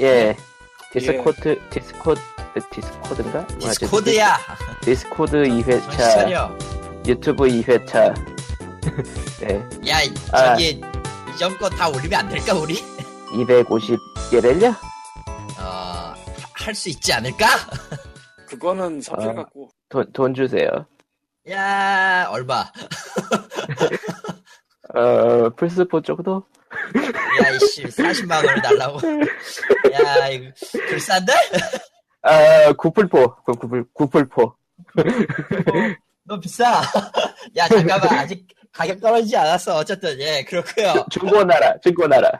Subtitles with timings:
[0.00, 0.36] 예.
[0.92, 2.20] Discord, Discord,
[2.70, 3.46] Discord인가?
[3.46, 4.36] Discord야.
[4.82, 6.58] Discord 정신 2회차, 차려.
[7.06, 8.14] 유튜브 2회차.
[9.40, 9.56] 네.
[9.88, 9.98] 야,
[10.32, 10.56] 아.
[10.56, 10.80] 저기
[11.34, 12.74] 이전 거 다 올리면 안 될까 우리?
[13.32, 14.74] 250개를요?
[15.60, 16.14] 어,
[16.54, 17.46] 할 수 있지 않을까?
[18.48, 19.34] 그거는 서필 아.
[19.34, 20.68] 갖고 돈, 돈 주세요.
[21.50, 22.64] 야, 얼마?
[24.94, 26.44] 어, 플스4 정도?
[27.44, 28.98] 야, 이씨, 40만 원을 달라고.
[29.92, 30.50] 야, 이거
[30.88, 31.32] 불싼데?
[32.22, 33.36] 아, 구플포.
[33.44, 34.54] 구- 구플, 구플포.
[36.24, 36.80] 너 비싸.
[37.56, 38.08] 야, 잠깐만.
[38.18, 39.76] 아직 가격 떨어지지 않았어.
[39.78, 42.30] 어쨌든, 예, 그렇고요 중고나라, 중고나라.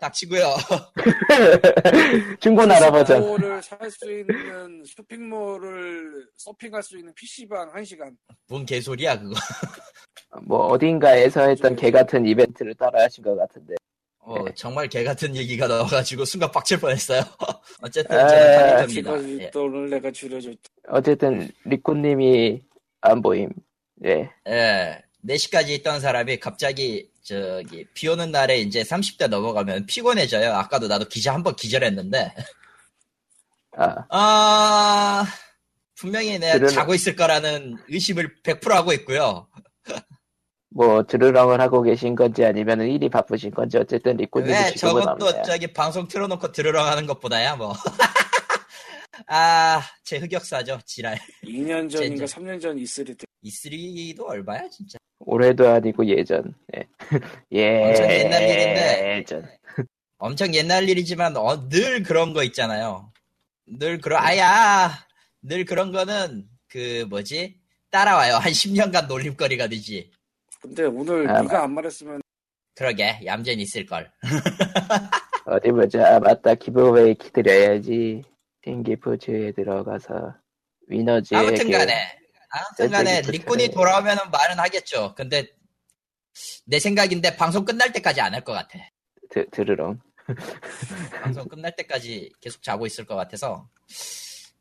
[0.00, 0.54] 닥치고요
[2.40, 3.36] 중고나라 버전.
[3.36, 8.12] 를살 수 있는 쇼핑몰을 서핑할 수 있는 PC방 1시간
[8.48, 9.34] 뭔 개소리야, 그거.
[10.42, 13.74] 뭐, 어딘가에서 했던 개 같은 이벤트를 따라 하신 것 같은데.
[14.28, 14.52] 어, 네.
[14.54, 17.22] 정말 개 같은 얘기가 나와가지고 순간 빡칠 뻔했어요.
[17.80, 19.44] 어쨌든, 아, 저는 지금 합니다.
[19.44, 19.50] 예.
[19.88, 22.60] 내가 줄여줬다 어쨌든, 리코님이
[23.00, 23.48] 안 보임.
[24.04, 24.28] 예.
[24.46, 25.02] 예.
[25.26, 30.52] 4시까지 있던 사람이 갑자기 저기 비 오는 날에 이제 30대 넘어가면 피곤해져요.
[30.52, 32.34] 아까도 나도 기자 한번 기절했는데.
[33.78, 35.26] 아, 아
[35.96, 36.74] 분명히 내가 그러네.
[36.74, 39.48] 자고 있을 거라는 의심을 100% 하고 있고요.
[40.70, 45.42] 뭐, 드르렁을 하고 계신 건지 아니면 일이 바쁘신 건지, 어쨌든 리코님이 왜 지금은 저것도 없네요.
[45.44, 47.72] 저기 방송 틀어놓고 들으러 가는 것보다야 뭐.
[49.26, 51.18] 아, 제 흑역사죠, 지랄.
[51.44, 52.26] 2년 전인가 젠장.
[52.26, 54.98] 3년 전 있을 때 E3도 얼마야, 진짜.
[55.20, 56.54] 올해도 아니고 예전.
[56.76, 56.86] 예.
[57.52, 57.88] 예.
[57.88, 59.16] 엄청 옛날 일인데.
[59.18, 59.48] 예전.
[60.18, 63.12] 엄청 옛날 일이지만 어, 늘 그런 거 있잖아요.
[63.66, 64.90] 늘 그런 아야
[65.42, 67.56] 늘 그런 거는 그 뭐지
[67.90, 68.34] 따라와요.
[68.34, 70.10] 한 10년간 놀림거리가 되지.
[70.60, 72.20] 근데 오늘 아, 네가 안 말했으면
[72.74, 74.10] 그러게 얌전히 있을 걸.
[75.46, 76.16] 어디 보자.
[76.16, 76.54] 아, 맞다.
[76.54, 78.22] 기브웨이 기드려야지.
[78.62, 80.34] 팀기프츠에 들어가서
[80.88, 82.18] 위너즈에게 아무튼간에
[82.50, 83.74] 아무튼간에 리꾼이 기프트.
[83.76, 85.14] 돌아오면은 말은 하겠죠.
[85.14, 85.46] 근데
[86.66, 88.78] 내 생각인데 방송 끝날 때까지 안 할 것 같아.
[89.30, 89.98] 드, 드르렁.
[91.22, 93.68] 방송 끝날 때까지 계속 자고 있을 것 같아서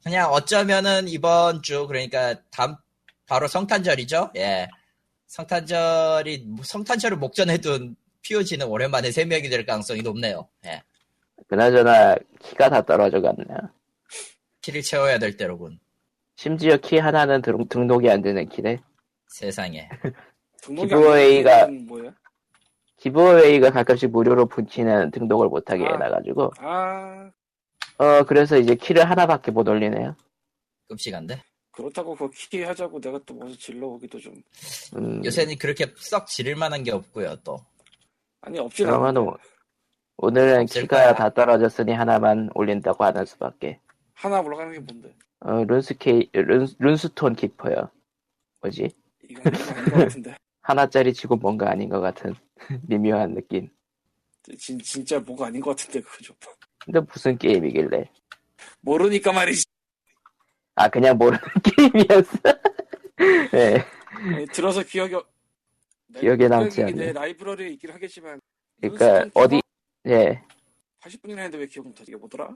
[0.03, 2.75] 그냥 어쩌면은 이번 주 그러니까 다음
[3.25, 4.31] 바로 성탄절이죠.
[4.37, 4.69] 예.
[5.27, 10.47] 성탄절이 성탄절을 목전에 둔 POG는 오랜만에 3명이 될 가능성이 높네요.
[10.65, 10.81] 예.
[11.47, 13.69] 그나저나 키가 다 떨어져 갔네요.
[14.61, 15.79] 키를 채워야 될 때로군.
[16.35, 18.79] 심지어 키 하나는 등, 등록이 안 되는 키네.
[19.27, 19.87] 세상에.
[20.61, 22.15] 기브웨이가-?
[22.97, 25.93] 기브웨이가 가끔씩 무료로 붙이는 등록을 못하게 아.
[25.93, 27.31] 해놔가지고 아
[27.99, 30.15] 어 그래서 이제 키를 하나밖에 못 올리네요.
[30.87, 31.41] 끔찍한데.
[31.77, 34.33] 그렇다고 그거 키 하자고 내가 또 뭐서 질러오기도 좀
[34.95, 37.35] 음, 요새는 그렇게 썩 지를 만한 게 없고요.
[37.43, 37.59] 또
[38.41, 39.37] 아니 않아 그러면 오-
[40.17, 41.13] 오늘은 키가 거야.
[41.13, 43.79] 다 떨어졌으니 하나만 올린다고 하는 수밖에.
[44.15, 47.91] 하나 올라가는 게 뭔데 어 룬스케이 룬, 룬스톤 키퍼요.
[48.61, 48.89] 뭐지?
[49.29, 52.33] 이건 좀 아닌 것 같은데 하나짜리 치고 뭔가 아닌 것 같은
[52.89, 53.69] 미묘한 느낌.
[54.57, 56.35] 진, 진짜 뭐가 아닌 것 같은데 그거 좀
[56.79, 58.09] 근데 무슨 게임이길래?
[58.81, 59.63] 모르니까 말이지
[60.77, 62.37] 아 그냥 모르는 게임이었어.
[63.51, 63.83] 네.
[64.35, 65.25] 아니, 들어서 기억이 어-
[66.19, 66.91] 기억에 남지 않네.
[66.93, 68.39] 내 라이브러리에 있긴 하겠지만
[68.79, 69.59] 그러니까 어디
[70.07, 70.41] 예
[71.01, 72.49] 80분이나 했는데 왜 기억 못하지 이게 뭐더라?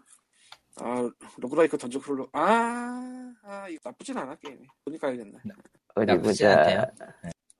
[0.77, 5.33] 아 roguelike dungeon crawler 아, 아 이거 나쁘진 않아 게임이 보니까 알겠네
[5.95, 6.87] 어디 보자.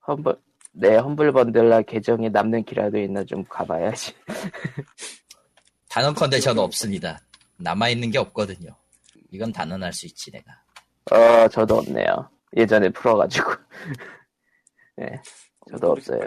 [0.08, 0.36] Humble
[0.74, 4.14] 내 Humble Bundle라 계정에 남는 키라도 있나 좀 가봐야지.
[5.90, 7.20] 단언컨대 저는 없습니다.
[7.58, 8.76] 남아있는 게 없거든요.
[9.31, 10.62] 이건 단언할 수 있지 내가.
[11.12, 12.30] 어 저도 없네요.
[12.56, 13.50] 예전에 풀어가지고.
[14.97, 15.22] 네.
[15.72, 16.19] 저도 어, 없어요.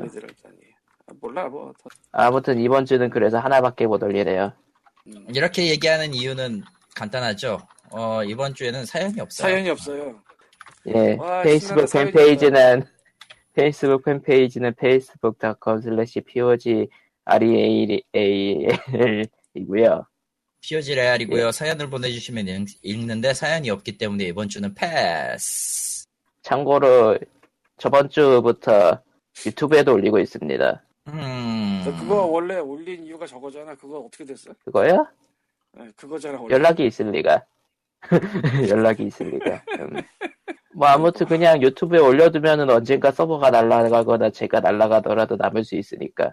[1.06, 4.52] 아, 몰라 뭐 더- 아무튼 이번 주는 그래서 하나밖에 못 올리네요.
[5.06, 6.62] 음, 이렇게 얘기하는 이유는
[6.96, 7.58] 간단하죠.
[7.90, 9.48] 어, 이번 주에는 사연이 없어요.
[9.48, 10.20] 사연이 없어요
[10.86, 12.18] 예, 와, 페이스북 신나는 사연이다.
[12.18, 12.86] 팬페이지는
[13.52, 16.88] 페이스북 팬페이지는 facebook.com slash pog
[17.26, 18.00] real
[19.54, 20.06] 이고요.
[20.66, 21.52] POG 레알이고요.
[21.52, 26.06] 사연을 보내주시면 읽- 읽는데 사연이 없기 때문에 이번 주는 패스.
[26.42, 27.18] 참고로
[27.76, 29.02] 저번 주부터
[29.44, 30.82] 유튜브에도 올리고 있습니다.
[31.08, 31.82] 음.
[31.84, 34.52] 너 그거 원래 올린 이유가 저거잖아 그거 어떻게 됐어?
[34.64, 35.06] 그거요?
[35.72, 37.44] 네, 그거잖아 원래 연락이 있을 리가.
[38.70, 39.62] 연락이 있을 리가.
[39.80, 40.00] 음.
[40.74, 46.32] 뭐 아무튼 그냥 유튜브에 올려두면은 언젠가 서버가 날아가거나 제가 날아가더라도 남을 수 있으니까.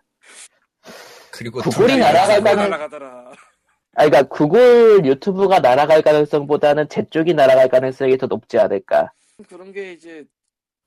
[1.33, 2.69] 그리고 구글이 두 가지 날아갈 그거 거는- 날
[3.95, 9.11] 아, 그러니까 구글 유튜브가 날아갈 가능성보다는 제 쪽이 날아갈 가능성이 더 높지 않을까.
[9.49, 10.23] 그런 게 이제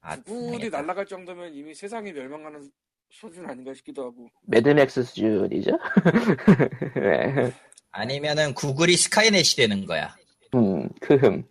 [0.00, 0.80] 아, 구글이 당했다.
[0.80, 2.70] 날아갈 정도면 이미 세상이 멸망하는
[3.10, 5.70] 수준 아닌가 싶기도 하고 매드맥스 수준이죠.
[6.96, 7.52] 네.
[7.90, 10.14] 아니면은 구글이 스카이넷이 되는 거야.
[10.54, 11.44] 음, 크흠.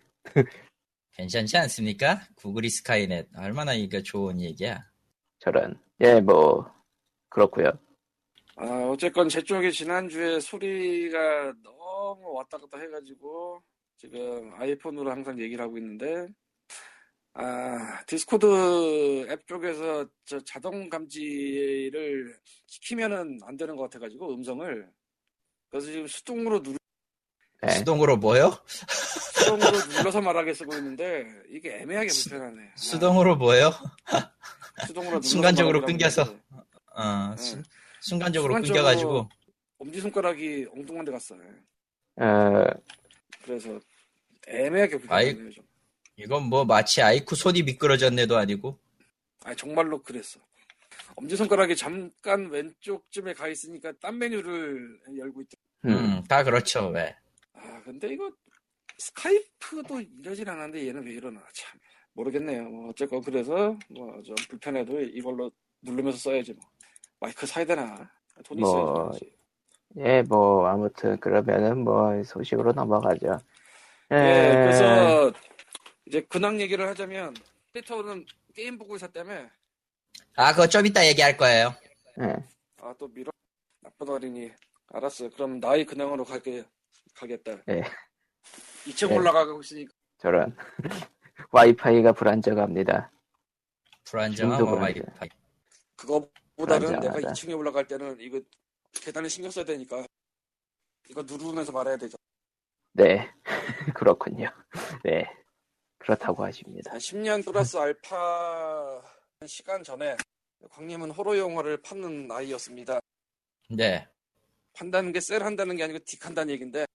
[1.12, 2.20] 괜찮지 않습니까?
[2.36, 3.28] 구글이 스카이넷.
[3.36, 4.84] 얼마나 이거 좋은 얘기야.
[5.38, 5.78] 저런.
[6.00, 6.68] 예, 뭐,
[7.28, 7.72] 그렇고요
[8.56, 13.60] 아, 어쨌건 제 쪽에 지난주에 소리가 너무 왔다 갔다 해가지고
[13.96, 16.28] 지금 아이폰으로 항상 얘기를 하고 있는데
[17.32, 22.36] 아, Discord 앱 쪽에서 저 자동 감지를
[22.66, 24.88] 시키면은 안 되는 것 같아가지고 음성을
[25.68, 26.76] 그래서 지금 수동으로 누
[27.66, 27.70] 예.
[27.70, 28.56] 수동으로 뭐요?
[28.68, 32.62] 수동으로 눌러서 말하게 쓰고 있는데 이게 애매하게 불편하네.
[32.62, 33.70] 아, 수동으로 뭐요?
[34.86, 36.22] 수동으로 눌러서 순간적으로 끊겨서.
[36.94, 37.60] 어, 수-
[38.08, 39.28] 순간적으로 끊겨가지고.
[39.78, 41.40] 엄지 손가락이 엉뚱한 데 갔어요.
[42.16, 42.64] 어,
[43.42, 43.80] 그래서
[44.46, 44.98] 애매하게.
[45.50, 45.64] 좀.
[46.16, 48.78] 이건 뭐 마치 아이쿠 손이 미끄러졌네도 아니고.
[49.44, 50.38] 아니 정말로 그랬어.
[51.16, 55.50] 엄지 손가락이 잠깐 왼쪽쯤에 가 있으니까 딴 메뉴를 열고 있다.
[55.86, 56.88] 음, 음, 다 그렇죠.
[56.88, 57.14] 왜?
[57.54, 58.30] 아 근데 이거
[58.98, 61.78] 스카이프도 이러진 않았는데 얘는 왜 이러나 참
[62.12, 62.68] 모르겠네요.
[62.68, 65.50] 뭐 어쨌건 그래서 뭐 좀 불편해도 이걸로
[65.82, 66.64] 누르면서 써야지 뭐.
[67.24, 68.10] 마이크 사야 되나?
[68.44, 69.34] 돈이 뭐, 있어야지.
[69.96, 73.38] 예, 뭐, 아무튼, 그러면은 뭐, 소식으로 넘어가죠.
[74.12, 75.32] 예, 예, 그래서
[76.04, 77.34] 이제 근황 얘기를 하자면
[77.72, 79.48] 피터는 게임 보고 있었다며
[80.36, 81.74] 아, 그거 좀 이따 얘기할 거예요.
[82.20, 82.36] 예,
[82.82, 83.30] 아또 밀어
[83.80, 84.52] 나쁜 어린이
[84.92, 86.62] 알았어 그럼 나의 근황으로 갈게
[87.14, 87.82] 가겠다 네.
[88.84, 89.16] 2층 네.
[89.16, 90.54] 올라가고 있으니까 저런.
[91.50, 93.10] 와이파이가 불안정합니다.
[94.04, 95.28] 불안정한 와이파이.
[95.96, 97.32] 그거 보다는 내가 불안정하다.
[97.32, 98.40] 2층에 올라갈 때는 이거
[98.92, 100.04] 계단에 신경 써야 되니까
[101.10, 102.16] 이거 누르면서 말해야 되죠
[102.92, 103.28] 네,
[103.96, 104.48] 그렇군요.
[105.02, 105.24] 네,
[105.98, 106.92] 그렇다고 하십니다.
[106.92, 109.02] 한 10년 플러스 알파
[109.46, 110.16] 시간 전에
[110.70, 113.00] 광님은 호러 영화를 파는 아이였습니다
[113.68, 114.08] 네.
[114.72, 116.86] 판다는 게 셀 한다는 게 아니고 딕 한다는 얘기인데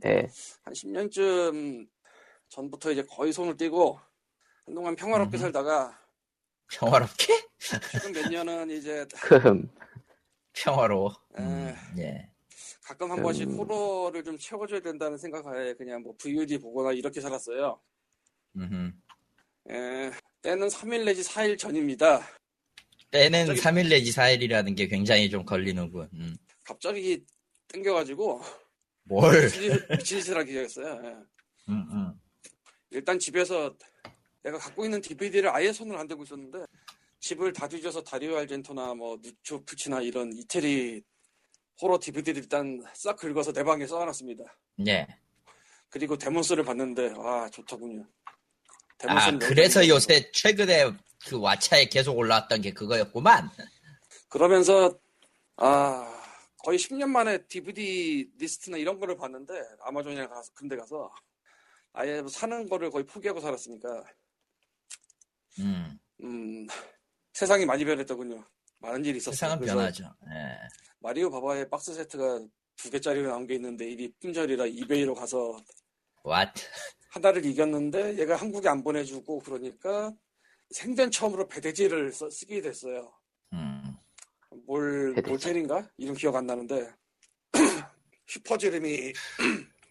[0.00, 0.26] 네,
[0.62, 1.88] 한 10년쯤
[2.48, 3.98] 전부터 이제 거의 손을 떼고
[4.66, 5.38] 한동안 평화롭게 음.
[5.38, 6.01] 살다가
[6.72, 7.26] 평화롭게?
[7.90, 9.06] 최근 몇 년은 이제.
[10.52, 11.10] 평화로워.
[11.38, 12.28] 에, 음, 예.
[12.82, 13.58] 가끔 한 번씩 음.
[13.58, 17.80] 호러를 좀 채워줘야 된다는 생각하에 그냥 뭐 VOD 보거나 이렇게 살았어요.
[19.70, 20.10] 에,
[20.42, 22.26] 때는 3일 내지 4일 전입니다.
[23.10, 26.08] 때는 저기- 3일 내지 4일이라는 게 굉장히 좀 걸리는군.
[26.14, 26.36] 음.
[26.64, 27.24] 갑자기
[27.68, 28.42] 땡겨가지고
[29.04, 29.42] 뭘?
[29.44, 31.00] 미친- 미친 짓을 하기 시작했어요.
[31.04, 31.08] 예.
[31.68, 32.12] 음, 음.
[32.90, 33.74] 일단 집에서
[34.42, 36.64] 내가 갖고 있는 DVD를 아예 손을 안 대고 있었는데
[37.20, 41.02] 집을 다 뒤져서 다리오 알젠토나 뭐 누추 푸치나 이런 이태리
[41.80, 44.44] 호러 DVD를 일단 싹 긁어서 내 방에 써놨습니다.
[44.86, 45.06] 예.
[45.88, 48.06] 그리고 데몬스를 봤는데 아 좋더군요.
[49.04, 50.92] 아, 그래서 요새 최근에
[51.26, 53.50] 그 왓챠에 계속 올라왔던 게 그거였구만.
[54.28, 54.98] 그러면서
[55.56, 56.08] 아
[56.58, 61.10] 거의 10년 만에 DVD 리스트나 이런 거를 봤는데 아마존이나 가서 근데 가서
[61.92, 64.04] 아예 뭐 사는 거를 거의 포기하고 살았으니까
[65.60, 65.98] 음.
[66.22, 66.66] 음
[67.32, 68.44] 세상이 많이 변했더군요.
[68.78, 69.34] 많은 일이 있었어요.
[69.34, 70.04] 세상은 변하죠.
[70.30, 70.58] 예.
[71.00, 72.40] 마리오 바바의 박스 세트가
[72.76, 75.56] 두 개짜리로 나온 게 있는데 일이 품절이라 eBay로 가서
[76.26, 76.64] What?
[77.10, 80.12] 하나를 이겼는데 얘가 한국에 안 보내주고 그러니까
[80.70, 83.12] 생전 처음으로 배대지를 써- 쓰게 됐어요.
[83.52, 83.96] 음.
[84.66, 85.12] 뭘.
[85.26, 86.90] 몰텔인가 이름 기억 안 나는데
[88.26, 89.12] 슈퍼제레미로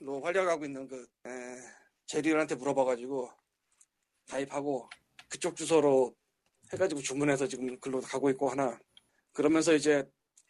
[0.24, 1.32] 활약하고 있는 그 에,
[2.08, 3.30] 제리한테 물어봐가지고
[4.30, 4.90] 가입하고
[5.32, 6.14] 그쪽 주소로
[6.74, 8.78] 해가지고 주문해서 지금 글로 가고 있고 하나
[9.32, 10.04] 그러면서 이제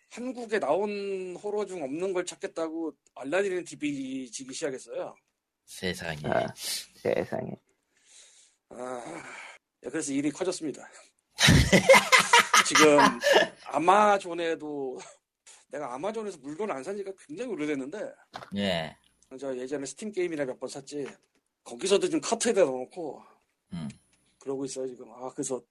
[0.09, 5.15] 한국에 나온 호러 중 없는 걸 찾겠다고 알라딘의 DB 지기 시작했어요.
[5.65, 6.19] 세상에.
[6.25, 7.51] 아, 세상에.
[8.69, 9.23] 아,
[9.85, 10.89] 예, 그래서 일이 커졌습니다.
[12.67, 12.97] 지금
[13.67, 14.99] 아마존에도
[15.69, 18.11] 내가 아마존에서 물건 안산 지가 굉장히 오래됐는데
[18.57, 18.97] 예.
[19.39, 21.07] 저 예전에 스팀 게임이나 몇 번 샀지
[21.63, 23.23] 거기서도 지금 카트에다 넣어놓고
[23.73, 23.87] 음.
[24.41, 25.09] 그러고 있어요 지금.
[25.11, 25.61] 아 그래서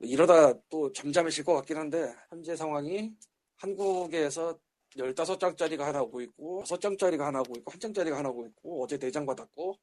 [0.00, 3.12] 이러다 또 잠잠해질 것 같긴 한데 현재 상황이
[3.56, 4.58] 한국에서
[4.96, 9.78] 15장짜리가 하나 오고 있고 6장짜리가 하나 오고 있고 1장짜리가 하나 오고 있고 어제 4장 받았고.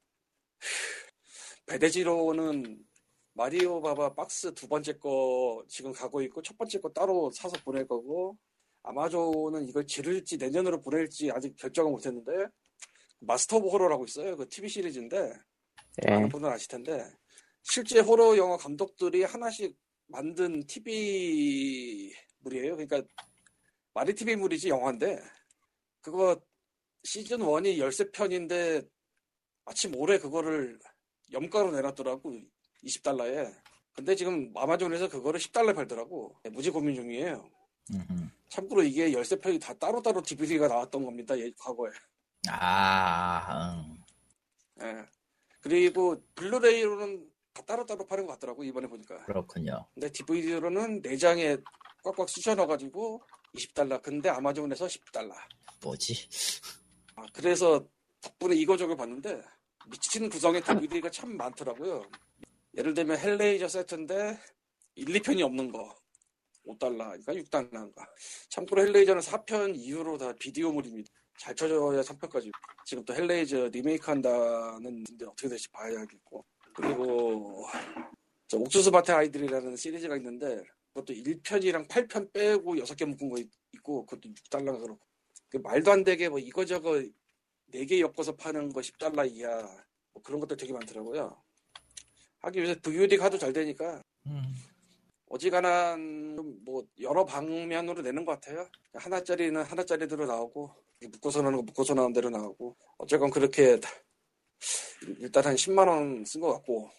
[1.66, 2.84] 배대지로는
[3.34, 7.86] 마리오 바바 박스 두 번째 거 지금 가고 있고 첫 번째 거 따로 사서 보낼
[7.86, 8.36] 거고
[8.82, 12.48] 아마존은 이걸 지를지 내년으로 보낼지 아직 결정을 못했는데
[13.20, 15.32] Master of Horror라고 있어요 그 TV 시리즈인데
[16.06, 17.04] 예, 많은 분들 아실 텐데
[17.62, 22.12] 실제 호러 영화 감독들이 하나씩 만든 TV물이에요.
[22.76, 23.02] 그러니까
[23.94, 25.18] 말이 TV물이지 영화인데
[26.00, 26.40] 그거
[27.04, 28.88] 시즌 1이 13편인데
[29.64, 30.78] 마침 올해 그거를
[31.32, 32.40] 염가로 내놨더라고
[32.84, 33.52] 20달러에
[33.94, 37.48] 근데 지금 아마존에서 그거를 10달러에 팔더라고 무지 고민 중이에요
[37.90, 38.28] 음흠.
[38.52, 41.38] 참고로 이게 13편이 다 따로따로 DVD가 나왔던 겁니다.
[41.38, 41.90] 예, 과거에.
[42.48, 43.96] 아, 음.
[44.82, 45.21] 예.
[45.62, 49.24] 그리고 블루레이로는 다 따로따로 파는 것 같더라고 이번에 보니까.
[49.24, 49.86] 그렇군요.
[49.94, 51.62] 근데 DVD로는 4장에
[52.02, 53.22] 꽉꽉 쑤셔 넣어가지고
[53.54, 54.02] 20달러.
[54.02, 55.32] 근데 아마존에서 10달러.
[55.82, 56.28] 뭐지?
[57.16, 57.86] 아, 그래서
[58.20, 59.42] 덕분에 이거저거 봤는데
[59.90, 62.04] 미친 구성의 DVD가 참 많더라고요.
[62.76, 64.38] 예를 들면 헬레이저 세트인데
[64.94, 65.94] 1, 2편이 없는 거.
[66.66, 68.06] 5달러니까 6달러인가.
[68.48, 71.12] 참고로 헬레이저는 4편 이후로 다 비디오물입니다.
[71.42, 72.52] 잘 쳐줘야 3편까지.
[72.86, 76.44] 지금 또 헬레이저 리메이크 한다는 데 어떻게 될지 봐야겠고.
[76.72, 77.66] 그리고
[78.46, 80.62] 저 옥수수밭의 아이들이라는 시리즈가 있는데
[80.94, 85.00] 그것도 1편이랑 8편 빼고 6개 묶은 거 있- 있고 그것도 6달러가 그렇고.
[85.48, 87.02] 그 말도 안 되게 뭐 이거저거
[87.72, 89.62] 4개 엮어서 파는 거 10달러 이하
[90.12, 91.42] 뭐 그런 것들 되게 많더라고요.
[92.38, 94.54] 하긴 요새 VOD가 하도 잘 되니까 음.
[95.32, 98.68] 어지간한 좀뭐 여러 방면으로 내는 것 같아요.
[98.92, 100.70] 하나짜리는 하나짜리대로 나오고
[101.10, 103.78] 묶어서 나오는 거 묶어서 나오는 대로 나오고 어쨌건 그렇게
[105.18, 106.90] 일단 한 10만 원 쓴 것 같고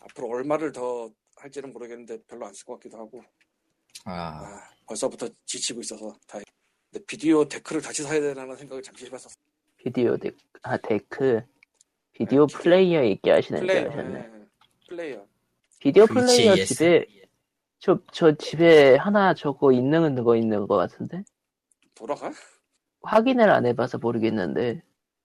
[0.00, 3.22] 앞으로 얼마를 더 할지는 모르겠는데 별로 안 쓸 것 같기도 하고
[4.04, 6.44] 아, 아, 벌써부터 지치고 있어서 다행.
[6.90, 9.36] 근데 비디오 데크를 다시 사야 되라는 생각을 잠시 해봤었어.
[9.78, 10.30] 비디오 데,
[10.62, 11.40] 아, 데크.
[12.12, 14.18] 비디오 플레이어 있게 하시는 줄 플레이어, 아셨네.
[14.18, 14.46] 네.
[14.88, 15.26] 플레이어.
[15.80, 16.54] 비디오 플레이어.
[16.64, 17.06] 집에,
[17.78, 21.22] 저, 저 집에 하나 저거 있는 거 있는 거 같은데?
[21.94, 22.32] 돌아가?
[23.02, 24.82] 확인을 안 해봐서 모르겠는데,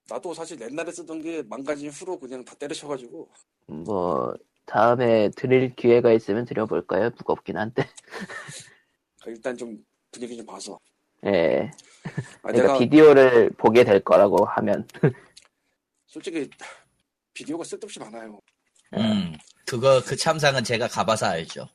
[0.10, 3.29] 나도 사실 옛날에 쓰던 게 망가진 후로 그냥 다 때려쳐가지고
[3.67, 4.34] 뭐,
[4.65, 7.10] 다음에 드릴 기회가 있으면 드려볼까요?
[7.17, 7.88] 무겁긴 한데.
[9.25, 10.79] 일단 좀 분위기 좀 봐서.
[11.25, 11.72] 예.
[12.43, 14.88] 아, 그러니까 내가 비디오를 보게 될 거라고 하면.
[16.08, 16.50] 솔직히
[17.34, 18.39] 비디오가 쓸데없이 많아요.
[18.98, 19.34] 음.
[19.72, 21.66] 그거, 그 참상은 제가 가봐서 알죠.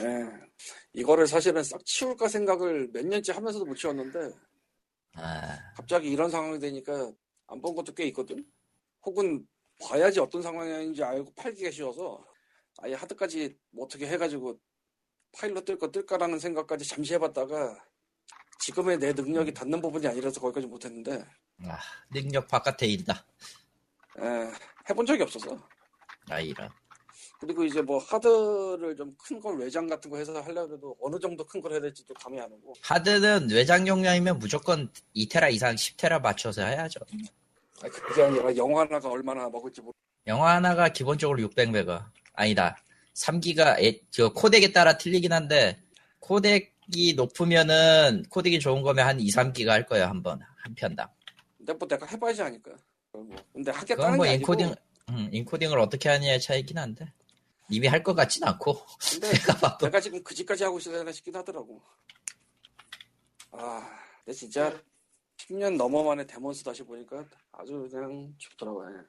[0.00, 0.48] 예.
[0.94, 4.30] 이거를 사실은 싹 치울까 생각을 몇 년째 하면서도 못 치웠는데
[5.14, 7.12] 아, 갑자기 이런 상황이 되니까
[7.48, 8.42] 안 본 것도 꽤 있거든.
[9.04, 9.46] 혹은
[9.86, 12.24] 봐야지 어떤 상황인지 알고 팔기가 쉬워서
[12.78, 14.58] 아예 하드까지 뭐 어떻게 해가지고
[15.38, 17.76] 파일로 뜰까 뜰까라는 생각까지 잠시 해봤다가
[18.60, 21.26] 지금의 내 능력이 닿는 부분이 아니라서 거기까지 못했는데
[21.66, 21.78] 아,
[22.10, 23.22] 능력 바깥에 있다.
[24.20, 24.50] 예,
[24.88, 25.68] 해본 적이 없어서
[26.30, 26.70] 아, 이런.
[27.38, 31.44] 그리고 이제 뭐 하드를 좀 큰 걸 외장 같은 거 해서 하려고 해도 어느 정도
[31.46, 36.62] 큰 걸 해야 될지도 감이 안 오고 하드는 외장 용량이면 무조건 2테라 이상 10테라 맞춰서
[36.64, 37.00] 해야죠.
[37.82, 39.92] 아니, 그게 아니라 영화 하나가 얼마나 먹을지 모르
[40.26, 42.06] 영화 하나가 기본적으로 600메가.
[42.34, 42.76] 아니다.
[43.14, 45.80] 3기가, 애, 저 코덱에 따라 틀리긴 한데,
[46.20, 50.40] 코덱이 높으면은, 코덱이 좋은 거면 한 2, 3기가 할 거예요, 한 번.
[50.58, 51.08] 한 편당.
[51.56, 52.70] 근데 뭐 내가 해봐야지 하니까
[53.12, 53.26] 뭐.
[53.52, 54.74] 근데 하겠다는 뭐게 아니고 인코딩,
[55.10, 57.12] 음, 인코딩을 어떻게 하느냐의 차이긴 한데.
[57.70, 58.80] 이미 할것 같진 않고.
[59.10, 59.86] 근데 내가 봐도.
[59.86, 61.82] 내가 지금 그 집까지 하고 있어야 싶긴 하더라고
[63.50, 63.88] 아
[64.24, 64.80] 근데 진짜
[65.36, 69.02] 10년 넘어 만에 데몬스 다시 보니까 아주 그냥 좋더라고요 예.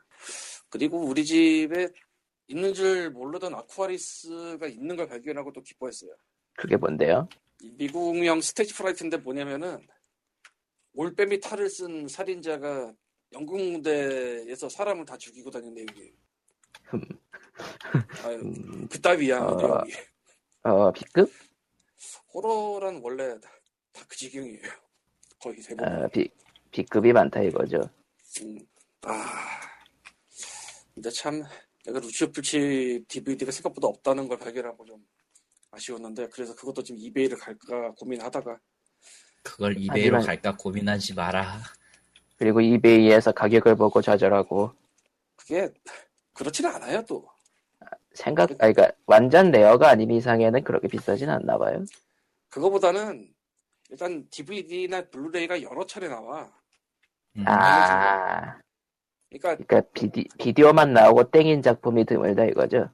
[0.69, 1.89] 그리고 우리 집에
[2.47, 6.15] 있는 줄 모르던 아쿠아리스가 있는 걸 발견하고 또 기뻐했어요
[6.53, 7.27] 그게 뭔데요?
[7.61, 9.85] 이 미국형 스테이지 프라이트인데 뭐냐면은
[10.93, 12.93] 올빼미 탈을 쓴 살인자가
[13.33, 16.13] 영국 무대에서 사람을 다 죽이고 다니는 내용이에요.
[18.23, 19.83] 아유, 음, 그따위야 어.
[20.63, 21.31] 어, B급?
[22.33, 23.35] 호러란 원래
[23.93, 24.61] 다그 지경이에요.
[25.41, 25.87] 거의 대부분.
[25.87, 26.29] 어, B,
[26.71, 27.81] B급이 많다 이거죠.
[28.41, 28.59] 음,
[29.03, 29.25] 아,
[30.93, 31.43] 근데 참
[31.85, 35.03] 내가 루치오 풀치 DVD가 생각보다 없다는 걸 발견하고 좀
[35.71, 38.59] 아쉬웠는데 그래서 그것도 지금 eBay를 갈까 고민하다가
[39.43, 41.61] 그걸 eBay로 하지만- 갈까 고민하지 마라.
[42.37, 44.73] 그리고 eBay에서 가격을 보고 좌절하고
[45.35, 45.69] 그게
[46.33, 47.27] 그렇지는 않아요 또.
[48.13, 51.83] 생각, 아, 그러니까 완전 rare가 아닌 이상에는 그렇게 비싸진 않나 봐요.
[52.49, 53.29] 그거보다는
[53.89, 56.51] 일단 DVD나 블루레이가 여러 차례 나와.
[57.37, 57.43] 음.
[57.47, 58.57] 아,
[59.29, 62.89] 그러니까 그러니까 비디, 비디오만 나오고 땡인 작품이 드물다 이거죠.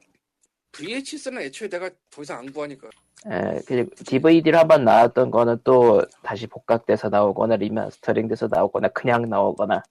[0.74, 2.90] VHS는 애초에 내가 더 이상 안 구하니까.
[3.28, 9.82] 에, 그리고 DVD로 한번 나왔던 거는 또 다시 복각돼서 나오거나 리마스터링 돼서 나오거나 그냥 나오거나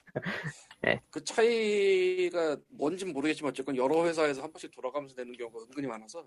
[1.10, 6.24] 그 차이가 뭔진 모르겠지만 어쨌건 여러 회사에서 한 번씩 돌아가면서 내는 경우가 은근히 많아서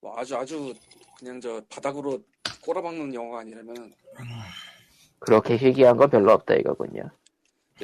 [0.00, 0.74] 뭐 아주 아주
[1.18, 2.22] 그냥 저 바닥으로
[2.62, 3.92] 꼬라박는 영화가 아니라면
[5.18, 7.10] 그렇게 희귀한 건 별로 없다 이거군요.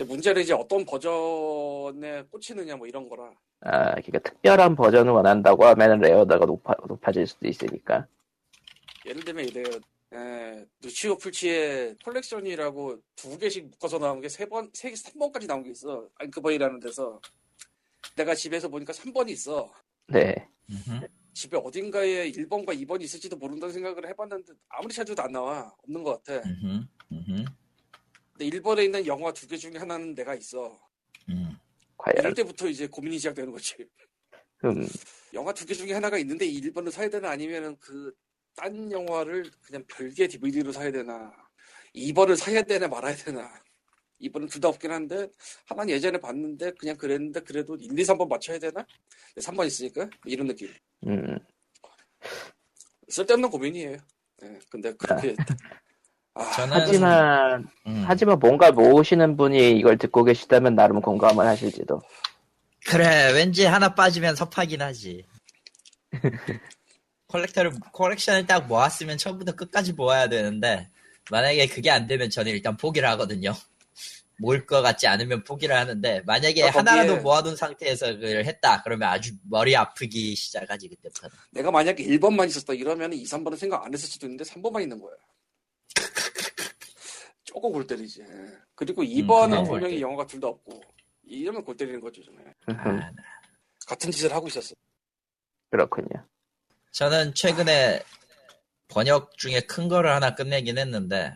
[0.06, 6.46] 문제는 이제 어떤 버전에 꽂히느냐 뭐 이런 거라 아, 그러니까 특별한 버전을 원한다고 하면 rare도가
[6.46, 8.06] 높아, 높아질 수도 있으니까.
[9.06, 9.64] 예를 들면 이래요
[10.12, 15.70] 에, 루치오 풀치의 콜렉션이라고 두 개씩 묶어서 나온 게 세 번, 세, 3번까지 나온 게
[15.70, 16.08] 있어.
[16.16, 17.20] Anchor Bay라는 데서.
[18.16, 19.72] 내가 집에서 보니까 3번이 있어.
[20.08, 20.34] 네.
[21.34, 26.42] 집에 어딘가에 1번과 2번이 있을지도 모른다는 생각을 해봤는데 아무리 찾아도 안 나와 없는 것 같아.
[26.48, 27.44] 음흠, 음흠,
[28.32, 30.78] 근데 1번에 있는 영화 두 개 중에 하나는 내가 있어.
[31.28, 31.56] 음.
[31.96, 33.76] 과연 이럴 때부터 이제 고민이 시작되는 거지.
[34.64, 34.86] 음,
[35.34, 38.12] 영화 두 개 중에 하나가 있는데 이 1번을 사야 되나 아니면은 그
[38.58, 41.32] 딴 영화를 그냥 별개 DVD로 사야 되나
[41.94, 43.48] 2번을 사야 되나 말아야 되나
[44.20, 45.28] 2번은 둘 다 없긴 한데
[45.66, 48.84] 하나는 예전에 봤는데 그냥 그랬는데 그래도 1, 2, 3번 맞춰야 되나?
[49.36, 50.68] 3번 있으니까 이런 느낌
[51.06, 51.38] 음,
[53.08, 53.96] 쓸데없는 고민이에요
[54.42, 55.36] 예, 근데 그렇게
[56.34, 58.04] 아, 저는 하지만 음.
[58.06, 62.00] 하지만 뭔가 모으시는 분이 이걸 듣고 계시다면 나름 공감을 하실지도.
[62.86, 65.26] 그래 왠지 하나 빠지면 섭하긴 하지
[67.32, 70.90] 컬렉터를 컬렉션을 딱 모았으면 처음부터 끝까지 모아야 되는데
[71.30, 73.52] 만약에 그게 안 되면 저는 일단 포기를 하거든요
[74.38, 79.08] 모을 것 같지 않으면 포기를 하는데 만약에 아, 거기에- 하나라도 모아둔 상태에서 그걸 했다 그러면
[79.10, 84.08] 아주 머리 아프기 시작하지 그때부터 내가 만약에 1번만 있었다 이러면 2, 3번은 생각 안 했을
[84.08, 85.14] 수도 있는데 3번만 있는 거야
[87.44, 88.26] 조금 골 때리지 예.
[88.74, 90.80] 그리고 2번은 그건 분명히 골 영화가 둘 다 없고
[91.30, 92.22] 이러면 골 때리는 거죠.
[92.70, 93.12] 음, 아,
[93.86, 94.74] 같은 짓을 하고 있었어
[95.70, 96.24] 그렇군요.
[96.92, 98.02] 저는 최근에
[98.88, 101.34] 번역 중에 큰 거를 하나 끝내긴 했는데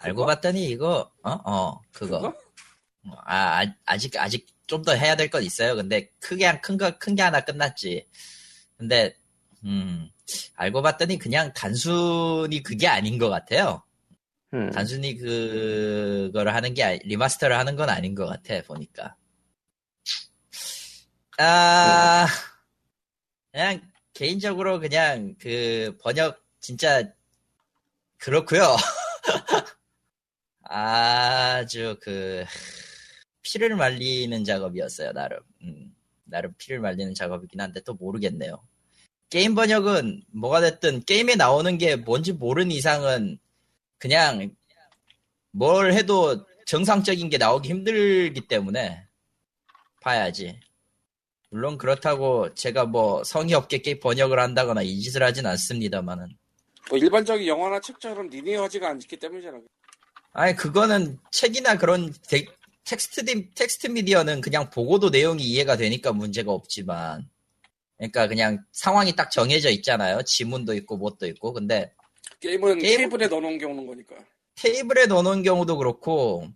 [0.00, 0.26] 알고 그거?
[0.26, 2.38] 봤더니 이거 어어 그거 그거?
[3.24, 5.74] 아 아- 아 직 아직 좀 더 해야 될 건 있어요.
[5.76, 8.06] 근데 크게 큰거 큰 게 하나 끝났지.
[8.76, 9.16] 근데
[9.64, 10.10] 음
[10.56, 13.82] 알고 봤더니 그냥 단순히 그게 아닌 것 같아요.
[14.54, 19.16] 음, 단순히 그거를 하는 게 리마스터를 하는 건 아닌 것 같아 보니까.
[21.38, 22.26] 아
[23.58, 23.80] 그냥
[24.14, 27.12] 개인적으로 그냥 그 번역 진짜
[28.16, 28.62] 그렇고요.
[30.62, 32.44] 아주 그
[33.42, 35.40] 피를 말리는 작업이었어요 나름.
[35.62, 38.62] 음, 나름 피를 말리는 작업이긴 한데 또 모르겠네요.
[39.28, 43.40] 게임 번역은 뭐가 됐든 게임에 나오는 게 뭔지 모르는 이상은
[43.98, 44.54] 그냥
[45.50, 49.04] 뭘 해도 정상적인 게 나오기 힘들기 때문에
[50.00, 50.60] 봐야지.
[51.50, 56.28] 물론 그렇다고 제가 뭐 성의 없게 게임 번역을 한다거나 이 짓을 하진 않습니다만은.
[56.90, 59.58] 뭐 일반적인 영화나 책처럼 리니어하지가 않기 때문이잖아.
[60.32, 62.46] 아니 그거는 책이나 그런 데-
[62.84, 67.28] 텍스트 디- 텍스트 미디어는 그냥 보고도 내용이 이해가 되니까 문제가 없지만
[67.96, 70.22] 그러니까 그냥 상황이 딱 정해져 있잖아요.
[70.22, 71.52] 지문도 있고 뭣도 있고.
[71.52, 71.92] 근데
[72.40, 74.16] 게임은 게임- 테이블에 넣어놓은 게 오는 거니까.
[74.54, 76.46] 테이블에 넣어놓은 경우도 그렇고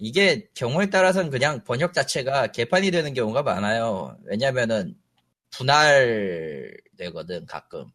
[0.00, 4.16] 이게 경우에 따라서는 그냥 번역 자체가 개판이 되는 경우가 많아요.
[4.24, 4.96] 왜냐면은
[5.50, 7.86] 분할 되거든 가끔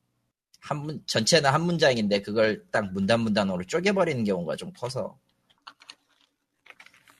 [0.60, 5.20] 한 문, 전체는 한 문장인데 그걸 딱 문단 문단으로 쪼개버리는 경우가 좀 커서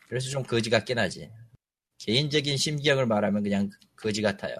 [0.08, 1.32] 그래서 좀 거지 같긴 하지.
[1.98, 4.56] 개인적인 심경을 말하면 그냥 거지 같아요.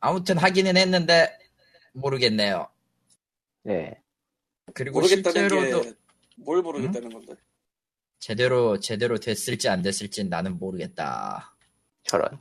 [0.00, 1.38] 아무튼 하기는 했는데
[1.92, 2.68] 모르겠네요.
[3.62, 4.00] 네.
[4.74, 5.94] 그리고 모르겠다는 실제로도
[6.36, 7.34] 게뭘 모르겠다는 건데.
[8.18, 11.54] 제대로 제대로 됐을지 안 됐을지 나는 모르겠다.
[12.04, 12.38] 저런.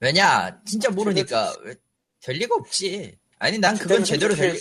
[0.00, 1.74] 왜냐 진짜 모르니까 왜-
[2.20, 3.18] 될 리가 없지.
[3.38, 4.56] 아니 난 그건 제대로 될.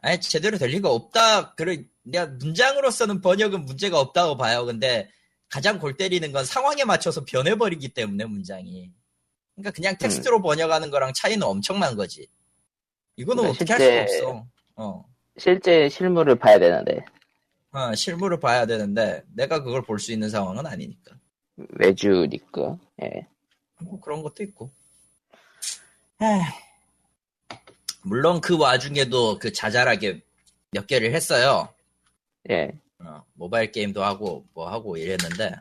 [0.00, 1.54] 아니 제대로 될 리가 없다.
[1.54, 4.64] 그래 내가 문장으로서는 번역은 문제가 없다고 봐요.
[4.64, 5.10] 근데
[5.48, 8.92] 가장 골 때리는 건 상황에 맞춰서 변해버리기 때문에 문장이.
[9.54, 12.28] 그러니까 그냥 텍스트로 번역하는 거랑 차이는 엄청난 거지.
[13.16, 14.46] 이거는 그러니까 어떻게 할 수가 없어.
[14.76, 15.04] 어.
[15.36, 17.04] 실제 실물을 봐야 되는데
[17.72, 21.16] 어, 실물을 봐야 되는데 내가 그걸 볼 수 있는 상황은 아니니까.
[21.56, 22.78] 외주니까.
[23.02, 23.26] 예.
[23.80, 24.70] 뭐 그런 것도 있고.
[26.22, 26.40] 에휴.
[28.02, 30.22] 물론 그 와중에도 그 자잘하게
[30.70, 31.68] 몇 개를 했어요.
[32.50, 32.70] 예.
[33.00, 35.54] 어, 모바일 게임도 하고 뭐 하고 이랬는데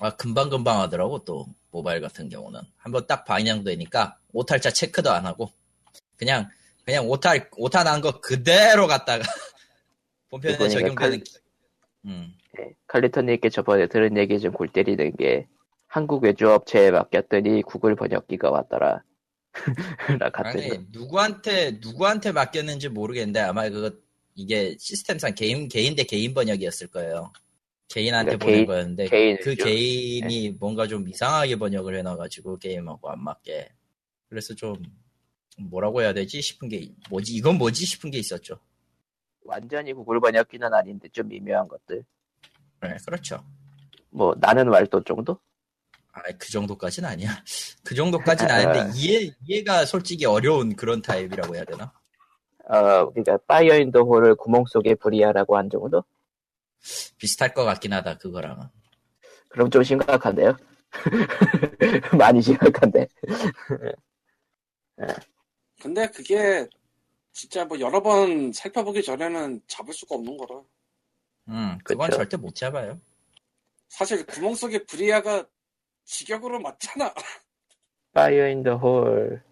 [0.00, 5.52] 아 금방 금방 하더라고 또 모바일 같은 경우는 한번 딱 방향되니까 오탈자 체크도 안 하고
[6.16, 6.48] 그냥
[6.84, 9.24] 그냥 오탈 오탈 난거 그대로 갖다가
[10.40, 11.38] 본편에 적용되는 칼- 기-
[12.06, 12.74] 음 예.
[12.86, 15.46] 칼리토님께 저번에 들은 얘기 좀 골 때리는 게
[15.86, 19.02] 한국 외주업체에 맡겼더니 구글 번역기가 왔더라.
[20.34, 23.90] 아니 누구한테 누구한테 맡겼는지 모르겠는데 아마 그거
[24.34, 27.32] 이게 시스템상 개인 개인 대 개인 번역이었을 거예요.
[27.88, 29.44] 개인한테 그러니까 보낸 개인- 거였는데 개인이죠.
[29.44, 33.68] 그 개인이 뭔가 좀 이상하게 번역을 해놔가지고 게임하고 안 맞게
[34.28, 34.74] 그래서 좀
[35.58, 38.58] 뭐라고 해야 되지 싶은 게 뭐지 이건 뭐지 싶은 게 있었죠.
[39.44, 42.04] 완전히 구글 번역기는 아닌데 좀 미묘한 것들.
[42.80, 43.44] 네 그렇죠.
[44.10, 45.38] 뭐 나는 왈도 정도?
[46.12, 47.30] 아그 정도까지는 아니야.
[47.82, 51.92] 그 정도까지는 아닌데 이해 이해가 솔직히 어려운 그런 타입이라고 해야 되나?
[52.66, 56.04] 어, 그러니까 Fire in the hole을 구멍 속에 불이야라고 한 정도?
[57.18, 58.66] 비슷할 것 같긴 하다 그거랑은.
[59.48, 60.56] 그럼 좀 심각한데요?
[62.18, 63.08] 많이 심각한데.
[65.80, 66.66] 근데 그게
[67.34, 70.62] 진짜 뭐 여러 번 살펴보기 전에는 잡을 수가 없는 거라.
[71.48, 72.18] 음, 그건 그쵸.
[72.18, 73.00] 절대 못 잡아요.
[73.88, 75.44] 사실 구멍 속에 불이야가
[76.04, 77.12] 직역으로 맞잖아.
[78.12, 79.42] Fire in the hole.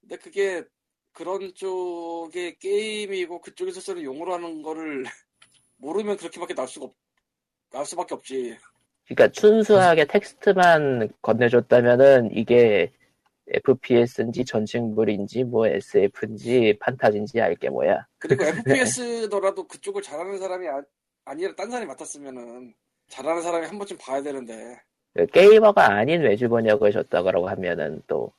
[0.00, 0.64] 근데 그게
[1.12, 5.04] 그런 쪽의 게임이고 그쪽에서 쓰는 용어로 하는 거를
[5.76, 6.94] 모르면 그렇게밖에 나올 수가 없,
[7.70, 8.58] 나올 수밖에 없지.
[9.06, 12.92] 그러니까 순수하게 텍스트만 건네줬다면은 이게
[13.50, 18.06] FPS인지 전쟁물인지 뭐 SF인지 판타지인지 알게 뭐야.
[18.18, 18.44] 그리고
[19.24, 20.82] FPS더라도 그쪽을 잘하는 사람이 아,
[21.24, 22.74] 아니라 딴 사람이 맡았으면은
[23.08, 24.78] 잘하는 사람이 한 번쯤 봐야 되는데
[25.14, 28.32] 그 게이머가 아닌 외주 번역을 줬다고 하면은 또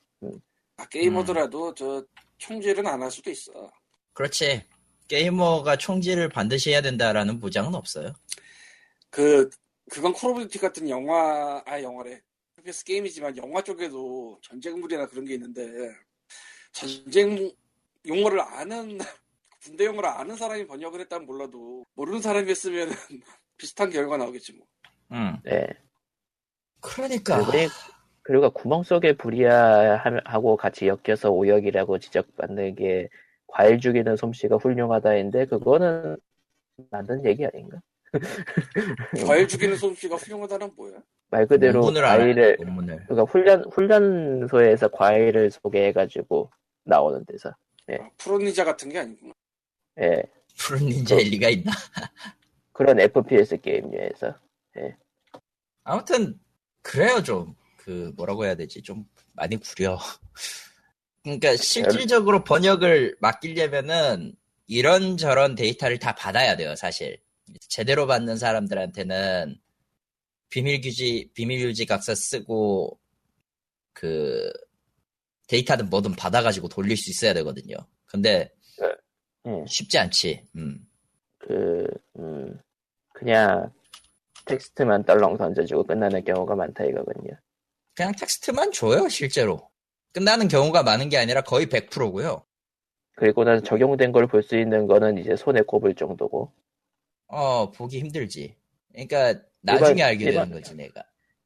[0.76, 2.04] 아, 게이머더라도 저
[2.38, 3.52] 총질은 안 할 수도 있어.
[4.12, 4.62] 그렇지.
[5.08, 8.12] 게이머가 총질을 반드시 해야 된다라는 보장은 없어요.
[9.10, 9.50] 그
[9.90, 12.20] 그건 콜 오브 듀티 같은 영화 아 영화래
[12.60, 15.66] FPS 게임이지만 영화 쪽에도 전쟁물이나 그런 게 있는데
[16.72, 17.50] 전쟁
[18.06, 18.98] 용어를 아는
[19.62, 22.88] 군대 용어를 아는 사람이 번역을 했다면 몰라도 모르는 사람이 했으면
[23.56, 24.66] 비슷한 결과가 나오겠지 뭐.
[25.12, 25.36] 음.
[25.44, 25.66] 네.
[26.80, 27.44] 그러니까.
[27.44, 27.72] 그리고,
[28.22, 33.08] 그리고 구멍 속에 불이야하고 같이 엮여서 오역이라고 지적받는 게
[33.46, 36.16] 과일 죽이는 솜씨가 훌륭하다인데 그거는
[36.90, 37.80] 맞는 얘기 아닌가?
[39.26, 41.02] 과일 죽이는 솜씨가 훌륭하다는 뭐야?
[41.30, 42.56] 말 그대로 논문을 과일을 알아요.
[42.58, 43.04] 논문을.
[43.06, 46.50] 그러니까 훈련 훈련소에서 과일을 소개해가지고
[46.84, 49.32] 나오는 데서 아, 프로니자 같은 게 아니구나.
[50.00, 50.22] 예
[50.58, 51.72] 푸른 닌자일 리가 있나?
[52.72, 54.34] 그런 FPS 게임류에서
[55.84, 56.38] 아무튼
[56.82, 57.54] 그래요 좀.
[57.76, 58.82] 그 뭐라고 해야 되지?
[58.82, 59.98] 좀 많이 구려.
[61.22, 64.34] 그러니까 실질적으로 번역을 맡기려면은
[64.66, 67.18] 이런저런 데이터를 다 받아야 돼요, 사실.
[67.68, 69.56] 제대로 받는 사람들한테는
[70.50, 72.98] 비밀 규지, 비밀 유지 각서 쓰고
[73.92, 74.52] 그
[75.48, 77.76] 데이터는 뭐든 받아가지고 돌릴 수 있어야 되거든요.
[78.06, 78.52] 근데
[79.46, 80.44] 예, 쉽지 않지.
[80.56, 80.86] 음.
[81.38, 81.86] 그
[82.18, 82.58] 음,
[83.12, 83.72] 그냥
[84.46, 87.32] 텍스트만 떨렁 던져주고 끝나는 경우가 많다 이거군요.
[87.94, 89.70] 그냥 텍스트만 줘요, 실제로.
[90.12, 92.44] 끝나는 경우가 많은 게 아니라 거의 100%고요.
[93.16, 96.52] 그리고 나서 적용된 걸 볼 수 있는 거는 이제 손에 꼽을 정도고
[97.28, 98.56] 어, 보기 힘들지.
[98.92, 101.02] 그러니까 나중에 일반- 알게 일반- 되는 거지, 내가.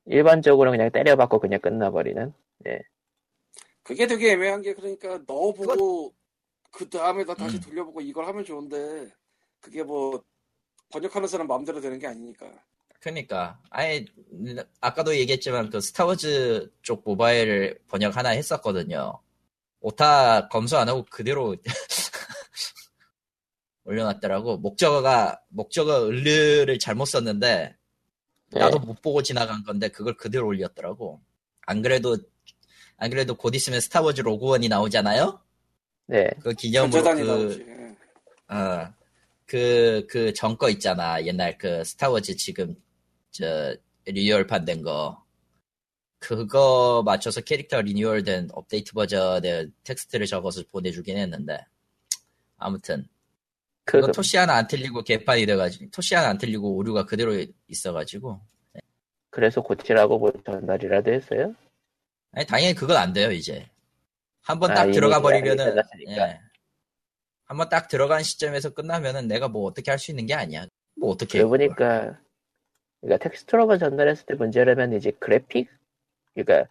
[0.06, 2.32] 일반적으로 그냥 때려박고 그냥 끝나버리는
[3.82, 6.14] 그게 되게 애매한 게 그러니까 넣어보고
[6.70, 7.60] 그 다음에다 다시 음.
[7.60, 9.12] 돌려보고 이걸 하면 좋은데
[9.60, 10.22] 그게 뭐
[10.90, 12.46] 번역하는 사람 마음대로 되는 게 아니니까.
[13.00, 14.04] 그러니까 아예
[14.80, 19.20] 아까도 얘기했지만 그 스타워즈 쪽 모바일을 번역 하나 했었거든요.
[19.80, 21.56] 오타 검수 안 하고 그대로
[23.84, 24.56] 올려놨더라고.
[24.58, 27.76] 목적어가 목적어 을르를 잘못 썼는데
[28.58, 31.20] 나도 못 보고 지나간 건데 그걸 그대로 올렸더라고.
[31.66, 32.16] 안 그래도
[32.96, 35.40] 안 그래도 곧 있으면 스타워즈 로그원이 나오잖아요.
[36.06, 37.66] 네 그 기념으로 그.
[37.68, 38.54] 예.
[38.54, 38.92] 어,
[39.46, 41.22] 그, 그 전거 있잖아.
[41.24, 42.76] 옛날 그 스타워즈 지금,
[43.30, 43.74] 저,
[44.06, 45.22] 리뉴얼판 된 거.
[46.18, 51.58] 그거 맞춰서 캐릭터 리뉴얼 된 업데이트 버전의 텍스트를 적어서 보내주긴 했는데.
[52.56, 53.06] 아무튼.
[53.84, 57.32] 그 그거 토시 하나 안 틀리고 개판이 돼가지고, 토시 하나 안 틀리고 오류가 그대로
[57.68, 58.40] 있어가지고.
[59.30, 61.54] 그래서 고치라고 뭐 전달이라도 했어요?
[62.32, 63.68] 아니, 당연히 그건 안 돼요, 이제.
[64.42, 65.76] 한번 아, 딱 이미 들어가 버리면은.
[66.08, 66.40] 예.
[67.46, 70.66] 한번 딱 들어간 시점에서 끝나면은 내가 뭐 어떻게 할 수 있는 게 아니야.
[70.96, 71.44] 뭐 어떻게.
[71.44, 72.18] 보니까
[73.00, 75.68] 그러니까 텍스트로만 전달했을 때 문제라면 이제 그래픽
[76.34, 76.68] 그러니까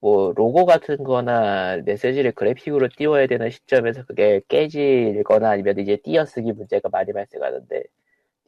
[0.00, 6.88] 뭐 로고 같은 거나 메시지를 그래픽으로 띄워야 되는 시점에서 그게 깨지거나 아니면 이제 띄어쓰기 문제가
[6.90, 7.82] 많이 발생하는데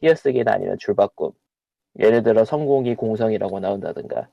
[0.01, 1.31] 띄어쓰기나 아니면 줄바꿈
[1.99, 4.27] 예를 들어 성공이 공성이라고 나온다든가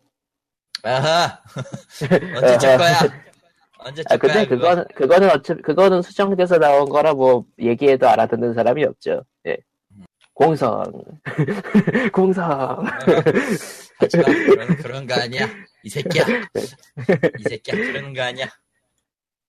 [0.84, 1.42] 아하.
[2.36, 2.94] 언제 칠 거야?
[3.78, 4.32] 언제 아칠 거야?
[4.32, 4.56] 근데 그거?
[4.68, 9.56] 그거는 그거는 어차피 그거는 수정돼서 나온 거라 뭐 얘기해도 알아듣는 사람이 없죠 예
[10.34, 10.84] 공성
[12.12, 12.84] 공성
[13.98, 14.22] 하지마.
[14.24, 15.48] 그런, 그런 거 아니야.
[15.82, 16.24] 이 새끼야.
[17.38, 17.76] 이 새끼야.
[17.76, 18.48] 그러는 거 아니야.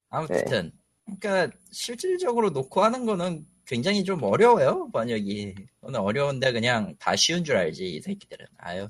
[0.09, 0.71] 아무튼.
[1.19, 4.89] 그러니까 실질적으로 놓고 하는 거는 굉장히 좀 어려워요.
[4.91, 5.55] 번역이.
[5.81, 7.85] 오늘 어려운데 그냥 다 쉬운 줄 알지.
[7.95, 8.45] 이 새끼들은.
[8.57, 8.87] 아유.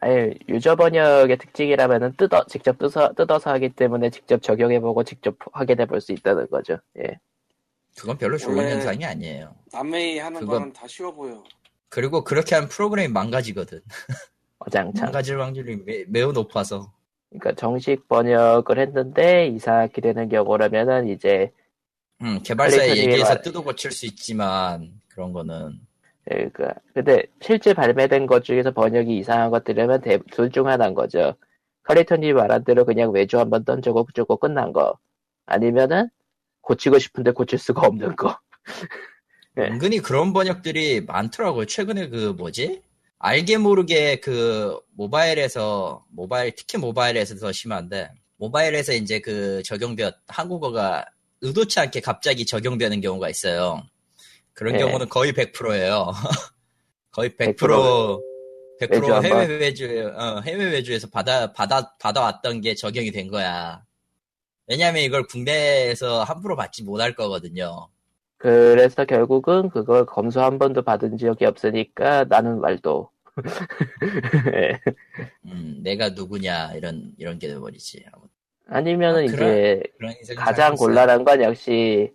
[0.00, 6.00] 아예 유저 번역의 특징이라면은 뜯어 직접 뜯어 뜯어서 하기 때문에 직접 적용해보고 직접 확인해 볼
[6.00, 6.78] 수 있다는 거죠.
[6.98, 7.18] 예.
[7.96, 9.54] 그건 별로 좋은 현상이 아니에요.
[9.72, 11.44] 남의 하는 그건- 거는 다 쉬워 보여.
[11.88, 13.80] 그리고 그렇게 하면 프로그램이 망가지거든.
[14.66, 15.06] 어장창.
[15.06, 16.92] 망가질 확률이 매, 매우 높아서.
[17.30, 21.50] 그러니까 정식 번역을 했는데 이상하게 되는 경우라면은 이제
[22.20, 25.80] 음, 개발사에 칼리턴이 얘기해서 말- 뜯어 고칠 수 있지만 그런 거는
[26.24, 31.34] 그러니까 근데 실제 발매된 것 중에서 번역이 이상한 것들이면 대- 둘중 하나인 거죠.
[31.84, 34.98] 카리터님이 말한 대로 그냥 외주 한번 던져고 주고 끝난 거.
[35.46, 36.08] 아니면은
[36.60, 38.38] 고치고 싶은데 고칠 수가 없는 거.
[39.56, 39.64] 네.
[39.68, 41.64] 은근히 그런 번역들이 많더라고요.
[41.66, 42.82] 최근에 그 뭐지?
[43.24, 51.06] 알게 모르게 그 모바일에서 모바일 특히 모바일에서 더 심한데 모바일에서 이제 그 적용되었 한국어가
[51.40, 53.80] 의도치 않게 갑자기 적용되는 경우가 있어요.
[54.52, 54.80] 그런 네.
[54.80, 56.10] 경우는 거의 100%예요.
[57.12, 58.20] 거의 100% 100%
[58.80, 59.60] 100% 외주 한 해외 번.
[59.60, 63.84] 외주 어, 해외 외주에서 받아 받아 받아왔던 게 적용이 된 거야.
[64.66, 67.88] 왜냐하면 이걸 국내에서 함부로 받지 못할 거거든요.
[68.42, 73.08] 그래서 결국은 그걸 검수 한 번도 받은 적이 없으니까 나는 말도.
[74.52, 74.80] 예.
[75.46, 78.04] 음, 내가 누구냐 이런 이런 게 돼버리지.
[78.66, 80.74] 아니면은 아, 이제 그런 가장.
[80.74, 82.10] 곤란한 건 역시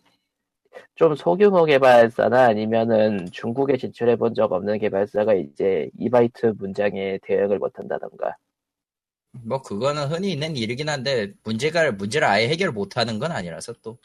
[0.95, 8.35] 좀 소규모 개발사나 아니면은 중국에 진출해 본 적 없는 개발사가 이제 2바이트 문장에 대응을 못한다던가.
[9.45, 13.97] 뭐 그거는 흔히 있는 일이긴 한데 문제가 문제를 아예 해결 못하는 건 아니라서 또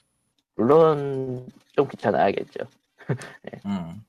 [0.54, 2.60] 물론 좀 귀찮아하겠죠.
[3.66, 4.04] 음,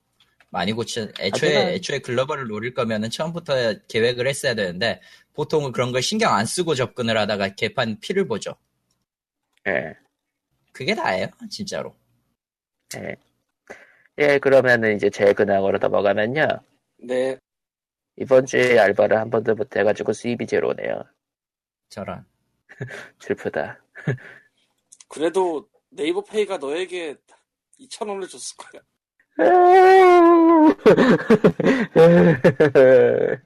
[0.50, 5.02] 많이 고친 애초에 하지만- 애초에 글로벌을 노릴 거면은 처음부터 계획을 했어야 되는데
[5.34, 8.56] 보통은 그런 걸 신경 안 쓰고 접근을 하다가 개판 피를 보죠.
[9.68, 9.96] 예.
[10.72, 11.96] 그게 다예요, 진짜로.
[12.98, 13.16] 예.
[14.20, 16.48] 예, 그러면은 이제 제 근황으로 넘어가면요.
[17.00, 17.38] 네.
[18.18, 21.04] 이번 주에 알바를 한 번도 못 해가지고 수입이 제로네요.
[21.90, 22.24] 저런.
[23.20, 23.80] 슬프다.
[25.08, 27.16] 그래도 네이버 페이가 너에게
[27.80, 28.82] 2,000원을 줬을 거야.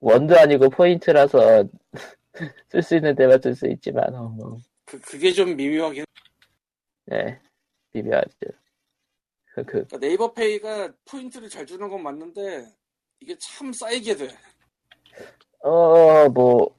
[0.00, 1.64] 원도 아니고 포인트라서
[2.68, 6.04] 쓸 수 있는 데만 쓸 수 있지만, 어, 뭐, 그, 그게 좀 미묘하긴.
[7.06, 7.40] 네,
[7.92, 8.28] 미묘하죠.
[9.46, 12.66] 그, 그, 그러니까 네이버 페이가 포인트를 잘 주는 건 맞는데,
[13.20, 14.28] 이게 참 쌓이게 돼.
[15.62, 16.76] 어, 뭐,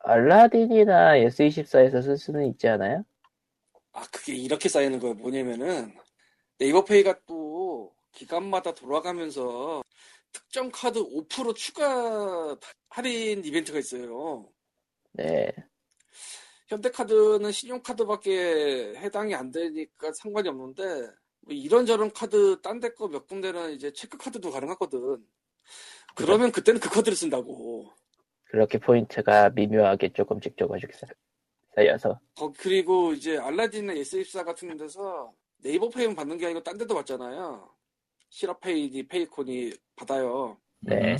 [0.00, 3.04] 알라딘이나 S24에서 쓸 수는 있지 않아요?
[3.92, 5.14] 아, 그게 이렇게 쌓이는 거야.
[5.14, 5.94] 뭐냐면은,
[6.58, 9.82] 네이버 페이가 또 기간마다 돌아가면서
[10.32, 12.56] 특정 카드 5% 추가
[12.90, 14.50] 할인 이벤트가 있어요.
[15.12, 15.52] 네,
[16.68, 20.82] 현대카드는 신용카드밖에 해당이 안 되니까 상관이 없는데
[21.40, 25.26] 뭐 이런저런 카드 딴 데 거 몇 군데는 이제 체크카드도 가능하거든.
[26.14, 27.90] 그러면 그때는 그 카드를 쓴다고.
[28.44, 30.90] 그렇게 포인트가 미묘하게 조금씩 조금씩
[31.74, 32.20] 쌓- 쌓여서.
[32.36, 37.72] 거- 그리고 이제 알라딘이나 예스24 같은 데서 네이버 페이만 받는 게 아니고 딴 데도 받잖아요.
[38.30, 40.58] 시럽페이니 페이코니 받아요.
[40.80, 41.12] 네.
[41.12, 41.18] 음,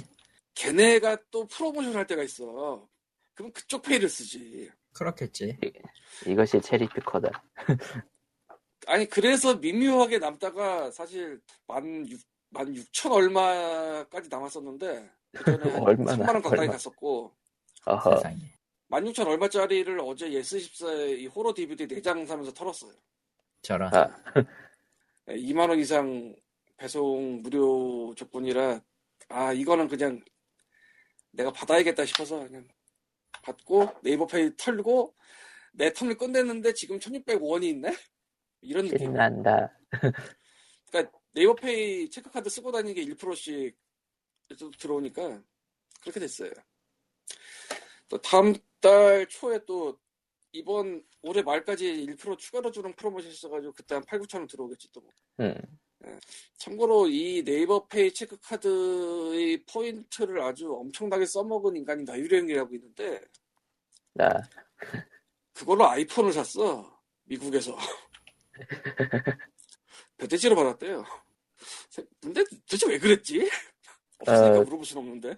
[0.54, 2.88] 걔네가 또 프로모션 할 때가 있어.
[3.34, 4.70] 그럼 그쪽 페이를 쓰지.
[4.94, 5.56] 그렇겠지.
[6.26, 7.30] 이 것이 체리피커다.
[8.86, 16.34] 아니 그래서 미묘하게 남다가 사실 만, 육, 만 6천 얼마까지 남았었는데 그전에 한 얼마나, 3만
[16.34, 16.72] 원 가까이 얼마.
[16.72, 17.32] 갔었고
[17.86, 18.36] 어허, 세상에.
[18.92, 22.92] 16,000 얼마짜리를 어제 예스24의 이 호러 DVD 4장 사면서 털었어요.
[23.62, 23.92] 저런.
[23.94, 24.10] 아,
[25.28, 26.36] 2만 원 이상
[26.76, 28.82] 배송 무료 조건이라
[29.28, 30.20] 아 이거는 그냥
[31.30, 32.68] 내가 받아야겠다 싶어서 그냥
[33.42, 35.14] 받고 네이버 페이 털고
[35.72, 37.96] 내 텀을 끝냈는데 지금 1605원이 있네?
[38.60, 38.98] 이런 느낌.
[38.98, 39.74] 신난다.
[40.90, 43.74] 그러니까 네이버 페이 체크카드 쓰고 다니는 게 1%씩
[44.78, 45.42] 들어오니까
[46.02, 46.50] 그렇게 됐어요.
[48.12, 49.98] 또 다음 달 초에 또
[50.52, 55.02] 이번 올해 말까지 1% 추가로 주는 프로모션 있어가지고 그때 한 8, 9천 원 들어오겠지 또.
[55.40, 55.54] 음,
[56.58, 63.22] 참고로 이 네이버 페이 체크카드의 포인트를 아주 엄청나게 써먹은 인간이 나유령이라고 있는데
[64.12, 64.28] 나,
[65.54, 67.74] 그걸로 아이폰을 샀어 미국에서
[70.18, 71.02] 배대지로 받았대요.
[72.20, 73.48] 근데 도대체 왜 그랬지?
[74.18, 74.64] 없으니까 어.
[74.64, 75.34] 물어볼 순 없는데.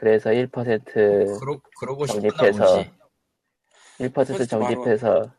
[0.00, 0.82] 그래서 1%
[1.38, 2.90] 그러, 그러고 보지.
[3.98, 5.30] 1% 적립해서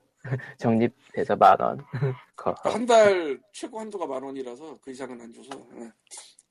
[0.59, 1.83] 적립해서 만 원.
[2.35, 2.53] 거.
[2.69, 5.49] 한달 최고 한도가 만 원이라서 그 이상은 안 줘서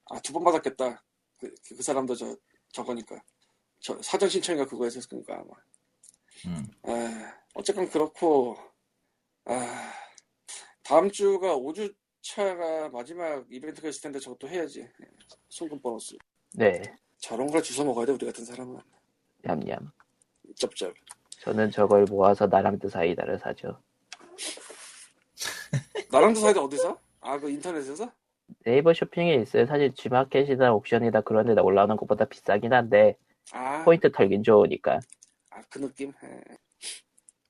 [0.06, 1.04] 아 두 번 받았겠다.
[1.38, 2.36] 그, 그 사람도 저
[2.72, 3.22] 저거니까
[3.78, 5.54] 저 사전 신청인가 그거 했었으니까 아마.
[6.46, 6.66] 음.
[6.82, 8.56] 아, 어쨌건 그렇고
[9.44, 9.92] 아
[10.82, 14.84] 다음 주가 5주 차가 마지막 이벤트가 있을 텐데 저것도 해야지.
[15.48, 16.16] 송금 보너스.
[16.54, 16.82] 네,
[17.20, 18.78] 저런 걸 주워 먹어야 돼 우리 같은 사람은.
[19.42, 19.90] 냠냠.
[20.56, 20.94] 쩝쩝.
[21.40, 23.80] 저는 저걸 모아서 나랑드 사이다를 사죠.
[26.10, 26.98] 나랑도 사이다 어디서?
[27.22, 28.10] 아 그 인터넷에서?
[28.64, 29.66] 네이버 쇼핑에 있어요.
[29.66, 33.16] 사실 G마켓이나 옥션이나 그런 데다 올라오는 것보다 비싸긴 한데
[33.52, 34.98] 아, 포인트 털긴 좋으니까.
[35.50, 36.12] 아, 그 느낌?
[36.24, 36.40] 예.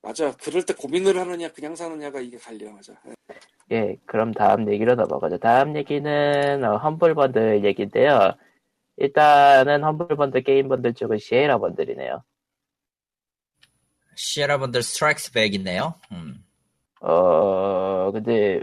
[0.03, 0.33] 맞아.
[0.37, 2.95] 그럴 때 고민을 하느냐, 그냥 사느냐가 이게 갈려, 맞아.
[3.07, 3.15] 예.
[3.73, 5.39] 예, 그럼 다음 얘기로 넘어가죠.
[5.39, 8.33] 다음 얘기는 어, 험블 번들 얘기인데요.
[9.01, 12.23] 일단은 험블 번들, 게임 번들 쪽은 시에라 번들이네요.
[14.15, 15.95] 시에라 번들 Strikes Back 있네요.
[16.13, 16.45] 음.
[17.01, 18.61] 어, 근데,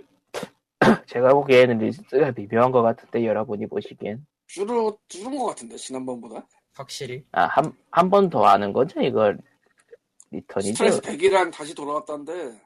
[1.08, 4.26] 제가 보기에는 리스트가 미묘한 것 같은데, 여러분이 보시기엔.
[4.46, 7.24] 줄을 줄은 것 같은데 지난번보다 확실히.
[7.34, 9.02] 아, 한, 한 번 더 하는 거죠?
[9.02, 9.34] 이거,
[10.32, 10.74] return이죠?
[10.88, 12.58] 스트레스 100이란 다시 돌아왔다는데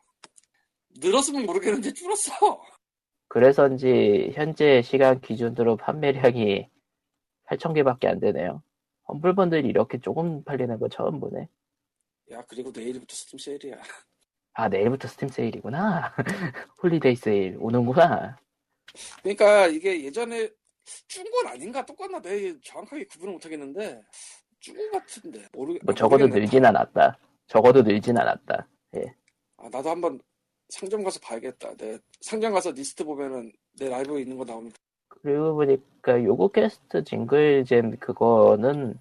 [0.99, 2.61] 늘었으면 모르겠는데 줄었어.
[3.29, 6.67] 그래서인지, 현재 시간 기준으로 판매량이
[7.51, 8.63] 8,000개밖에 안 되네요.
[9.07, 11.47] Humble Bundle이 이렇게 조금 팔리는 거 처음 보네.
[12.31, 13.75] 야 그리고 내일부터 스팀 세일이야.
[14.53, 16.13] 아, 내일부터 스팀 세일이구나.
[16.81, 18.37] Holiday 세일 오는구나.
[19.21, 20.49] 그러니까 이게 예전에
[21.07, 24.01] 준건 아닌가 똑같나 내 정확하게 구분을 못하겠는데
[24.59, 25.77] 준것 같은데 모르.
[25.83, 26.27] 뭐 적어도.
[26.27, 27.17] 늘진 않았다.
[27.47, 28.67] 적어도 늘진 않았다.
[29.57, 30.19] 아 나도 한번
[30.69, 31.75] 상점 가서 봐야겠다.
[31.75, 34.77] 내 상점 가서 리스트 보면은 내 라이브러리에 있는 거 나오니까.
[35.21, 38.99] 그리고 보니까 Yogscast Jingle Jam 그거는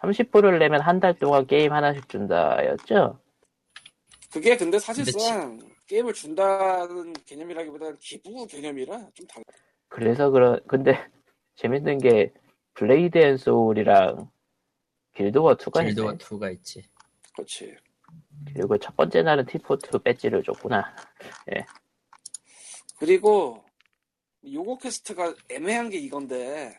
[0.00, 3.18] 30불을 내면 한 달 동안 게임 하나씩 준다였죠?
[4.32, 9.44] 그게 근데 사실상 게임을 준다는 개념이라기보다는 기부 개념이라 좀 달라.
[9.88, 10.92] 그래서 그런 근데
[11.56, 12.32] 재밌는 게
[12.74, 14.30] Blade & Soul이랑 Guild
[15.14, 16.18] Wars 2가 Guild Wars 있네.
[16.24, 16.84] 2가 있지.
[17.34, 17.76] 그렇지.
[18.54, 20.94] 그리고 첫 번째 날은 teapot 배지를 줬구나.
[22.98, 23.62] 그리고
[24.44, 26.76] Yogscast가 애매한 게 이건데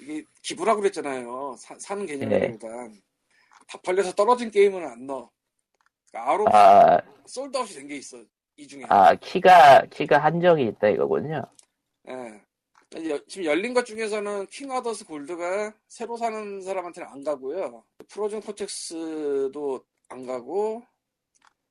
[0.00, 1.56] 이게 기부라고 그랬잖아요.
[1.58, 3.02] 사, 사는 개념이보단
[3.68, 5.30] 다 팔려서 떨어진 게임은 안 넣어.
[6.10, 8.22] 그러니까 아로 아, sold out이 된 게 있어.
[8.56, 8.84] 이 중에.
[8.88, 11.42] 아 키가 키가 한정이 있다 이거군요.
[12.08, 12.42] 예.
[13.10, 17.84] 여- 지금 열린 것 중에서는 King Arthur's Gold가 새로 사는 사람한테는 안 가고요.
[18.08, 20.84] Frozen Cortex도 안 가고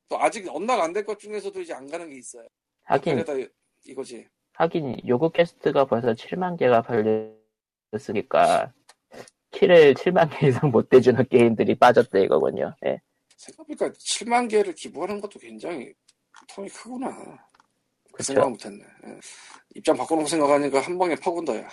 [0.08, 2.46] 또 아직 unlock 안 될 것 중에서도 이제 안 가는 게 있어요.
[2.84, 3.24] 하긴
[3.86, 4.28] 이거지.
[4.54, 8.72] 하긴 요거 캐스트가 벌써 7만 개가 팔렸으니까
[9.50, 12.74] 키를 7만 개 이상 못 대주는 게임들이 빠졌다 이거군요.
[12.86, 13.00] 예.
[13.36, 15.92] 생각해보니까 7만 개를 기부하는 것도 굉장히
[16.48, 17.38] 텀이 크구나.
[18.12, 18.22] 그.
[18.22, 18.84] 생각 못했네.
[18.84, 19.20] 예.
[19.74, 21.68] 입장 바꿔놓고 생각하니까 한 방에 파군다, 야.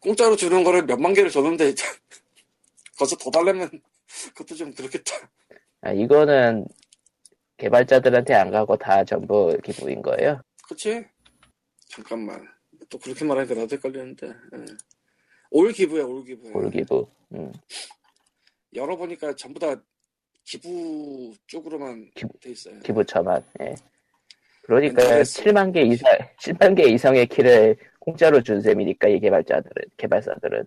[0.00, 1.74] 공짜로 주는 거를 몇만 개를 줬는데,
[2.98, 3.70] 거기서 더 달라면
[4.34, 5.16] 그것도 좀 그렇겠다.
[5.82, 6.66] 아, 이거는
[7.58, 10.40] 개발자들한테 안 가고 다 전부 기부인 거예요.
[10.66, 11.04] 그치?
[11.94, 12.46] 잠깐만.
[12.88, 14.26] 또 그렇게 말하니까 나도 헷갈리는데.
[14.28, 14.64] 예.
[15.50, 16.50] 올 기부야, 올 기부.
[16.58, 17.06] 올 기부.
[17.34, 17.52] 음.
[18.74, 19.80] 열어보니까 전부 다
[20.44, 22.78] 기부 쪽으로만 기부- 돼 있어요.
[22.80, 23.42] 기부처만.
[23.60, 23.74] 예.
[24.62, 25.42] 그러니까 인터레스.
[25.44, 30.66] 7만 개 이상 7만 개 이상의 키를 공짜로 준 셈이니까 이 개발자들은 개발사들은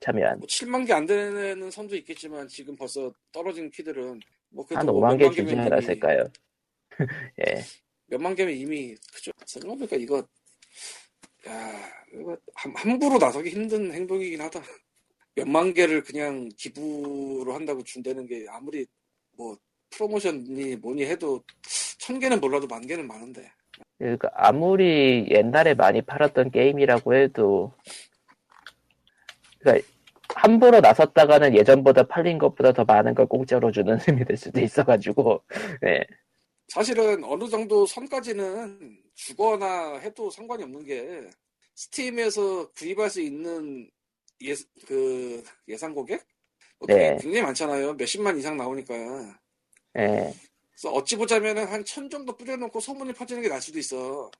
[0.00, 5.28] 참여한 뭐 7만 개 안 되는 선도 있겠지만 지금 벌써 떨어진 키들은 뭐한뭐 5만 개
[5.30, 6.24] 주지 않았을까요?
[7.46, 7.60] 예.
[8.10, 9.30] 몇만 개면 이미 그죠.
[9.46, 10.18] 생각해보니까 이거
[11.48, 14.60] 야 이거 함, 함부로 나서기 힘든 행동이긴 하다.
[15.36, 18.84] 몇만 개를 그냥 기부로 한다고 준다는 게 아무리
[19.36, 19.56] 뭐
[19.90, 21.42] 프로모션이 뭐니 해도
[21.98, 23.50] 천 개는 몰라도 만 개는 많은데.
[23.98, 27.72] 그러니까 아무리 옛날에 많이 팔았던 게임이라고 해도
[29.60, 29.86] 그러니까
[30.34, 35.42] 함부로 나섰다가는 예전보다 팔린 것보다 더 많은 걸 공짜로 주는 셈이 될 수도 있어가지고
[35.86, 36.04] 예.
[36.70, 41.28] 사실은 어느 정도 선까지는 주거나 해도 상관이 없는 게
[41.74, 43.90] 스팀에서 구입할 수 있는
[44.42, 44.54] 예,
[44.86, 46.24] 그 예상 고객?
[46.78, 47.16] 뭐 네.
[47.20, 47.94] 굉장히 많잖아요.
[47.94, 48.94] 몇십만 이상 나오니까.
[49.98, 50.32] 예.
[50.72, 54.30] 그래서 어찌 보자면은 한 천 정도 뿌려놓고 소문이 퍼지는 게 날 수도 있어.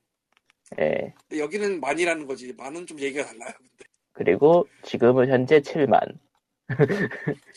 [0.79, 1.12] 예.
[1.29, 2.53] 근데 여기는 만이라는 거지.
[2.53, 3.53] 만은 좀 얘기가 달라요.
[3.59, 3.85] 근데.
[4.12, 6.16] 그리고 지금은 현재 7만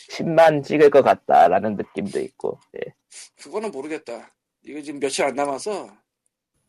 [0.10, 2.94] 10만 찍을 것 같다라는 느낌도 있고 예.
[3.42, 4.34] 그거는 모르겠다.
[4.66, 5.96] 이거 지금 며칠 안 남아서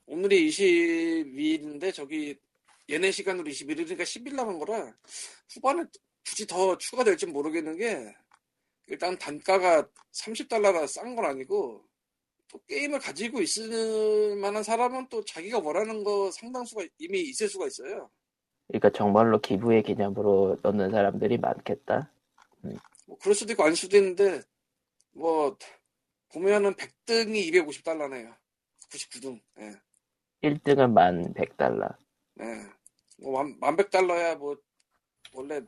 [0.07, 2.37] 오늘이 22일인데 저기
[2.91, 4.93] 얘네 시간으로 21일이니까 10일 남은 거라
[5.53, 5.85] 후반에
[6.27, 8.15] 굳이 더 추가될지 모르겠는 게
[8.89, 11.85] 일단 단가가 30달러라 싼건 아니고
[12.49, 18.11] 또 게임을 가지고 있을 만한 사람은 또 자기가 원하는 거 상당수가 이미 있을 수가 있어요.
[18.69, 22.11] 그러니까 정말로 기부의 개념으로 넣는 사람들이 많겠다
[23.07, 24.41] 뭐 그럴 수도 있고 아닐 수도 있는데
[25.13, 25.57] 뭐
[26.35, 28.35] 보면은 100등이 250달러네요.
[28.91, 29.41] 99등.
[29.61, 29.73] 예.
[30.43, 31.95] 1등은 만 100달러
[32.41, 32.45] 예.
[33.23, 34.57] 뭐 만, 만 100달러야 뭐
[35.33, 35.61] 원래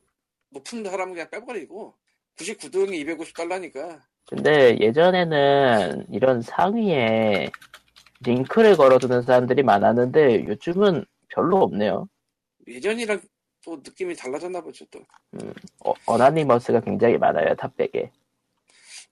[0.51, 1.95] 높은 사람은 그냥 빼버리고
[2.37, 7.49] 99등이 250달러니까 근데 예전에는 이런 상위에
[8.21, 12.09] 링크를 걸어두는 사람들이 많았는데 요즘은 별로 없네요.
[12.67, 13.21] 예전이랑
[13.65, 15.01] 또 느낌이 달라졌나 보죠 또.
[15.85, 18.11] 어, 어나니머스가 굉장히 많아요 탑백에.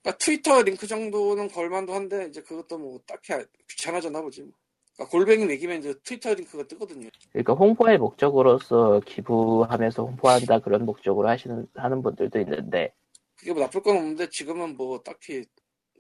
[0.05, 4.53] 그러니까 트위터 링크 정도는 걸만도 한데 이제 그것도 뭐 딱히 아- 귀찮아졌나 보지 뭐.
[4.95, 7.09] 그러니까 골뱅이 매기면 이제 트위터 링크가 뜨거든요.
[7.33, 12.93] 그러니까 홍보의 목적으로서 기부하면서 홍보한다 그런 목적으로 하시는 하는 분들도 있는데
[13.35, 15.43] 그게 뭐 나쁠 건 없는데 지금은 뭐 딱히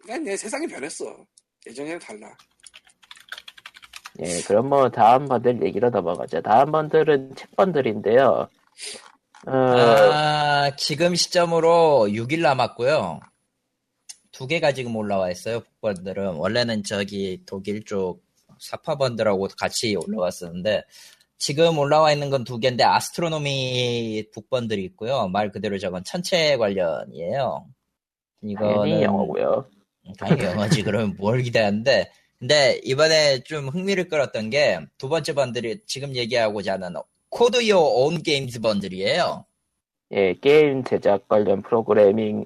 [0.06, 1.16] 내 세상이 변했어.
[1.66, 2.36] 예전에는 달라.
[4.20, 6.42] 예, 그럼 뭐 다음 번들 얘기로 넘어가죠.
[6.42, 8.48] 다음 번들은 책 번들인데요.
[9.46, 13.20] 어, 아, 지금 시점으로 6일 남았고요.
[14.34, 15.60] 두 개가 지금 올라와 있어요.
[15.60, 18.20] 북번들은 원래는 저기 독일 쪽
[18.58, 20.82] 사파번들하고 같이 올라왔었는데
[21.38, 25.28] 지금 올라와 있는 건 두 개인데 아스트로노미 북번들이 있고요.
[25.28, 27.64] 말 그대로 저건 천체 관련이에요.
[28.42, 29.66] 이거는 당연히 영어고요.
[30.18, 30.82] 당연히 영어지.
[30.84, 32.10] 그러면 뭘 기대하는데
[32.40, 36.94] 근데 이번에 좀 흥미를 끌었던 게 두 번째 bundle이 지금 얘기하고자 하는
[37.28, 39.46] Code Your Own Games bundle이에요.
[40.12, 42.44] 예, 게임 제작 관련 프로그래밍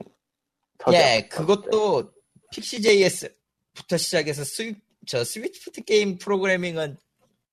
[0.93, 2.13] 예, 그것도
[2.53, 4.75] Pixi.js부터 시작해서 스위,
[5.07, 6.97] 저 Swift 게임 프로그래밍은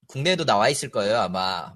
[0.07, 1.73] 국내에도 나와 있을 거예요, 아마.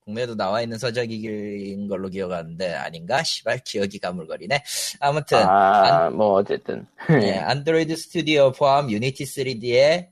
[0.00, 3.22] 국내에도 나와 있는 서적인 걸로 기억하는데, 아닌가?
[3.22, 4.64] 시발, 기억이 가물거리네.
[4.98, 6.86] 아무튼, 아, 뭐 어쨌든
[7.22, 10.08] 예, Android Studio 포함 Unity 3D에,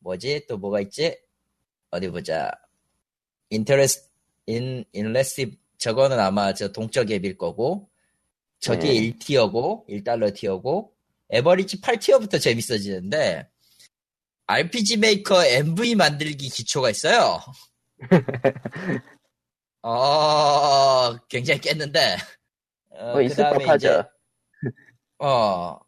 [0.00, 0.46] 뭐지?
[0.48, 1.16] 또 뭐가 있지?
[1.90, 2.50] 어디 보자.
[3.48, 4.10] 인터레스,
[4.46, 7.88] 인, interactive, 저거는 아마 저 동적 앱일 거고,
[8.62, 9.12] 저게 네.
[9.18, 10.92] 1 tier고, 1달러 tier고,
[11.30, 13.48] average 8 tier부터 재밌어지는데,
[14.46, 17.40] RPG Maker MV 만들기 기초가 있어요.
[19.82, 22.16] 어, 굉장히 깼는데.
[22.90, 24.04] 어, 뭐 있을 법하죠.
[25.18, 25.78] 어,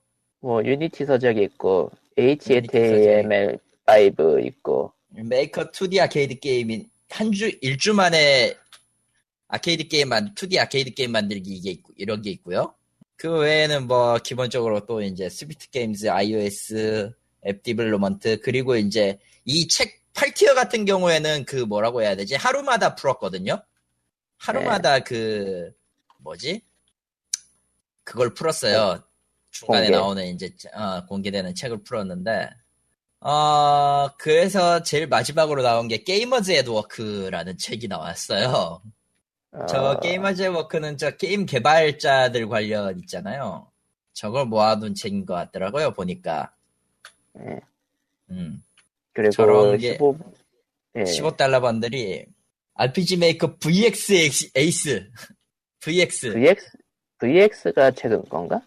[0.41, 7.51] 뭐 Unity 서적이 있고 Unity HTML5 있고 Make a 2D Arcade Game in 한 주,
[7.61, 8.55] 일주 만에
[9.49, 12.75] 아케이드 게임 만, 2D 아케이드 게임 만들기 이게 있고, 이런 게 있고요.
[13.17, 17.13] 그 외에는 뭐, 기본적으로 또 이제 Swift Games, iOS,
[17.47, 22.37] App Development, 그리고 이제 이 책 8 tier 같은 경우에는 그 뭐라고 해야 되지?
[22.37, 23.63] 하루마다 풀었거든요?
[24.39, 25.73] 하루마다 그,
[26.19, 26.63] 뭐지?
[28.05, 29.03] 그걸 풀었어요.
[29.51, 29.97] 중간에 공개.
[29.97, 32.51] 나오는 이제, 어, 공개되는 책을 풀었는데,
[33.21, 38.83] 어, 그래서 제일 마지막으로 나온 게 Gamers at Work라는 책이 나왔어요.
[39.69, 43.71] 저 어, Gamers at Work는 저 게임 개발자들 관련 있잖아요.
[44.13, 46.53] 저걸 모아둔 책인 것 같더라고요, 보니까.
[47.39, 47.61] 예.
[48.31, 48.63] 음.
[49.13, 50.19] 그리고 저런 게 15
[50.97, 51.03] 예.
[51.05, 52.27] 15달러 번들이
[52.75, 55.11] RPG 메이커 VX 에이스.
[55.81, 56.33] VX.
[56.33, 56.71] VX
[57.19, 58.61] VX가 최근 건가?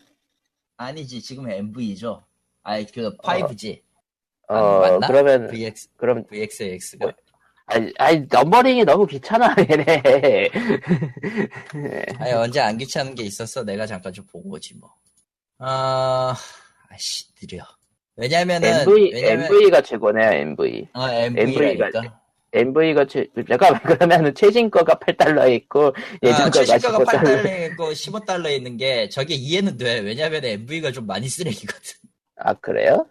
[0.77, 2.23] 아니지, 지금 MV죠.
[2.63, 3.81] 아니, 그 5G.
[4.49, 5.07] 어 아, 맞나?
[5.07, 7.13] 그러면 VX, 그럼 VXX가.
[7.68, 10.49] 아니, 아니 numbering이 너무 귀찮아 얘네.
[12.20, 13.63] 아니, 언제 안 귀찮은 게 있었어.
[13.63, 14.89] 내가 잠깐 좀 보고 오지, 뭐.
[15.59, 16.34] 아,
[16.89, 17.63] 아씨, 느려.
[18.15, 20.88] 왜냐면은, MV 왜냐면, MV가 최고네요 MV.
[20.93, 22.22] 어, MV 가 MV라니까.
[22.53, 25.93] MV가 최 잠깐만 그러면은 최신 거가 8달러에 있고
[26.24, 27.43] 예전 아, 거가 최신가가 15달러.
[27.43, 29.99] 8달러에 있고 15달러에 있는 게 저게 이해는 돼.
[29.99, 31.93] 왜냐면 MV가 좀 많이 쓰레기거든.
[32.38, 33.05] 아 그래요?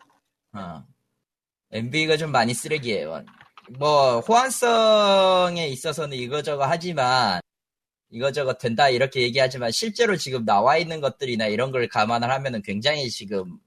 [0.54, 0.82] 어.
[1.70, 3.22] MV가 좀 많이 쓰레기예요.
[3.70, 7.40] 뭐 호환성에 있어서는 이거저거 하지만
[8.10, 13.58] 이거저거 된다 이렇게 얘기하지만 실제로 지금 나와 있는 것들이나 이런 걸 감안을 하면은 굉장히 지금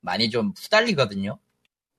[0.00, 1.38] 많이 좀 후달리거든요.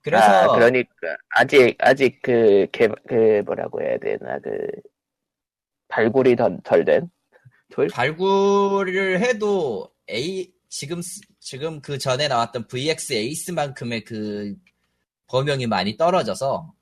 [0.01, 0.89] 그래서 아, 그러니까
[1.29, 4.49] 아직 아직 그, 개, 그 뭐라고 해야 되나 그
[5.89, 7.09] 발굴이 덜된
[7.71, 7.87] 돌?
[7.87, 14.55] 발굴을 해도 A 지금 쓰- 지금 그 전에 나왔던 VX 에이스만큼의 그
[15.27, 16.78] 범용이 많이 떨어져서 음,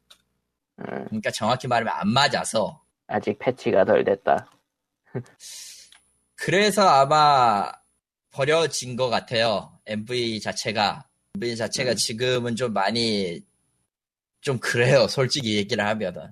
[0.77, 4.49] 그러니까 정확히 말하면 안 맞아서 아직 패치가 덜 됐다.
[6.35, 7.71] 그래서 아마
[8.31, 9.79] 버려진 것 같아요.
[9.85, 11.95] MV 자체가 MV 자체가 음.
[11.95, 13.41] 지금은 좀 많이
[14.41, 15.07] 좀 그래요.
[15.07, 16.31] 솔직히 얘기를 하면은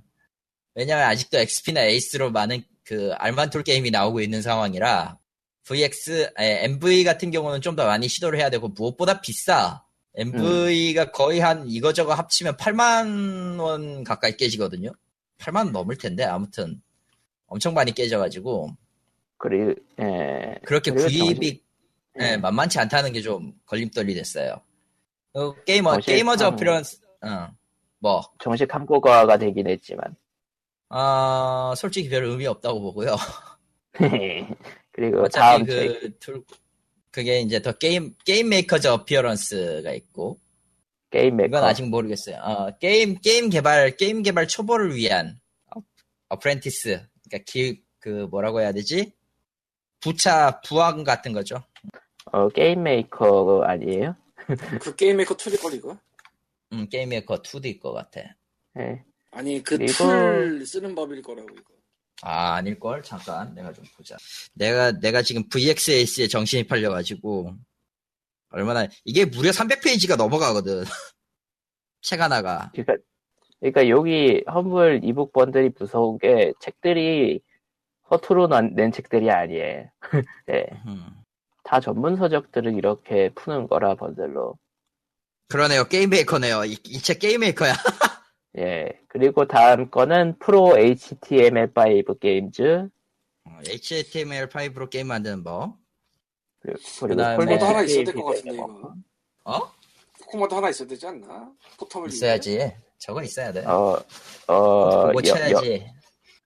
[0.76, 5.18] 왜냐면 아직도 XP나 에이스로 많은 그 알만톨 게임이 나오고 있는 상황이라
[5.64, 9.84] VX, MV 같은 경우는 좀 더 많이 시도를 해야 되고 무엇보다 비싸.
[10.18, 14.92] MV가 거의 한 이거저거 합치면 8만 원 가까이 깨지거든요.
[15.40, 16.82] 8만 원 넘을 텐데 아무튼
[17.48, 18.70] 엄청 많이 깨져가지고
[19.38, 20.56] 그리고 예.
[20.66, 21.60] 그렇게 구입이 정신-
[22.22, 22.38] 예, 예.
[22.38, 24.62] 만만치 않다는 게 좀 걸림돌이 됐어요.
[25.34, 26.54] 어, 게이머 정신- 게이머즈 음.
[26.54, 27.50] 어피런스 어,
[28.00, 30.16] 뭐 정식 한국어가 되긴 했지만
[30.90, 33.16] 어, 솔직히 별 의미 없다고 보고요.
[34.92, 36.44] 그리고 어차피 다음 책그 둘,
[37.16, 40.38] 그게 이제 더 Game Game Maker's Apprentice가 있고
[41.10, 42.36] Game Maker 이건 아직 모르겠어요.
[42.44, 45.40] 어, 게임 게임 개발 게임 개발 초보를 위한
[45.74, 45.80] 어,
[46.28, 49.14] apprentice 그러니까 기, 그 뭐라고 해야 되지?
[50.02, 51.64] 부차 부학 같은 거죠.
[52.34, 54.18] 어, Game Maker 아니에요?
[54.82, 55.98] 그 Game Maker tool일 걸 이거?
[56.74, 58.20] 음, Game Maker 2D일 것 같아.
[58.78, 59.02] 예.
[59.32, 61.75] 아니 그 그리고- tool 쓰는 법일 거라고 이거.
[62.22, 63.04] 아, 아닐걸?
[63.04, 64.16] 잠깐, 내가 좀 보자.
[64.54, 67.54] 내가, 내가 지금 VX Ace에 정신이 팔려가지고,
[68.50, 70.84] 얼마나 이게 무려 300페이지가 넘어가거든.
[72.02, 72.72] 책 하나가.
[72.74, 72.96] 그러니까,
[73.60, 77.42] 그러니까 여기 Humble e-book bundle이 무서운 게 책들이
[78.10, 79.90] 허투루 난- 낸 책들이 아니에요.
[80.50, 80.66] 예.
[80.88, 81.06] 음.
[81.64, 84.58] 다 전문 서적들을 이렇게 푸는 거라 bundle로.
[85.50, 85.86] 그러네요.
[85.88, 86.64] Game Maker네요.
[86.66, 87.74] 이 책 Game Maker야.
[88.58, 88.90] 예.
[89.08, 92.90] 그리고 다음 거는 프로 HTML5 게임즈.
[93.68, 95.74] HTML5로 게임 만드는 법.
[96.62, 98.54] 그리고 그다음에 폴리시 코코마도 하나 있어야 될 것 같은데.
[98.56, 98.94] 이거.
[99.44, 99.60] 어?
[100.22, 101.52] 코코마도 하나 있어야 되지 않나?
[101.78, 102.74] 포텀을 있어야지.
[102.98, 103.64] 저거 있어야 돼.
[103.66, 104.00] 어,
[104.48, 105.86] 어, 여, 쳐야지.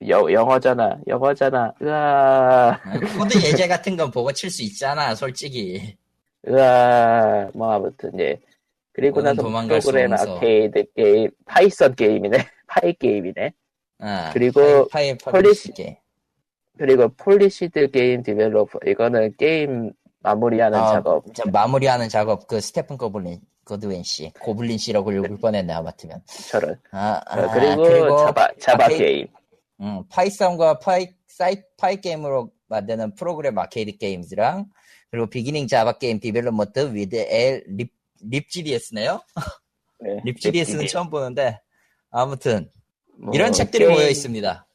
[0.10, 1.00] 여, 영어잖아.
[1.08, 1.74] 영어잖아.
[1.82, 5.96] 으아, 아, 코드 예제 같은 건 보고 칠 수 있잖아, 솔직히.
[6.48, 8.40] 으아, 뭐 아무튼 예.
[8.94, 10.14] 그리고 나서 프로그램.
[10.14, 12.38] 아케이드 게임, 파이썬 게임이네.
[12.68, 13.54] 파이 게임이네.
[14.00, 15.98] 아, 그리고 파이, 파이 폴리시-.
[16.78, 18.80] 그리고 폴리시드 게임 디벨로퍼.
[18.88, 21.26] 이거는 게임 마무리하는 아, 작업.
[21.52, 24.32] 마무리하는 작업, 그 스테픈 고블린, 고드웬 씨.
[24.40, 26.22] 고블린 씨라고 읽을 뻔했네, 아마트면.
[26.50, 26.80] 저런.
[26.92, 29.28] 아, 어, 아, 그리고, 자바, 자바 아케이- 게임.
[29.82, 34.66] 음, 파이썬과 파이, 사이, 파이 게임으로 만드는 프로그램 아케이드 게임즈랑,
[35.12, 39.22] 그리고 비기닝 자바 게임 디벨롭먼트 위드 L 립, 립GDS네요?
[40.02, 41.60] 네, 립GDS는 립- 처음 보는데,
[42.12, 42.70] 아무튼,
[43.18, 44.66] 뭐, 이런 책들이 게임- 모여 있습니다.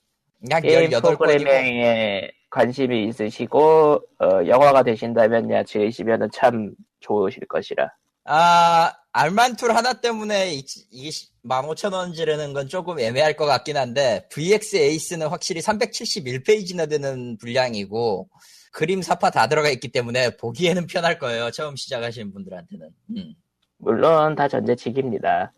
[0.51, 7.91] 약 게임 18권이고, 프로그래밍에 관심이 있으시고, 어, 영화가 되신다면야 지으시면은 참 좋으실 것이라.
[8.27, 11.11] 아, 알만툴 하나 때문에 이- 이게
[11.45, 18.29] 15,000원 지르는 건 조금 애매할 것 같긴 한데, VX 에이스는 확실히 371페이지나 되는 분량이고,
[18.75, 21.53] 그림 사파 다 들어가 있기 때문에 보기에는 편할 거예요.
[21.53, 22.91] 처음 시작하시는 분들한테는.
[23.17, 23.35] 음.
[23.79, 25.53] 물론 다 전자책입니다.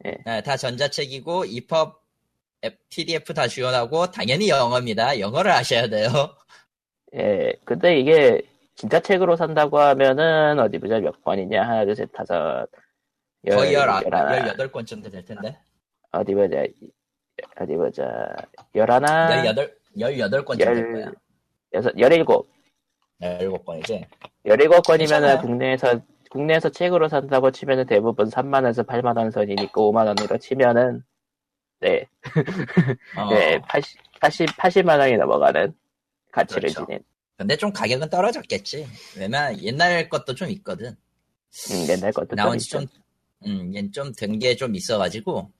[0.00, 1.92] 네, 다 전자책이고, EPUB,
[2.90, 5.20] PDF 다 지원하고, 당연히 영어입니다.
[5.20, 6.08] 영어를 아셔야 돼요.
[7.14, 8.42] 예, 근데 이게
[8.74, 12.66] 진짜 책으로 산다고 하면은 어디 보자 몇 권이냐 하나 둘 셋 다섯
[13.48, 15.56] 거의 열, 열하나 18권쯤 될 텐데.
[16.10, 16.64] 어디 보자
[17.60, 18.34] 어디 보자
[18.74, 21.12] 열하나 18, 18권쯤 될 열- 거야.
[21.74, 22.48] 여섯 열일곱
[23.22, 24.06] 17권이지.
[24.46, 25.40] 열일곱 권이면은 괜찮아요.
[25.40, 26.00] 국내에서
[26.30, 31.02] 국내에서 책으로 산다고 치면은 대부분 3만 원에서 8만 원 선이니까 5만 원으로 치면은
[31.80, 32.06] 네,
[33.16, 33.28] 어.
[33.34, 35.74] 네 80, 80, 80만 원이 넘어가는
[36.32, 36.86] 가치를 그렇죠.
[36.86, 37.00] 지닌
[37.36, 38.86] 근데 좀 가격은 떨어졌겠지.
[39.16, 40.96] 왜냐면 옛날 것도 좀 있거든.
[41.70, 42.80] 음, 옛날 것도 나온 좀지 있죠.
[42.80, 42.88] 좀,
[43.46, 45.50] 음, 얘좀 된 게 좀 있어가지고.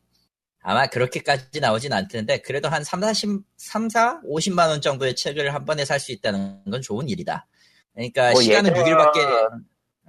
[0.61, 5.64] 아마 그렇게까지 나오진 않던데, 그래도 한 3, 40, 3, 4, 50만 원 정도의 책을 한
[5.64, 7.46] 번에 살 수 있다는 건 좋은 일이다.
[7.94, 9.18] 그러니까 뭐 시간은 예전- 6일밖에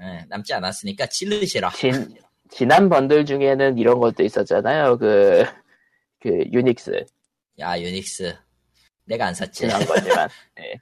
[0.01, 1.71] 예, 남지 않았으니까 찔르시라.
[1.71, 2.15] 진,
[2.49, 4.97] 지난 번들 중에는 이런 것도 있었잖아요.
[4.97, 5.43] 그,
[6.19, 7.05] 그, 유닉스.
[7.59, 8.35] 야, 유닉스.
[9.05, 9.61] 내가 안 샀지.
[9.61, 10.29] 지난 거지만.
[10.59, 10.75] 예.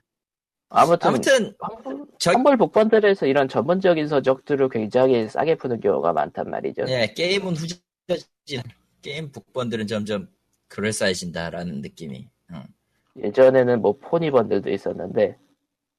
[0.70, 6.84] 아무튼, 아무튼, 환불, 저- 환불 복번들에서 이런 전문적인 서적들을 굉장히 싸게 푸는 경우가 많단 말이죠.
[6.90, 8.62] 예, 게임은 후져진,
[9.08, 10.28] 게임 북번들은 점점
[10.68, 12.30] 그럴싸해진다라는 느낌이.
[12.52, 12.64] 음.
[13.24, 15.38] 예전에는 뭐 포니 번들도 있었는데,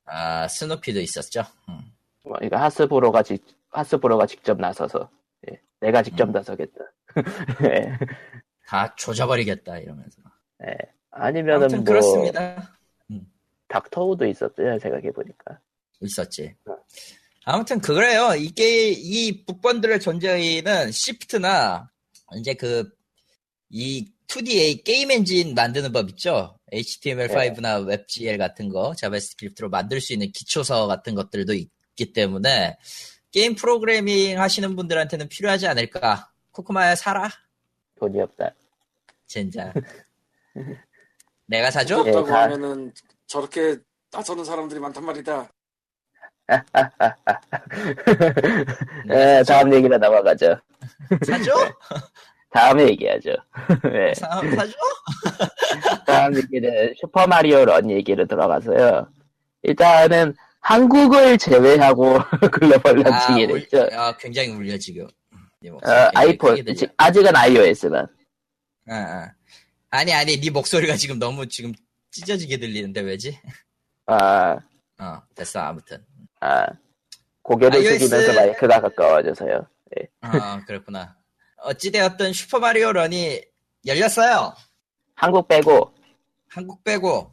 [0.04, 1.42] 아, 스누피도 있었죠.
[1.70, 1.80] 음.
[2.22, 5.09] 뭐, 이거 하스브로가 직, 하스브로가 직접 나서서,
[5.50, 5.59] 예.
[5.80, 6.32] 내가 직접 음.
[6.32, 6.84] 나서겠다.
[7.72, 7.96] 예.
[8.66, 10.20] 다 조져버리겠다, 이러면서.
[10.66, 10.76] 예.
[11.11, 12.74] 아니면은 뭐, 그렇습니다.
[13.68, 15.59] 닥터우도 있었어요, 생각해 보니까.
[16.00, 16.54] 있었지.
[17.46, 18.34] 아무튼 그래요.
[18.34, 21.90] 이게 이 북번들의 존재는 시프트나
[22.36, 22.97] 이제 그
[23.70, 26.58] 이 2DA 게임 엔진 만드는 법 있죠.
[26.72, 32.76] HTML5나 WebGL 같은 거 자바스크립트로 만들 수 있는 기초서 같은 것들도 있기 때문에
[33.30, 36.30] 게임 프로그래밍 하시는 분들한테는 필요하지 않을까.
[36.52, 37.28] 코코마야 사라.
[37.98, 38.54] 돈이 없다.
[39.26, 39.72] 젠장.
[41.46, 41.96] 내가 사줘?
[42.06, 42.92] 예, 없다고 다- 하면은
[43.26, 43.76] 저렇게
[44.10, 45.50] 나서는 사람들이 많단 말이다.
[46.48, 46.64] 사줘?
[49.46, 50.58] 다음 얘기로 넘어가죠.
[51.26, 51.52] 사줘?
[52.51, 53.30] 다음에 얘기하죠.
[53.94, 54.14] 예.
[54.18, 54.72] 사, 사줘?
[56.07, 59.09] 다음 얘기는 슈퍼마리오 런 얘기로 들어가서요.
[59.62, 62.18] 일단은 한국을 제외하고
[62.53, 63.88] 글로벌 launching이 울- 됐죠.
[63.96, 65.07] 아, 굉장히 울려 지금.
[65.61, 65.78] 네 어,
[66.14, 66.57] 아이폰,
[66.96, 68.07] 아직은 iOS만.
[68.88, 69.32] 아, 아.
[69.90, 71.72] 아니 아니 네 목소리가 지금 너무 지금
[72.12, 73.38] 찢어지게 들리는데 왜지?
[74.07, 74.57] 아,
[75.01, 76.05] 어 됐어 아무튼.
[76.40, 76.66] 아,
[77.42, 79.66] 고개를 숙이면서 마이크가 가까워져서요.
[80.22, 81.16] 어 그렇구나.
[81.62, 83.42] 어찌되었든 슈퍼마리오 런이
[83.86, 84.54] 열렸어요.
[85.14, 85.92] 한국 빼고,
[86.48, 87.32] 한국 빼고.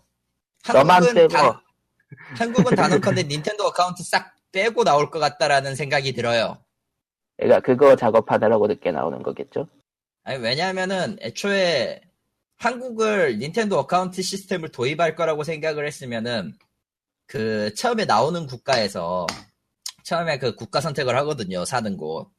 [0.74, 1.28] 너만 빼고.
[1.28, 1.60] 단-
[2.38, 6.58] 한국은 단언컨대 닌텐도 account 싹 빼고 나올 것 같다라는 생각이 들어요.
[7.38, 9.68] 그러니까 그거 작업하느라고 늦게 나오는 거겠죠?
[10.24, 12.02] 아니, 왜냐하면은 애초에
[12.58, 16.54] 한국을 닌텐도 account 시스템을 도입할 거라고 생각을 했으면은
[17.28, 19.28] 그 처음에 나오는 국가에서
[20.04, 21.66] 처음에 그 국가 선택을 하거든요.
[21.66, 22.30] 사는 곳.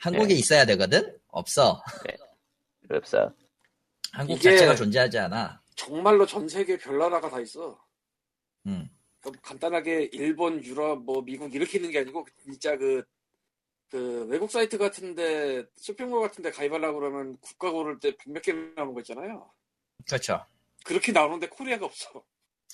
[0.00, 0.34] 한국에 네.
[0.34, 1.16] 있어야 되거든?
[1.28, 1.82] 없어.
[2.88, 3.32] 없어.
[4.12, 5.60] 한국 자체가 존재하지 않아.
[5.76, 7.78] 정말로 전 세계 별 나라가 다 있어.
[8.66, 8.88] 음.
[9.42, 13.04] 간단하게 일본, 유럽, 뭐 미국 이렇게 있는 게 아니고 진짜 그,
[13.90, 19.00] 그 외국 사이트 같은데 쇼핑몰 같은데 가입하려고 그러면 국가 고를 때 몇몇 개 나오는 거
[19.00, 19.50] 있잖아요.
[20.06, 20.44] 그렇죠.
[20.84, 22.24] 그렇게 나오는데 코리아가 없어.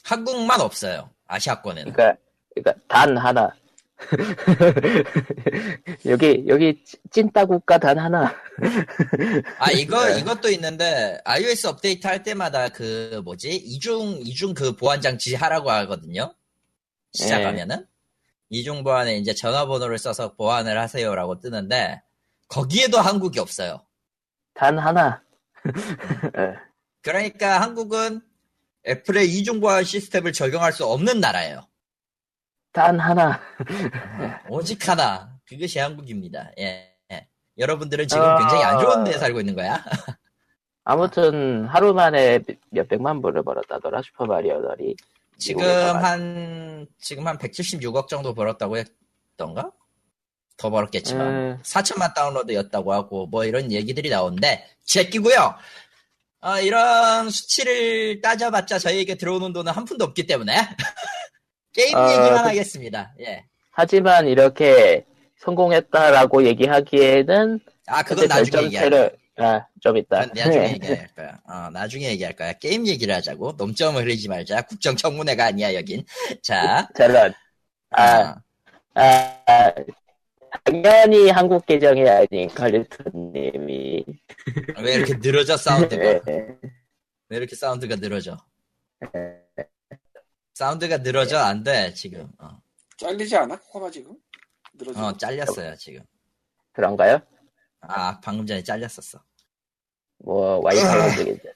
[0.04, 1.10] 한국만 없어요.
[1.26, 1.92] 아시아권에는.
[1.92, 2.20] 그러니까
[2.54, 3.52] 그러니까 단 하나.
[6.06, 8.32] 여기 여기 찐따 국가 단 하나.
[9.58, 10.20] 아, 이거, 네.
[10.20, 13.56] 이것도 있는데, iOS 업데이트 할 때마다 그, 뭐지?
[13.56, 16.32] 이중, 이중 그 보안 장치 하라고 하거든요?
[17.12, 17.86] 시작하면은?
[18.48, 22.00] 이중 보안에 이제 전화번호를 써서 보안을 하세요라고 뜨는데,
[22.48, 23.84] 거기에도 한국이 없어요.
[24.54, 25.20] 단 하나.
[25.66, 25.66] 예.
[27.02, 28.20] 그러니까 한국은
[28.86, 31.66] 애플의 이중 보안 시스템을 적용할 수 없는 나라예요.
[32.76, 33.40] 단 하나.
[34.50, 35.30] 오직 하나.
[35.48, 36.50] 그것이 한국입니다.
[36.58, 36.94] 예.
[37.10, 37.26] 예.
[37.56, 38.38] 여러분들은 지금 아.
[38.38, 39.82] 굉장히 안 좋은 데 살고 있는 거야.
[40.84, 44.94] 아무튼 하루 만에 몇 백만 불을 벌었다더라 슈퍼마리오들이.
[45.38, 46.02] 지금 미국에다가.
[46.02, 49.72] 한 지금 한 176억 정도 벌었다고 했던가?
[50.58, 51.58] 더 벌었겠지만 음.
[51.62, 55.54] 4천만 다운로드였다고 하고 뭐 이런 얘기들이 나오는데 제끼고요.
[56.42, 60.54] 어, 이런 수치를 따져봤자 저희에게 들어오는 돈은 한 푼도 없기 때문에
[61.76, 63.12] 게임 아, 얘기만 그- 하겠습니다.
[63.20, 63.44] 예.
[63.70, 65.04] 하지만 이렇게
[65.38, 70.26] 성공했다라고 얘기하기에는 아 그건 나중에 얘기할 결정체를 아좀 있다.
[70.34, 71.38] 나중에 얘기할 거야.
[71.44, 72.54] 어, 나중에 얘기할 거야.
[72.54, 73.52] 게임 얘기를 하자고.
[73.58, 74.62] nom점을 흘리지 말자.
[74.62, 76.04] 국정 청문회가 아니야 여긴.
[76.42, 76.88] 자.
[76.96, 77.34] 저런.
[77.90, 78.34] 아, 어.
[78.94, 79.72] 아, 아,
[80.64, 84.04] 당연히 한국 계정이 아닌 칼리토님이
[84.82, 86.02] 왜 이렇게 늘어져 사운드가?
[86.02, 86.20] 예,
[87.28, 88.38] 왜 이렇게 사운드가 늘어져?
[90.56, 90.58] 예.
[90.58, 92.28] 사운드가 늘어져 안 돼 지금.
[92.38, 92.58] 어,
[92.98, 93.58] 잘리지 않아?
[93.68, 94.14] 코가 지금?
[94.74, 94.98] 늘어지.
[94.98, 96.02] 어, 잘렸어요 지금.
[96.72, 97.20] 그런가요?
[97.80, 99.22] 아 방금 전에 잘렸었어.
[100.18, 101.48] 뭐 와이파이 문제겠죠.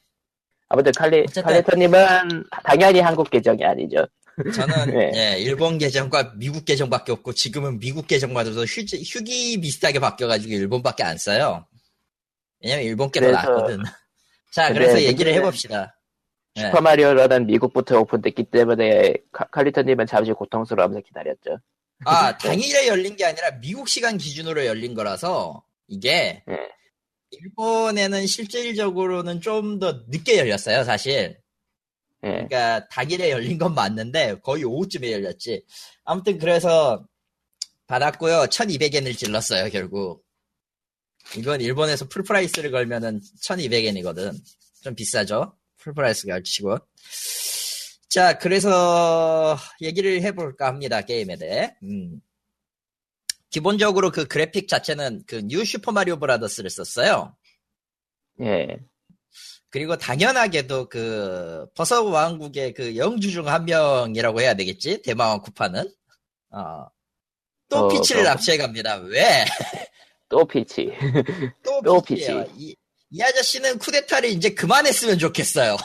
[0.69, 1.43] 아무튼 칼리 어쨌든.
[1.43, 4.07] 칼리토님은 당연히 한국 계정이 아니죠.
[4.55, 5.13] 저는 네.
[5.15, 11.19] 예, 일본 계정과 미국 계정밖에 없고 지금은 미국 계정마저도 휴, 휴기 비슷하게 바뀌어가지고 일본밖에 안
[11.19, 11.67] 써요.
[12.63, 13.79] 왜냐면 일본 게 더 낫거든.
[14.53, 15.97] 자 그래서 얘기를 해봅시다.
[16.61, 16.67] 예.
[16.67, 21.59] 슈퍼마리오 런은 미국부터 오픈됐기 때문에 카- 칼리토님은 잠시 고통스러우면서 기다렸죠.
[22.05, 26.57] 아, 당일에 열린 게 아니라 미국 시간 기준으로 열린 거라서 이게 예.
[27.33, 31.39] 일본에는 실질적으로는 좀 더 늦게 열렸어요, 사실.
[32.25, 32.29] 예.
[32.29, 35.65] 그러니까 당일에 열린 건 맞는데 거의 오후쯤에 열렸지.
[36.05, 37.07] 아무튼 그래서
[37.87, 38.47] 받았고요.
[38.51, 40.23] 1200엔을 질렀어요, 결국.
[41.37, 44.35] 이건 일본에서 full price를 걸면은 1200엔이거든.
[44.83, 45.55] 좀 비싸죠?
[45.81, 46.79] full price가 치고.
[48.09, 51.75] 자, 그래서 얘기를 해볼까 합니다, 게임에 대해.
[51.83, 52.21] 음.
[53.51, 57.37] 기본적으로 그 그래픽 자체는 그 뉴 슈퍼마리오 브라더스를 썼어요.
[58.41, 58.79] 예.
[59.71, 65.03] 그리고 당연하게도 그 버섯 왕국의 그 영주 중 한 명이라고 해야 되겠지?
[65.03, 65.89] 대마왕 쿠파는.
[66.51, 66.87] 어.
[67.69, 68.97] 또 어, 피치를 그- 납치해 갑니다.
[68.97, 69.45] 왜?
[70.29, 70.91] 또 피치.
[71.65, 72.01] 또, 또.
[72.01, 72.33] 피치.
[72.57, 72.75] 이,
[73.11, 75.77] 이 아저씨는 쿠데타를 이제 그만했으면 좋겠어요.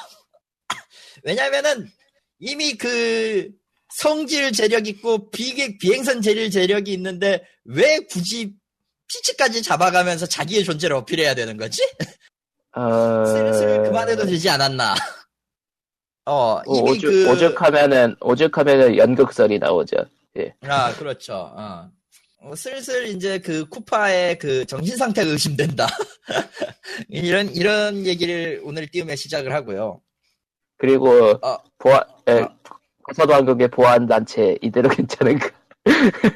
[1.23, 1.89] 왜냐면은
[2.39, 3.49] 이미 그
[3.95, 8.53] 성질 재력 있고 비객 비행선 재질 재력이 있는데 왜 굳이
[9.07, 11.81] 피치까지 잡아가면서 자기의 존재를 어필해야 되는 거지?
[12.73, 13.25] 어...
[13.25, 14.95] 슬슬 그만해도 되지 않았나?
[16.25, 19.97] 어, 오- 이미 오죽, 그 오죽하면은 오죽하면은 연극설이 나오죠.
[20.61, 21.53] 아, 그렇죠.
[21.55, 21.89] 어.
[22.45, 25.87] 어, 슬슬 이제 그 쿠파의 그 정신 상태가 의심된다.
[27.09, 29.99] 이런 이런 얘기를 오늘 띄우며 시작을 하고요.
[30.77, 31.09] 그리고
[31.41, 31.57] 어.
[31.79, 32.55] 보안 에, 어.
[33.15, 35.49] 서도한국의 보안 단체 이대로 괜찮은가?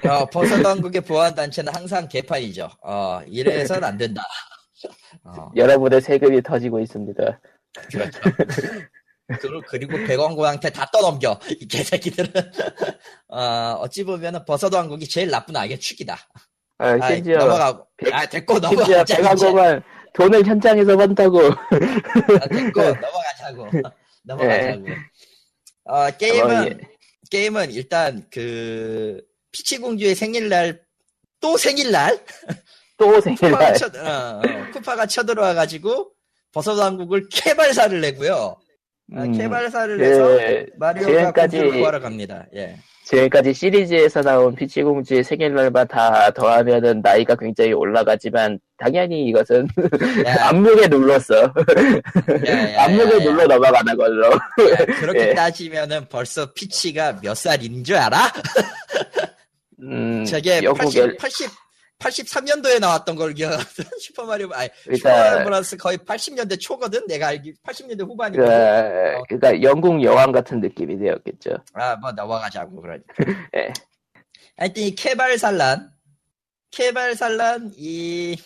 [0.10, 2.68] 어, 버섯 왕국의 보안 단체는 항상 개판이죠.
[2.82, 4.24] 어, 이래서는 안 된다.
[5.24, 7.40] 어, 여러분의 세금이 터지고 있습니다.
[7.92, 8.20] 그렇죠.
[9.38, 12.32] 그리고, 그리고 백왕고한테 다 떠넘겨 이 개새끼들은
[13.30, 16.18] 어, 어찌 보면은 버섯왕국이 제일 나쁜 악의 축이다.
[16.80, 19.04] 아, 아, 심지어 넘어가고 아 됐고 넘어가자.
[19.04, 19.82] 백악관은
[20.14, 21.40] 돈을 현장에서 번다고.
[21.50, 23.68] 아, 됐고 넘어가자고
[24.24, 24.86] 넘어가자고
[25.86, 26.78] 어, 게임은 어, 예.
[27.30, 29.22] 게임은 일단 그
[29.52, 30.82] 피치 공주의 생일날
[31.40, 32.24] 또 생일날
[32.98, 33.74] 또 쿠파가, 생일날.
[33.76, 36.12] 쳐, 어, 어, 쿠파가 쳐들어와 가지고
[36.54, 38.58] 버섯왕국을 캐발사를 내고요
[39.16, 42.76] 아, 음, 캐발사를 그, 내서 마리오가 지금까지- 공주를 구하러 갑니다 예.
[43.06, 49.68] 지금까지 시리즈에서 나온 피치공주의 생일날만 다 더하면은 나이가 굉장히 올라가지만 당연히 이것은
[50.28, 51.36] 야, 안목에 눌렀어.
[52.48, 52.88] 야, 야.
[52.88, 54.28] 눌러 넘어가는 걸로.
[54.32, 55.34] 야, 그렇게 예.
[55.34, 58.32] 따지면은 벌써 피치가 몇 살인 줄 알아?
[59.82, 61.50] 음, 저게 영국의 80, 80,
[62.00, 63.86] 83년도에 나왔던 걸 기억하거든.
[64.00, 67.06] 슈퍼마리오, 아니, 그러니까 슈퍼마리오 브라스 거의 80년대 초거든?
[67.08, 68.50] 내가 알기, 80년대 후반이거든.
[68.50, 71.58] 그, 그러니까 영국 여왕 같은 느낌이 되었겠죠.
[71.74, 73.14] 아, 뭐, 넘어가자고, 그러니까.
[73.56, 73.74] 예.
[74.58, 75.92] 하여튼 이 케발산란,
[76.72, 78.38] 케발산란, 이,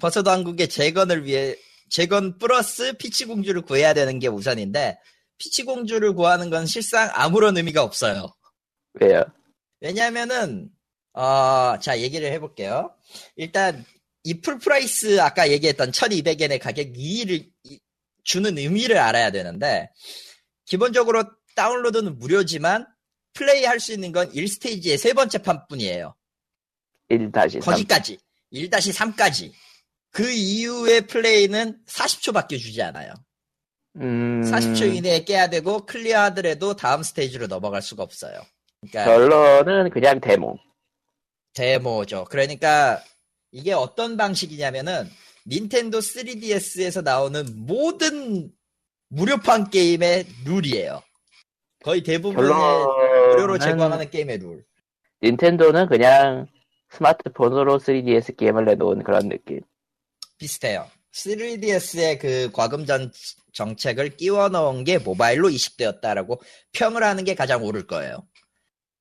[0.00, 1.56] 버섯왕국의 재건을 위해,
[1.90, 4.98] 재건 플러스 피치공주를 구해야 되는 게 우선인데,
[5.36, 8.32] 피치공주를 구하는 건 실상 아무런 의미가 없어요.
[8.94, 9.24] 왜요?
[9.80, 10.70] 왜냐면은,
[11.12, 12.94] 어, 자, 얘기를 해볼게요.
[13.36, 13.84] 일단,
[14.22, 17.80] 이 full price 아까 얘기했던 1200엔의 가격 이의를, 이-
[18.22, 19.90] 주는 의미를 알아야 되는데,
[20.66, 21.24] 기본적으로
[21.56, 22.86] 다운로드는 무료지만,
[23.32, 26.14] 플레이 할 수 있는 건 1스테이지의 세 번째 판 뿐이에요.
[27.08, 27.60] 1-3.
[27.60, 28.18] 거기까지.
[28.52, 29.52] 1-3까지.
[30.12, 33.14] 그 이후의 플레이는 40초밖에 주지 않아요.
[33.96, 38.40] 음, 40초 이내에 깨야 되고, 클리어 하더라도 다음 스테이지로 넘어갈 수가 없어요.
[38.80, 40.56] 그러니까, 결론은 그냥 데모.
[41.54, 42.24] 데모죠.
[42.30, 43.02] 그러니까
[43.52, 45.08] 이게 어떤 방식이냐면은
[45.46, 48.52] 닌텐도 3DS에서 나오는 모든
[49.08, 51.02] 무료판 게임의 룰이에요.
[51.82, 54.64] 거의 대부분의 무료로 결론은 제공하는 게임의 룰.
[55.22, 56.46] 닌텐도는 그냥
[56.90, 59.60] 스마트폰으로 3DS 게임을 내놓은 그런 느낌.
[60.38, 60.88] 비슷해요.
[61.12, 63.12] 3DS의 그 과금전
[63.52, 66.40] 정책을 끼워 넣은 게 모바일로 이식되었다라고
[66.72, 68.26] 평을 하는 게 가장 옳을 거예요.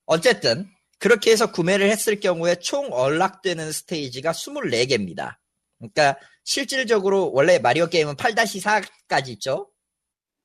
[0.05, 0.67] 어쨌든
[0.99, 5.37] 그렇게 해서 구매를 했을 경우에 총 언락되는 스테이지가 24개입니다.
[5.77, 9.69] 그러니까 실질적으로 원래 마리오 게임은 8-4까지 있죠.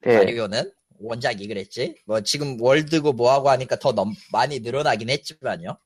[0.03, 0.17] 네.
[0.19, 1.97] 마리오는 원작이 그랬지.
[2.07, 5.77] 뭐 지금 월드고 뭐하고 하니까 더 넘- 많이 늘어나긴 했지만요.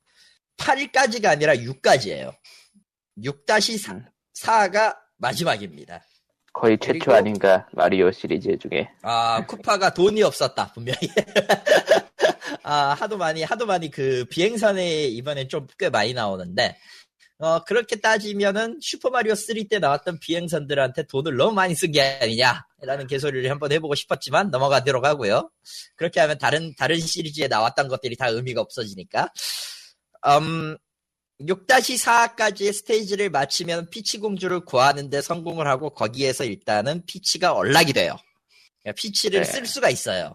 [0.59, 2.35] 8까지가 아니라 6까지예요.
[3.25, 6.05] 6-4가 마지막입니다.
[6.53, 8.91] 거의 최초 아닌가 마리오 시리즈 중에.
[9.03, 10.99] 아, 쿠파가 돈이 없었다, 분명히.
[12.63, 16.77] 아, 하도 많이, 하도 많이 그 비행선에 이번에 좀 꽤 많이 나오는데,
[17.39, 23.07] 어, 그렇게 따지면은 슈퍼마리오 3 때 나왔던 비행선들한테 돈을 너무 많이 쓴 게 아니냐, 라는
[23.07, 25.51] 개소리를 한번 해보고 싶었지만 넘어가도록 하고요.
[25.97, 29.31] 그렇게 하면 다른, 다른 시리즈에 나왔던 것들이 다 의미가 없어지니까.
[30.27, 30.77] 음,
[31.41, 38.17] 6-4까지의 스테이지를 마치면 피치 공주를 구하는데 성공을 하고 거기에서 일단은 피치가 unlock이 돼요.
[38.83, 39.45] 그러니까 피치를 네.
[39.45, 40.35] 쓸 수가 있어요.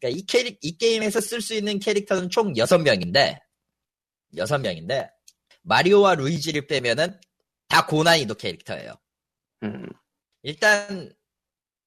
[0.00, 3.38] 그러니까 이 캐릭, 이 게임에서 쓸 수 있는 캐릭터는 총 6명인데,
[4.36, 5.10] 6명인데,
[5.62, 7.20] 마리오와 루이지를 빼면은
[7.68, 8.94] 다 고난이도 캐릭터예요.
[9.62, 9.86] 음,
[10.42, 11.12] 일단,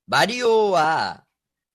[0.05, 1.25] 마리오와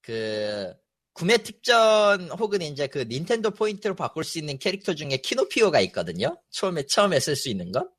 [0.01, 0.73] 그,
[1.13, 6.41] 구매 특전 혹은 이제 그 닌텐도 포인트로 바꿀 수 있는 캐릭터 중에 키노피오가 있거든요.
[6.51, 7.91] 처음에, 처음에 쓸 수 있는 건.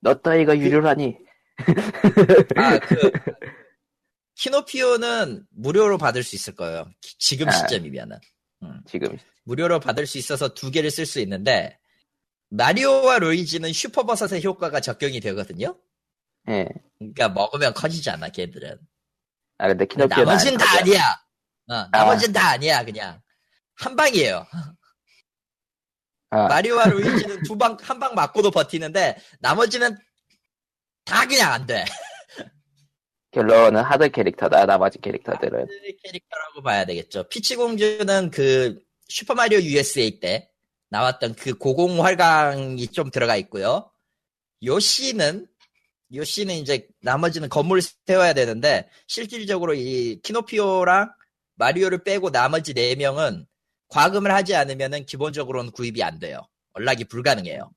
[0.00, 1.16] 너 따위가 유료라니.
[2.56, 3.10] 아, 그,
[4.36, 6.88] 키노피오는 무료로 받을 수 있을 거예요.
[7.00, 7.52] 기- 지금 아.
[7.52, 8.18] 시점이면은.
[8.88, 11.78] 지금 무료로 받을 수 있어서 두 개를 쓸 수 있는데,
[12.50, 15.78] 마리오와 루이지는 슈퍼버섯의 효과가 적용이 되거든요?
[16.48, 16.68] 예.
[16.98, 18.78] 그러니까 먹으면 커지잖아, 걔들은.
[19.58, 20.78] 아 근데 키노피오는 나머진 다.
[20.78, 21.00] 아니야.
[21.68, 23.20] 어, 나머진 다 아니야, 그냥.
[23.74, 24.46] 한 방이에요.
[26.30, 29.96] 아, 마리오와 루이지는 두 방, 한 방 맞고도 버티는데, 나머지는
[31.04, 31.84] 다 그냥 안 돼.
[33.36, 34.64] 결론은 하드 캐릭터다.
[34.64, 35.66] 나머지 캐릭터들은.
[36.02, 37.28] 캐릭터라고 봐야 되겠죠.
[37.28, 40.48] 피치공주는 그 슈퍼마리오 USA 때
[40.88, 43.90] 나왔던 그 고공활강이 좀 들어가 있고요.
[44.64, 45.46] 요시는
[46.14, 51.12] 요시는 이제 나머지는 건물을 세워야 되는데 실질적으로 이 키노피오랑
[51.56, 53.44] 마리오를 빼고 나머지 4명은
[53.88, 56.40] 과금을 하지 않으면은 기본적으로는 구입이 안 돼요.
[56.78, 57.70] 연락이 불가능해요.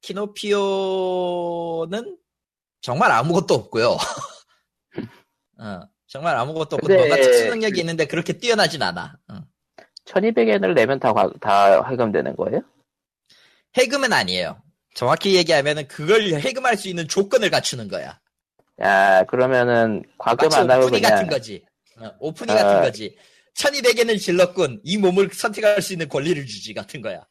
[0.00, 1.10] 키노피오는
[2.80, 3.98] 정말 아무것도 없고요.
[5.60, 9.16] 어, 정말 아무것도 없고 근데- 뭔가 특수 능력이 있는데 그렇게 뛰어나진 않아.
[9.28, 9.40] 어.
[10.06, 12.62] 1200엔을 내면 다, 과- 다 할금되는 거예요?
[13.76, 14.60] 해금은 아니에요.
[14.94, 18.18] 정확히 얘기하면은 그걸 해금할 수 있는 조건을 갖추는 거야.
[18.80, 21.64] 야, 그러면은 과금 안 하고 오프닝 그냥 같은 거지.
[21.98, 22.62] 어, 오프닝 아.
[22.64, 23.16] 같은 거지.
[23.54, 24.80] 1200엔을 질렀군.
[24.82, 27.24] 이 몸을 선택할 수 있는 권리를 주지 같은 거야.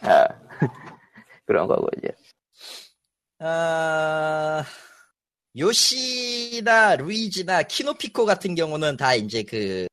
[0.00, 0.26] 아,
[1.46, 2.08] 그런 거군요.
[3.38, 4.64] 아,
[5.58, 9.86] 요시나 루이지나 키노피오 같은 경우는 다 이제 그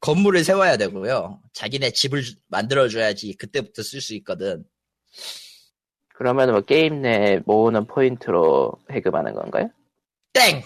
[0.00, 1.40] 건물을 세워야 되고요.
[1.52, 4.64] 자기네 집을 주- 만들어줘야지 그때부터 쓸 수 있거든.
[6.14, 9.70] 그러면 뭐 게임 내 모으는 포인트로 해금하는 건가요?
[10.32, 10.62] 땡!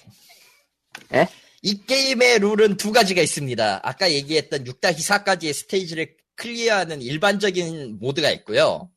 [1.13, 1.27] 에?
[1.63, 3.81] 이 게임의 룰은 두 가지가 있습니다.
[3.83, 8.91] 아까 얘기했던 6-4까지의 스테이지를 클리어하는 일반적인 모드가 있고요.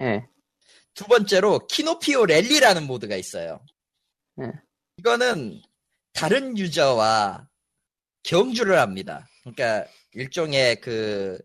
[0.00, 0.24] 예.
[0.94, 3.60] 두 번째로 키노피오 랠리라는 모드가 있어요.
[4.36, 4.46] 네.
[4.98, 5.62] 이거는
[6.12, 7.48] 다른 유저와
[8.24, 9.28] 경주를 합니다.
[9.42, 11.38] 그러니까 일종의 그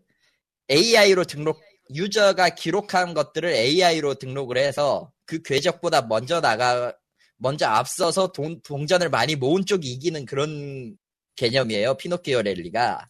[0.70, 1.60] AI로 등록
[1.94, 6.92] 유저가 기록한 것들을 AI로 등록을 해서 그 궤적보다 먼저 나가
[7.36, 10.96] 먼저 앞서서 돈, 동전을 많이 모은 쪽이 이기는 그런
[11.36, 11.94] 개념이에요.
[11.94, 13.08] 피노키오 랠리가.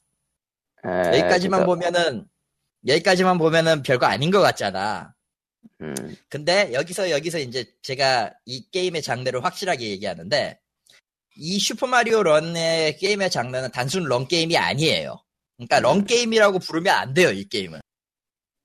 [0.82, 2.26] 아, 여기까지만 그래서, 보면은
[2.86, 5.13] 여기까지만 보면은 별거 아닌 것 같잖아.
[5.80, 5.94] 음,
[6.28, 10.58] 근데 여기서 여기서 이제 제가 이 게임의 장르를 확실하게 얘기하는데
[11.36, 15.22] 이 슈퍼마리오 런의 게임의 장르는 단순 런 게임이 아니에요.
[15.56, 16.04] 그러니까 런 음.
[16.04, 17.80] 게임이라고 부르면 안 돼요, 이 게임은.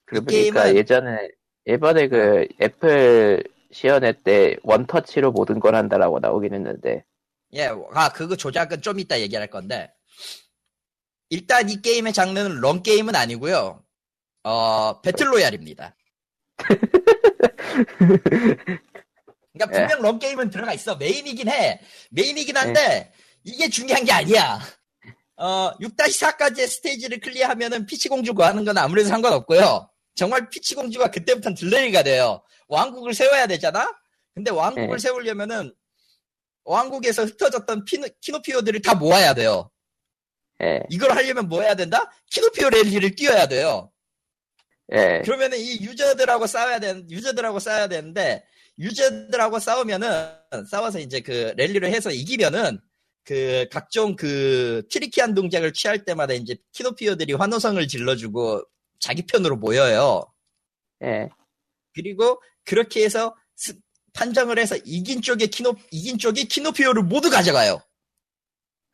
[0.07, 0.31] 보니까
[0.65, 1.29] 게임은- 예전에
[1.67, 7.03] 예전에 그 애플 시연회 때 원터치로 모든 걸 한다라고 나오긴 했는데
[7.53, 9.91] 예, 아, 그거 조작은 좀 이따 얘기할 건데.
[11.31, 13.83] 일단 이 게임의 장르는 run 게임은 아니고요.
[14.43, 15.95] 어, battle royale입니다.
[19.53, 19.87] 그러니까 예.
[19.87, 20.95] 분명 run 게임은 들어가 있어.
[20.95, 21.81] 메인이긴 해.
[22.11, 23.11] 메인이긴 한데
[23.43, 24.59] 이게 중요한 게 아니야.
[25.37, 29.89] 어, 6-4까지의 스테이지를 클리어하면은 피치공주 구하는 건 아무래도 상관없고요.
[30.15, 32.43] 정말 피치공주가 그때부터는 delay가 돼요.
[32.67, 33.89] 왕국을 세워야 되잖아?
[34.33, 34.97] 근데 왕국을 예.
[34.97, 35.73] 세우려면은
[36.65, 39.71] 왕국에서 흩어졌던 피노, 키노피오들을 다 모아야 돼요.
[40.61, 42.11] 예, 이걸 하려면 뭐 해야 된다?
[42.31, 43.91] 키노피오 랠리를 뛰어야 돼요.
[44.91, 48.43] 예, 그러면은 이 유저들하고 싸워야 되는 유저들하고 싸워야 되는데
[48.79, 50.09] 유저들하고 싸우면은
[50.69, 52.79] 싸워서 이제 그 랠리를 해서 이기면은
[53.23, 58.63] 그 각종 그 tricky한 동작을 취할 때마다 이제 키노피오들이 환호성을 질러주고
[58.99, 60.25] 자기 편으로 모여요.
[61.03, 61.29] 예,
[61.93, 63.77] 그리고 그렇게 해서 스-
[64.13, 67.81] 판정을 해서 이긴 쪽의 키노 이긴 쪽이 키노피오를 모두 가져가요.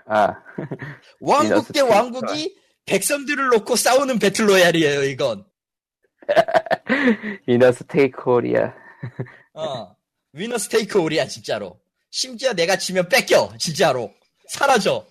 [0.08, 0.34] 아,
[1.22, 5.46] 왕국 대 왕국이 백성들을 놓고 싸우는 battle royale이에요, 이건.
[7.47, 8.74] Winners take all이야
[9.53, 9.95] 어.
[10.34, 11.80] Winners take all이야, 진짜로.
[12.11, 14.13] 심지어 내가 지면 뺏겨, 진짜로.
[14.49, 15.07] 사라져.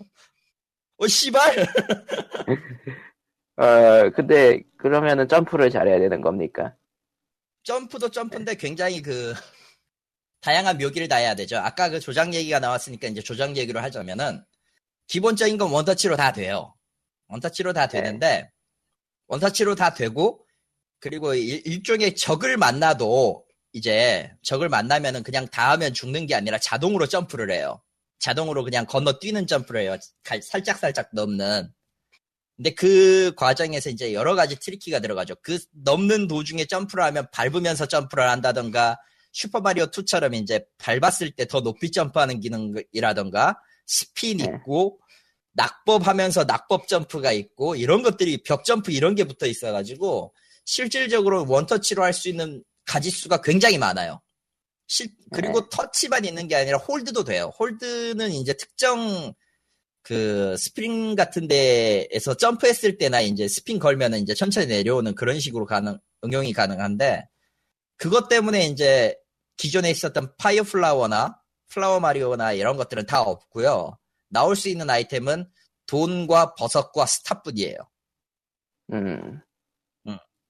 [0.98, 1.40] 어, 씨발.
[3.56, 6.74] 어 근데 그러면은 점프를 잘해야 되는 겁니까?
[7.62, 9.32] 점프도 점프인데 굉장히 그,
[10.40, 11.56] 다양한 묘기를 다 해야 되죠.
[11.56, 14.44] 아까 그 조작 얘기가 나왔으니까 이제 조작 얘기로 하자면은,
[15.06, 16.74] 기본적인 건 원터치로 다 돼요.
[17.28, 18.50] 원터치로 다 되는데,
[19.28, 20.43] 원터치로 다 되고,
[21.04, 23.44] 그리고 일, 일종의 적을 만나도,
[23.74, 27.82] 이제, 적을 만나면은 그냥 닿으면 죽는 게 아니라 자동으로 점프를 해요.
[28.20, 29.98] 자동으로 그냥 건너뛰는 점프를 해요.
[30.22, 31.68] 갈- 살짝 살짝 넘는.
[32.56, 35.34] 근데 그 과정에서 이제 여러 가지 트릭이 들어가죠.
[35.42, 38.96] 그 넘는 도중에 점프를 하면 밟으면서 점프를 한다던가,
[39.32, 44.44] 슈퍼마리오 2처럼 이제 밟았을 때 더 높이 점프하는 기능이라던가, 스핀 네.
[44.44, 44.98] 있고,
[45.52, 50.32] 낙법하면서 낙법 점프가 있고, 이런 것들이 벽 점프 이런 게 붙어 있어가지고,
[50.64, 54.20] 실질적으로 원터치로 할 수 있는 가지수가 굉장히 많아요.
[54.86, 57.50] 실- 그리고 터치만 있는 게 아니라 hold도 돼요.
[57.58, 59.32] hold는 이제 특정
[60.02, 65.98] 그 스프링 같은 데에서 점프했을 때나 이제 스핀 걸면은 이제 천천히 내려오는 그런 식으로 가능,
[66.24, 67.26] 응용이 가능한데,
[67.96, 69.16] 그것 때문에 이제
[69.56, 73.98] 기존에 있었던 fire flower나 flower 마리오나 이런 것들은 다 없고요.
[74.28, 75.48] 나올 수 있는 아이템은
[75.86, 77.76] 돈과 버섯과 스타뿐이에요.
[78.92, 79.40] 음,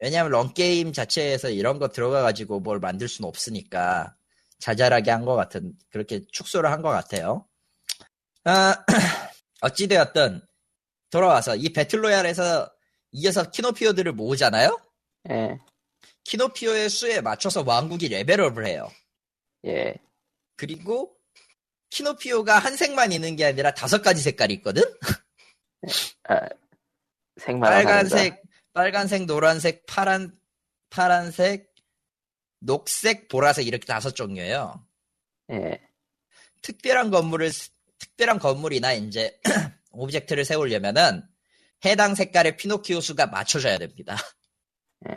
[0.04, 4.14] 왜냐하면 run게임 자체에서 이런 거 들어가가지고 뭘 만들 수는 없으니까
[4.58, 7.48] 자잘하게 한 것 같은 그렇게 축소를 한 것 같아요.
[8.44, 8.84] 아,
[9.62, 10.42] 어찌되었든
[11.08, 12.70] 돌아와서 이 배틀로얄에서
[13.12, 14.78] 이어서 키노피오들을 모으잖아요.
[15.30, 15.56] 예,
[16.24, 18.90] 키노피오의 수에 맞춰서 왕국이 레벨업을 해요.
[19.64, 19.94] 예,
[20.56, 21.16] 그리고
[21.88, 24.82] 키노피오가 한 색만 있는 게 아니라 다섯 가지 색깔이 있거든.
[26.28, 26.40] 아,
[27.40, 28.42] 생만한 빨간색,
[28.74, 30.36] 빨간색, 노란색, 파란,
[30.90, 31.72] 파란색,
[32.58, 34.84] 녹색, 보라색 이렇게 다섯 종류예요.
[35.52, 35.80] 예,
[36.62, 37.50] 특별한 건물을
[37.98, 39.38] 특별한 건물이나 이제
[39.92, 41.22] object를 세우려면은
[41.84, 44.16] 해당 색깔의 키노피오 수가 맞춰져야 됩니다.
[45.08, 45.14] 예.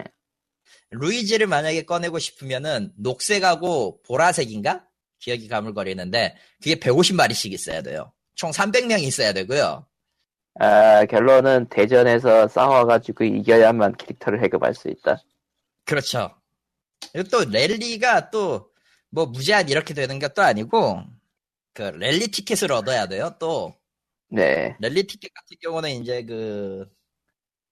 [0.91, 4.85] 루이지를 만약에 꺼내고 싶으면은 녹색하고 보라색인가?
[5.19, 8.13] 기억이 가물거리는데 그게 150마리씩 있어야 돼요.
[8.35, 9.87] 총 300명이 있어야 되고요.
[10.59, 15.17] 아 결론은 대전에서 싸워가지고 이겨야만 캐릭터를 해금할 수 있다.
[15.85, 16.31] 그렇죠.
[17.13, 18.77] 그리고 또 랠리가 또
[19.09, 21.03] 뭐 무제한 이렇게 되는 것도 아니고
[21.73, 23.35] 그 랠리 티켓을 얻어야 돼요.
[23.39, 23.75] 또
[24.29, 26.85] 네, 랠리 티켓 같은 경우는 이제 그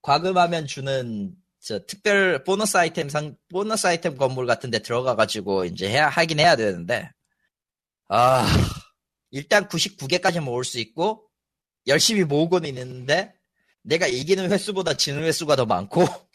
[0.02, 5.90] 과금하면 주는 저 특별 보너스 아이템 상 보너스 아이템 건물 같은 데 들어가 가지고 이제
[5.90, 7.12] 해야 하긴 해야 되는데
[8.08, 8.46] 아
[9.32, 11.25] 일단 99개까지 모을 수 있고
[11.88, 13.34] 열심히 모으고는 있는데
[13.84, 16.06] 내가 이기는 횟수보다 지는 횟수가 더 많고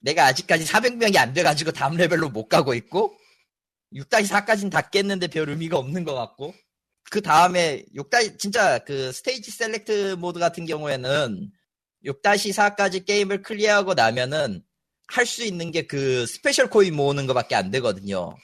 [0.00, 3.16] 내가 아직까지 400명이 안 돼가지고 다음 레벨로 못 가고 있고
[3.94, 6.54] 6-4까지는 다 깼는데 별 의미가 없는 것 같고
[7.10, 11.50] 그 다음에 6 진짜 그 스테이지 select 모드 같은 경우에는
[12.04, 14.62] 6-4까지 게임을 클리어하고 나면은
[15.08, 18.34] 할 수 있는 게 그 special coin 모으는 것밖에 안 되거든요.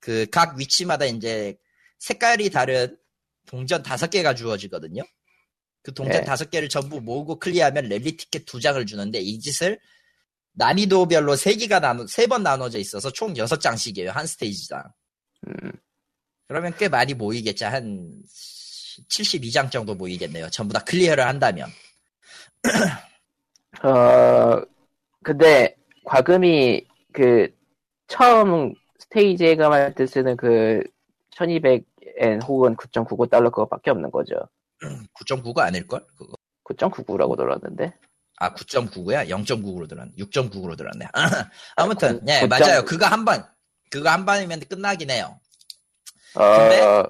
[0.00, 1.56] 그 각 위치마다 이제
[1.98, 2.96] 색깔이 다른
[3.54, 5.02] 동전 다섯 개가 주어지거든요.
[5.82, 6.24] 그 동전 네.
[6.24, 9.78] 다섯 개를 전부 모으고 클리어하면 랠리 티켓 두 장을 주는데 이 짓을
[10.54, 14.82] 난이도별로 세 개가 나눠 세 번 나눠져 있어서 총 여섯 장씩이에요 한 스테이지당.
[15.46, 15.70] 음,
[16.48, 18.10] 그러면 꽤 많이 모이겠죠 한
[19.08, 20.50] 72장 정도 모이겠네요.
[20.50, 21.68] 전부 다 클리어를 한다면.
[23.84, 24.62] 어,
[25.22, 27.48] 근데 과금이 그
[28.08, 30.82] 처음 스테이지 예감할 때 쓰는 그
[31.30, 31.84] 1200
[32.18, 34.34] 엔 혹은 9.99달러 그거밖에 없는 거죠.
[35.14, 36.06] 9.99가 아닐걸?
[36.16, 36.34] 그거.
[36.64, 37.92] 9.99라고 들었는데.
[38.38, 39.28] 아, 9.99야?
[39.28, 40.12] 0.99로 들었네.
[40.18, 41.06] 6.99로 들었네.
[41.76, 42.48] 아무튼, 구- 예, 9.99.
[42.48, 42.84] 맞아요.
[42.84, 43.44] 그거 한 번,
[43.90, 45.38] 그거 한 번이면 끝나긴 해요.
[46.36, 47.04] 어,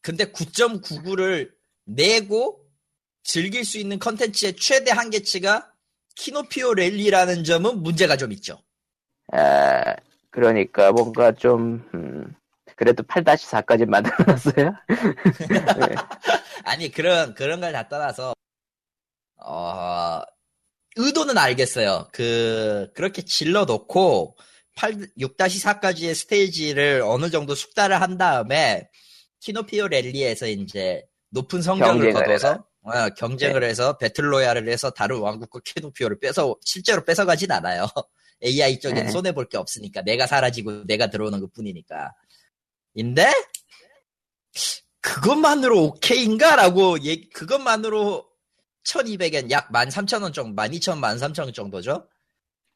[0.00, 1.50] 근데 9.99를
[1.86, 2.64] 내고
[3.24, 5.72] 즐길 수 있는 컨텐츠의 최대 한계치가
[6.16, 8.60] 키노피오 랠리라는 점은 문제가 좀 있죠.
[9.32, 9.94] 아,
[10.30, 12.34] 그러니까 뭔가 좀, 음,
[12.78, 14.72] 그래도 8-4까지 만들어놨어요?
[15.88, 15.94] 네.
[16.64, 18.34] 아니, 그런, 그런 걸 다 떠나서,
[19.44, 20.20] 어,
[20.96, 22.08] 의도는 알겠어요.
[22.12, 24.36] 그, 그렇게 질러 놓고,
[24.76, 28.88] 8, 6-4까지의 스테이지를 어느 정도 숙달을 한 다음에,
[29.40, 36.56] 키노피오 랠리에서 이제 높은 성적을 거둬서, 어, 경쟁을 해서 배틀로얄을 해서 다른 왕국과 키노피오를 뺏어,
[36.64, 37.86] 실제로 뺏어가진 않아요.
[38.44, 39.10] AI 쪽엔 네.
[39.10, 40.02] 손해 볼 게 없으니까.
[40.02, 42.12] 내가 사라지고 내가 들어오는 것 뿐이니까.
[42.98, 43.32] 인데,
[45.00, 46.56] 그것만으로 오케이인가?
[46.56, 48.26] 라고, 얘, 그것만으로
[48.84, 52.08] 1200엔, 약 13,000원 정도, 12,000원, 13,000원 정도죠?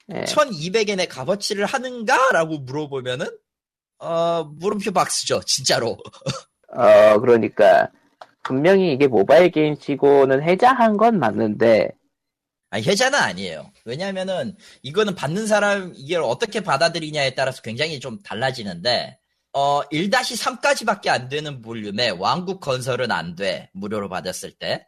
[0.07, 0.23] 네.
[0.23, 2.31] 1200엔의 값어치를 하는가?
[2.33, 3.27] 라고 물어보면은,
[3.99, 5.99] 어, 물음표 박스죠, 진짜로.
[6.69, 7.91] 어, 그러니까,
[8.45, 11.91] 분명히 이게 모바일 게임 치고는 해자한 건 맞는데,
[12.71, 13.73] 아니, 해자는 아니에요.
[13.85, 19.19] 왜냐면은, 이거는 받는 사람, 이걸 어떻게 받아들이냐에 따라서 굉장히 좀 달라지는데,
[19.55, 23.71] 어, 1-3까지밖에 안 되는 볼륨에 왕국 건설은 안 돼.
[23.75, 24.87] 무료로 받았을 때.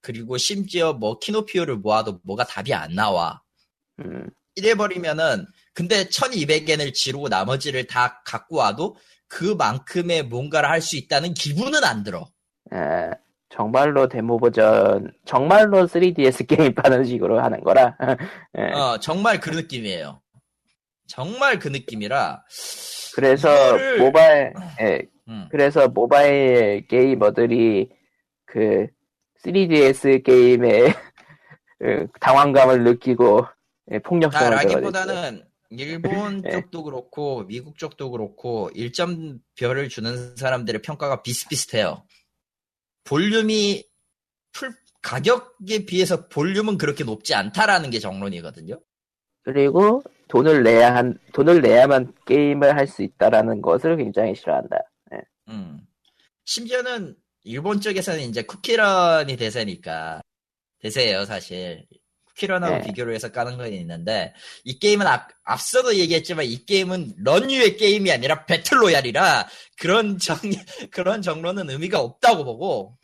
[0.00, 3.42] 그리고 심지어 뭐 키노피오를 모아도 뭐가 답이 안 나와.
[4.00, 8.96] 음, 이래 버리면은, 근데 1200엔을 지르고 나머지를 다 갖고 와도
[9.28, 12.26] 그만큼의 뭔가를 할 수 있다는 기분은 안 들어.
[12.72, 13.10] 아,
[13.50, 17.96] 정말로 데모 버전, 정말로 3DS 게임 파는 식으로 하는 거라.
[18.58, 18.72] 예.
[18.72, 20.22] 어, 정말 그 느낌이에요.
[21.06, 22.42] 정말 그 느낌이라,
[23.14, 25.48] 그래서 이거를- 모바일, 예, 음.
[25.50, 27.90] 그래서 모바일 게이머들이
[28.46, 28.86] 그
[29.44, 30.84] 3DS 게임에
[31.78, 33.46] 그 당황감을 느끼고
[33.92, 36.50] 예, 아, 폭력성을 라기보다는 일본 네.
[36.50, 42.02] 쪽도 그렇고 미국 쪽도 그렇고 1점별을 주는 사람들의 평가가 비슷비슷해요.
[43.04, 43.84] 볼륨이
[44.52, 48.80] 풀 가격에 비해서 볼륨은 그렇게 높지 않다라는 게 정론이거든요.
[49.42, 54.76] 그리고 돈을 내야 한 돈을 내야만 게임을 할 수 있다라는 것을 굉장히 싫어한다.
[55.48, 55.80] 음.
[56.44, 60.20] 심지어는 일본 쪽에서는 이제 쿠키런이 대세니까
[60.80, 61.84] 대세예요 사실.
[62.26, 62.82] 쿠키런하고 네.
[62.82, 64.32] 비교를 해서 까는 건 있는데
[64.64, 69.46] 이 게임은 앞, 앞서도 얘기했지만 이 게임은 런유의 게임이 아니라 배틀로얄이라
[69.78, 70.36] 그런 정
[70.90, 72.96] 그런 정로는 의미가 없다고 보고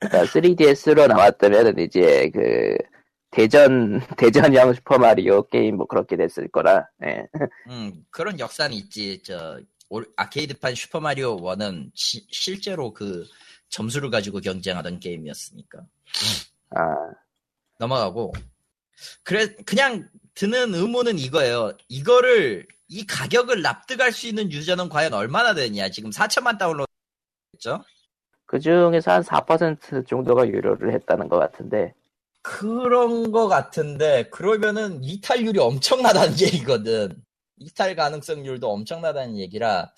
[0.00, 2.76] 그러니까 3DS로 나왔다면 이제 그
[3.34, 6.88] 대전 대전형 슈퍼 마리오 게임 뭐 그렇게 됐을 거라.
[7.04, 7.26] 예.
[7.68, 9.22] 음, 그런 역사는 있지.
[9.24, 9.58] 저
[9.88, 13.24] 올- 아케이드판 슈퍼 마리오 1은 시- 실제로 그
[13.68, 15.80] 점수를 가지고 경쟁하던 게임이었으니까.
[16.70, 17.10] 아,
[17.78, 18.32] 넘어가고.
[19.24, 21.72] 그래 그냥 드는 의문은 이거예요.
[21.88, 25.88] 이거를 이 가격을 납득할 수 있는 유저는 과연 얼마나 되냐?
[25.88, 26.86] 지금 4천만 다운로드
[27.54, 27.82] 했죠?
[28.46, 31.94] 그 중에서 한 4% 정도가 유료를 했다는 것 같은데.
[32.44, 36.34] 그런 거 같은데 그러면은 이탈률이 엄청나다는
[36.78, 37.16] 얘기거든.
[37.56, 39.92] 이탈 가능성률도 엄청나다는 얘기라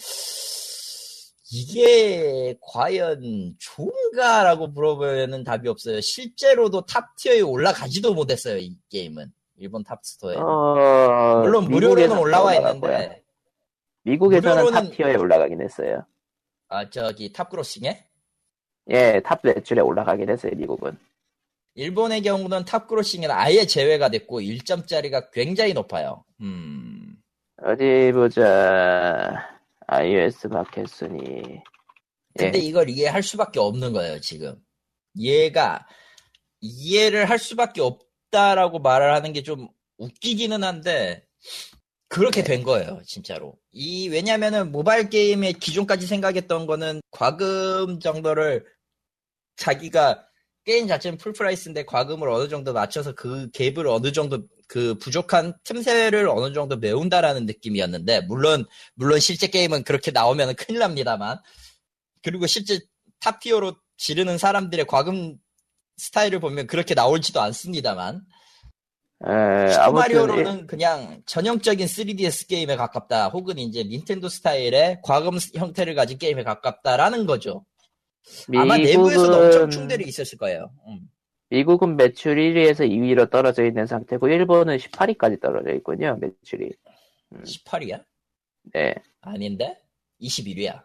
[1.52, 6.00] 이게 과연 좋은가라고 물어보면은 답이 없어요.
[6.00, 8.58] 실제로도 top tier에 올라가지도 못했어요.
[8.58, 10.36] 이 게임은 일본 앱 스토어에.
[10.36, 12.54] 어, 물론 무료로는 올라와.
[12.54, 13.24] 있는데
[14.02, 16.04] 미국에서는 무료로는- top tier에 올라가긴 했어요.
[16.68, 18.04] 아 저기 top grossing에
[18.90, 20.96] 예, top 매출에 올라가긴 했어요, 미국은.
[21.76, 26.24] 일본의 경우는 top grossing은 아예 제외가 됐고 1점짜리가 굉장히 높아요.
[26.40, 27.16] 음.
[27.62, 29.46] 어디 보자.
[29.86, 31.60] iOS 마켓 순위.
[32.36, 32.62] 근데 예.
[32.62, 34.56] 이걸 이해할 수밖에 없는 거예요, 지금.
[35.18, 35.86] 얘가
[36.60, 39.68] 이해를 할 수밖에 없다라고 말을 하는 게 좀
[39.98, 41.24] 웃기기는 한데
[42.08, 43.58] 그렇게 된 거예요, 진짜로.
[43.72, 48.64] 이 왜냐면은 모바일 게임의 기존까지 생각했던 거는 과금 정도를
[49.56, 50.26] 자기가
[50.66, 56.28] 게임 자체는 full price인데 과금을 어느 정도 맞춰서 그 갭을 어느 정도 그 부족한 틈새를
[56.28, 61.38] 어느 정도 메운다라는 느낌이었는데 물론 물론 실제 게임은 그렇게 나오면 큰일 납니다만.
[62.22, 62.80] 그리고 실제
[63.20, 65.36] top tier로 지르는 사람들의 과금
[65.98, 68.22] 스타일을 보면 그렇게 나오지도 않습니다만.
[69.24, 73.28] 에, 슈퍼 아무튼 마리오 런은 그냥 전형적인 3DS 게임에 가깝다.
[73.28, 77.64] 혹은 이제 닌텐도 스타일의 과금 형태를 가진 게임에 가깝다라는 거죠.
[78.56, 80.70] 아마 내부에서도 엄청 충돌이 있었을 거예요.
[80.88, 81.08] 음.
[81.50, 86.18] 미국은 매출 1위에서 2위로 떨어져 있는 상태고 일본은 18위까지 떨어져 있군요.
[86.20, 86.70] 매출이.
[87.44, 88.02] 18이야?
[88.74, 89.78] 네, 아닌데?
[90.20, 90.82] 21위야.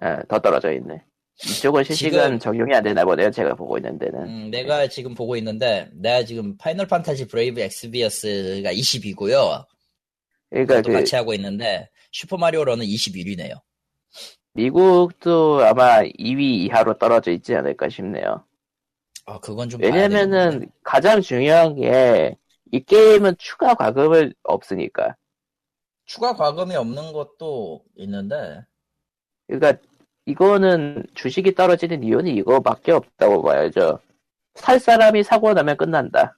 [0.00, 1.02] 아, 더 떨어져 있네.
[1.44, 3.30] 이쪽은 실시간 지금- 적용이 안 되나 보네요.
[3.30, 4.20] 제가 보고 있는 데는.
[4.22, 9.64] 음, 내가 지금 보고 있는데, 내가 지금 파이널 판타지 브레이브 엑스비우스가 20이고요.
[10.50, 13.60] 그러니까 그 같이 하고 있는데, 슈퍼 마리오 런은 21위네요.
[14.58, 18.44] 미국도 아마 2위 이하로 떨어져 있지 않을까 싶네요.
[19.26, 19.80] 아, 그건 좀.
[19.82, 22.36] 왜냐면은 가장 중요한 게
[22.72, 25.16] 이 게임은 추가 과금을 없으니까.
[26.04, 28.64] 추가 과금이 없는 것도 있는데,
[29.46, 29.80] 그러니까
[30.26, 33.98] 이거는 주식이 떨어지는 이유는 이거밖에 없다고 봐야죠.
[34.54, 36.36] 살 사람이 사고 나면 끝난다.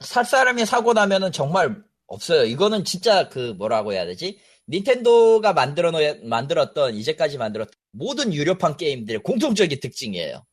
[0.00, 2.44] 살 사람이 사고 나면은 정말 없어요.
[2.44, 4.38] 이거는 진짜 그 뭐라고 해야 되지?
[4.68, 10.44] 닌텐도가 만들어 놓 만들었던 이제까지 만들었던 모든 유료판 게임들의 공통적인 특징이에요.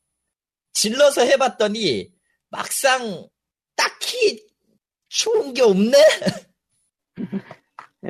[0.73, 2.11] 질러서 해봤더니
[2.49, 3.27] 막상
[3.75, 4.45] 딱히
[5.09, 5.97] 좋은 게 없네.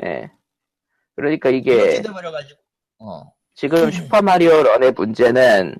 [0.04, 0.30] 예.
[1.14, 1.72] 그러니까 이게.
[2.98, 3.32] 어.
[3.54, 5.76] 지금 슈퍼 마리오 런의 문제는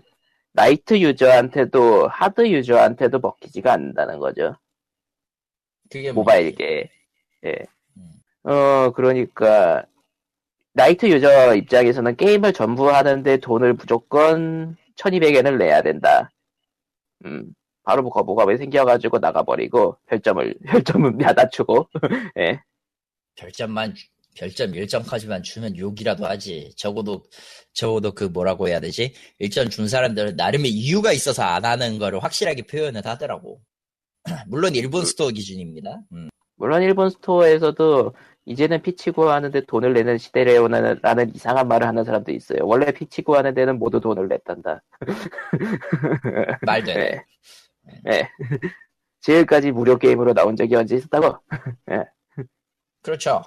[0.54, 4.56] light user한테도 hard user한테도 먹히지가 않는다는 거죠.
[5.90, 6.90] 그게 모바일계.
[7.44, 7.54] 예.
[7.96, 8.10] 음.
[8.50, 9.84] 어, 그러니까,
[10.74, 16.30] light user 입장에서는 게임을 전부 하는데 돈을 무조건 1200엔을 내야 된다.
[17.24, 17.52] 음,
[17.82, 21.88] 바로 뭐 거부감이 생겨가지고 나가버리고, 별점을, 별점은 야단추고,
[22.38, 22.60] 예.
[23.36, 24.06] 별점만 주-
[24.36, 26.70] 별점 1점까지만 주면 욕이라도 하지.
[26.76, 27.24] 적어도
[27.72, 29.12] 적어도 그 뭐라고 해야 되지?
[29.40, 33.60] 1점 준 사람들은 나름의 이유가 있어서 안 하는 거를 확실하게 표현을 하더라고.
[34.46, 36.02] 물론 일본 스토어 기준입니다.
[36.12, 36.28] 음.
[36.56, 38.14] 물론 일본 스토어에서도
[38.48, 42.60] 이제는 피치 구하는데 돈을 내는 시대래요라는 라는 이상한 말을 하는 사람도 있어요.
[42.62, 44.82] 원래 피치 구하는 데는 모두 돈을 냈단다.
[46.66, 47.22] 말 되네.
[48.06, 48.10] 예.
[48.10, 48.28] 예.
[49.20, 51.38] 지금까지 무료 게임으로 나온 적이 언제 있었다고?
[53.02, 53.42] 그렇죠.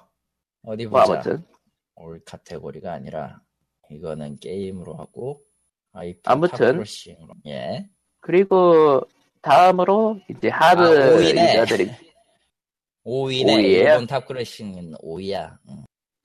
[0.64, 1.14] 어디 뭐 보자.
[1.14, 1.44] 아무튼
[1.96, 3.42] 올 카테고리가 아니라
[3.90, 5.42] 이거는 게임으로 하고
[6.26, 6.84] 아무튼.
[7.48, 7.90] 예.
[8.20, 9.02] 그리고
[9.42, 11.20] 다음으로 이제 하드 아.
[11.24, 12.11] 유저들이
[13.06, 13.46] 5위네.
[13.58, 13.90] 오위예요?
[13.94, 15.58] 일본 탑크러싱은 5위야.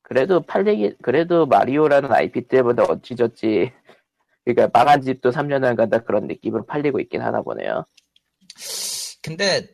[0.03, 3.73] 그래도 팔리기 그래도 마리오라는 IP 때문에 어찌저찌
[4.45, 7.85] 그러니까 망한 집도 3년 안 간다 그런 느낌으로 팔리고 있긴 하나 보네요.
[9.23, 9.67] 근데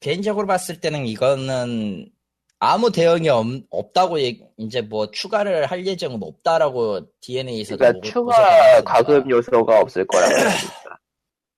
[0.00, 2.10] 개인적으로 봤을 때는 이거는
[2.58, 9.80] 아무 대응이 없, 다고 이제 뭐 추가를 할 예정은 없다라고 DeNA에서도 그러니까 추가 과금 요소가
[9.80, 10.32] 없을 거라고.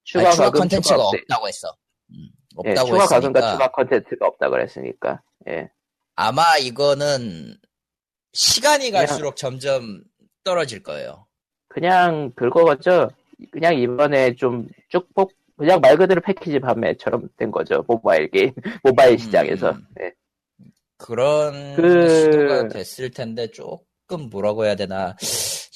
[0.05, 1.69] 추가 컨텐츠가 추가 없- 없다고 했어.
[2.59, 5.23] 음, 예, 없다고 추가 과금과 했으니까 추가 컨텐츠가 없다 그랬으니까.
[5.49, 5.71] 예.
[6.17, 7.57] 아마 이거는
[8.33, 10.03] 시간이 그냥- 갈수록 점점
[10.45, 11.27] 떨어질 거예요.
[11.69, 13.11] 그냥 그거겠죠.
[13.51, 17.85] 그냥 이번에 좀 쭉폭 그냥 말 그대로 패키지 판매처럼 된 거죠.
[17.87, 18.53] 모바일 게임,
[18.83, 19.71] 모바일 시장에서.
[19.71, 19.87] 음.
[20.01, 20.13] 예.
[20.97, 25.17] 그런 그- 시도가 됐을 텐데 조금 뭐라고 해야 되나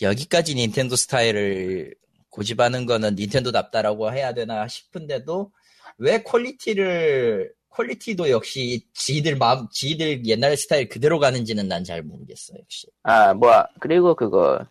[0.01, 1.95] 여기까지 닌텐도 스타일을
[2.31, 5.51] 고집하는 거는 닌텐도답다라고 해야 되나 싶은데도
[5.99, 12.87] 왜 퀄리티를 퀄리티도 역시 지들 마음 지들 옛날 스타일 그대로 가는지는 난 잘 모르겠어 역시
[13.05, 14.65] 아, 뭐, 그리고 그거,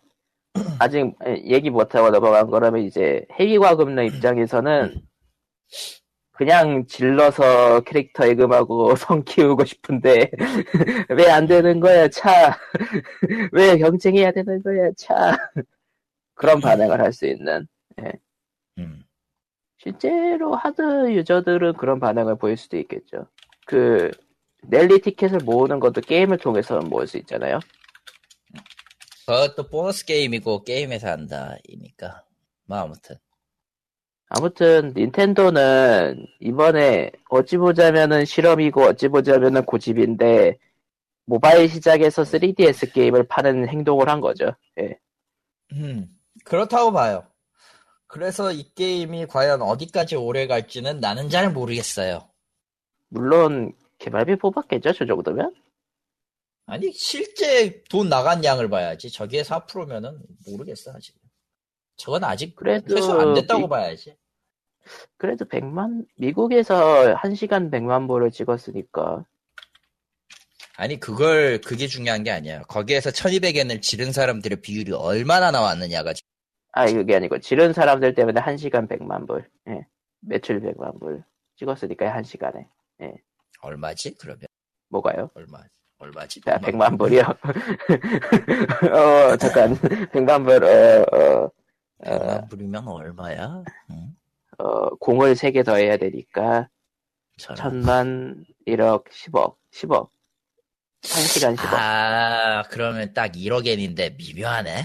[0.80, 1.14] 아직
[1.46, 5.00] 얘기 못하고 넘어간 거라면 이제 헤비 과금러 입장에서는
[6.32, 10.30] 그냥 질러서 캐릭터 예금하고 성 키우고 싶은데
[11.10, 12.56] 왜 안 되는 거야, 차.
[13.52, 15.36] 왜 경쟁해야 되는 거야, 차.
[16.34, 17.66] 그런 반응을 할 수 있는.
[18.78, 19.02] 음.
[19.78, 23.26] 실제로 하드 유저들은 그런 반응을 보일 수도 있겠죠.
[23.66, 24.10] 그,
[24.62, 27.60] 넬리 티켓을 모으는 것도 게임을 통해서 모을 수 있잖아요.
[29.26, 32.24] 그것도 보너스 게임이고 게임에서 한다이니까
[32.64, 33.16] 뭐 아무튼
[34.30, 40.58] 아무튼 닌텐도는 이번에 어찌 보자면은 실험이고 어찌 보자면은 고집인데
[41.26, 44.54] 모바일 시장에서 3DS 게임을 파는 행동을 한 거죠.
[44.80, 44.98] 예.
[45.72, 46.08] 음,
[46.44, 47.27] 그렇다고 봐요.
[48.08, 52.28] 그래서 이 게임이 과연 어디까지 오래 갈지는 나는 잘 모르겠어요.
[53.08, 55.54] 물론 개발비 뽑았겠죠, 저 정도면?
[56.66, 59.10] 아니, 실제 돈 나간 양을 봐야지.
[59.10, 61.14] 저기에 4%면은 모르겠어, 아직.
[61.96, 64.16] 저건 아직 그래도 회수 안 됐다고 미- 봐야지.
[65.18, 69.24] 그래도 100만 미국에서 1시간 100만 보를 찍었으니까
[70.76, 72.62] 아니 그걸 그게 중요한 게 아니야.
[72.62, 76.22] 거기에서 1200엔을 지른 사람들의 비율이 얼마나 나왔느냐가 지-
[76.78, 79.86] 아 그게 아니고 지른 사람들 때문에 1시간 100만 불 예.
[80.20, 81.24] 매출 100만 불
[81.56, 82.66] 찍었으니까 1시간에
[83.60, 84.14] 얼마지?
[84.18, 84.46] 그러면
[84.88, 85.30] 뭐가요?
[85.34, 85.62] 얼마
[85.98, 86.40] 얼마지?
[86.42, 86.90] 자, 얼마?
[86.90, 87.22] 100만 불이요.
[88.94, 89.74] 어, 잠깐.
[89.74, 91.04] 100만 불, 어,
[91.42, 91.50] 어,
[92.04, 93.64] 100만 불이면 얼마야?
[93.90, 94.16] 응?
[94.58, 96.68] 어, 공을 3개 더 해야 되니까,
[97.36, 97.56] 저런.
[97.56, 100.08] 천만, 1억, 10억, 10억.
[101.02, 101.74] 1시간 10억.
[101.74, 104.84] 아 그러면 딱 1억 엔인데 미묘하네.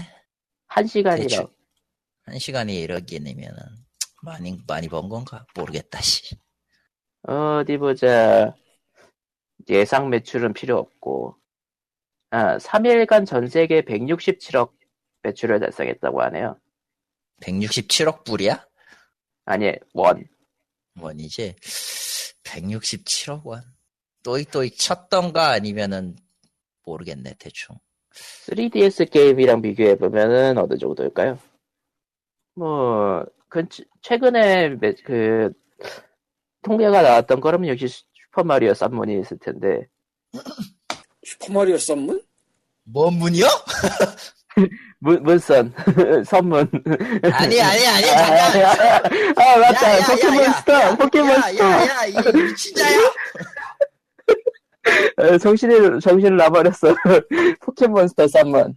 [0.68, 1.44] 1시간 대충.
[1.44, 1.50] 1억.
[2.24, 3.56] 한 시간에 1억엔이면은
[4.22, 6.36] 많이 많이 번 건가 모르겠다 씨.
[7.22, 8.54] 어디 보자.
[9.68, 11.36] 예상 매출은 필요 없고,
[12.30, 14.72] 아, 3일간 전 세계 167억
[15.22, 16.58] 매출을 달성했다고 하네요.
[17.40, 18.66] 167억 불이야?
[19.46, 20.26] 아니, 원.
[21.00, 21.54] 원이지.
[22.44, 23.62] 167억 원.
[24.22, 26.16] 또익또익 쳤던가 아니면은
[26.84, 27.76] 모르겠네 대충.
[28.46, 31.38] 3DS 게임이랑 비교해 보면은 어느 정도일까요?
[32.54, 33.64] 뭐, 그,
[34.02, 35.52] 최근에 매- 그,
[36.62, 39.86] 통계가 나왔던 거라면 역시 슈퍼마리오 썬문이 있을 텐데,
[41.24, 42.22] 슈퍼마리오 썬문?
[42.84, 43.46] 뭔 문이요?
[45.00, 45.74] 문, 문선,
[46.26, 46.70] 선문.
[47.32, 49.04] 아니 아니 아니 잠깐.
[49.36, 49.90] 아, 맞다.
[49.90, 51.64] 야, 야, 야, 포켓몬스터, 포켓몬스터.
[51.64, 52.98] 야, 야, 이 미친자야.
[55.16, 56.94] 어, 정신을, 정신을 놔버렸어.
[57.62, 58.74] 포켓몬스터 썬문.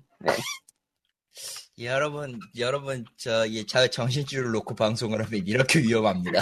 [1.80, 6.42] 여러분, 여러분, 저, 이, 저 정신줄을 놓고 방송을 하면 이렇게 위험합니다.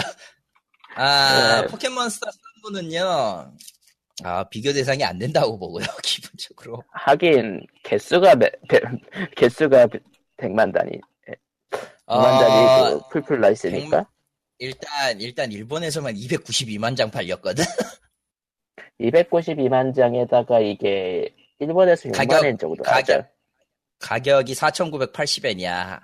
[0.96, 1.66] 아, 네.
[1.66, 2.26] 포켓몬스터
[2.64, 3.52] 3부는요,
[4.24, 6.82] 아, 비교 대상이 안 된다고 보고요, 기본적으로.
[6.90, 8.80] 하긴, 개수가, 매- 배-
[9.36, 9.88] 개수가
[10.38, 10.98] 100만 단위.
[12.06, 14.06] 100만 단위 어, 그 풀풀 나 있으니까.
[14.58, 17.62] 일단, 일단 일본에서만 292만 장 팔렸거든?
[19.00, 23.35] 292만 장에다가 이게 일본에서 6만 가격, 엔 정도 가격.
[23.98, 26.00] 가격이 4,980엔이야.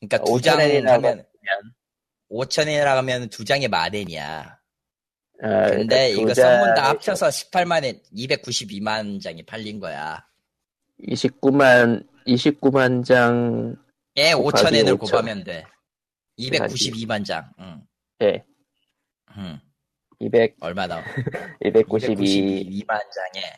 [0.00, 1.26] 그러니까 두5,000장 엔이라고 하면,
[2.30, 4.58] 5,000엔이라 하면 두 장에 만 엔이야.
[5.42, 10.26] 어, 근데 그러니까 이거 두 썬문 다 장에 합쳐서 18만 엔, 292만 장이 팔린 거야.
[11.08, 13.74] 29만 29만 장
[14.16, 14.98] 예, 곱하기 5천 엔을 5,000.
[14.98, 15.64] 곱하면 돼.
[16.38, 17.50] 292만 장.
[17.58, 17.82] 응.
[18.22, 18.44] 예.
[19.36, 19.60] 응.
[20.18, 21.02] 200 얼마 나와?
[21.64, 23.56] 292 292만 장에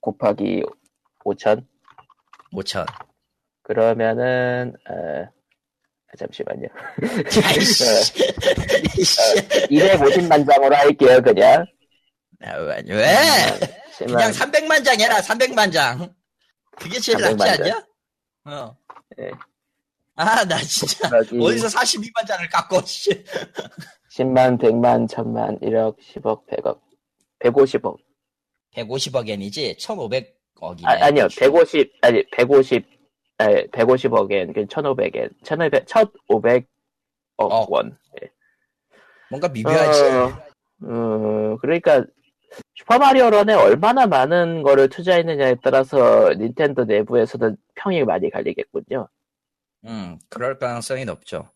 [0.00, 0.62] 곱하기
[1.24, 1.66] 5천
[2.52, 2.86] 5천.
[3.62, 6.66] 그러면은 어, 잠시만요.
[7.58, 7.84] 이씨.
[9.70, 11.64] 250만 장으로 할게요, 그냥.
[12.42, 12.82] 아, 왜?
[12.88, 13.16] 왜?
[13.98, 16.12] 그냥 300만 장 해라, 300만 장.
[16.76, 17.62] 그게 제일 300만 낫지 장.
[17.62, 17.86] 않냐?
[18.46, 18.76] 어.
[19.20, 19.30] 예.
[20.16, 21.08] 아, 나 진짜.
[21.08, 23.10] 어디서 42만 장을 깎고, 씨.
[24.16, 26.80] 10만, 100만, 1000만, 1억, 10억, 100억.
[27.40, 27.96] 150억.
[28.74, 30.88] 150억엔이지, 1,500 억이네.
[30.88, 32.84] 아, 아니요, 150, 아니, 150,
[33.38, 36.64] 아니, 150억엔, 그 1500엔, 1500, 1500억
[37.38, 37.66] 어.
[37.68, 37.98] 원.
[39.30, 40.00] 뭔가 미묘하지.
[40.02, 42.04] 어, 어, 그러니까,
[42.74, 49.08] 슈퍼마리오런에 얼마나 많은 거를 투자했느냐에 따라서 닌텐도 내부에서는 평이 많이 갈리겠군요.
[49.84, 51.48] 음, 그럴 가능성이 높죠.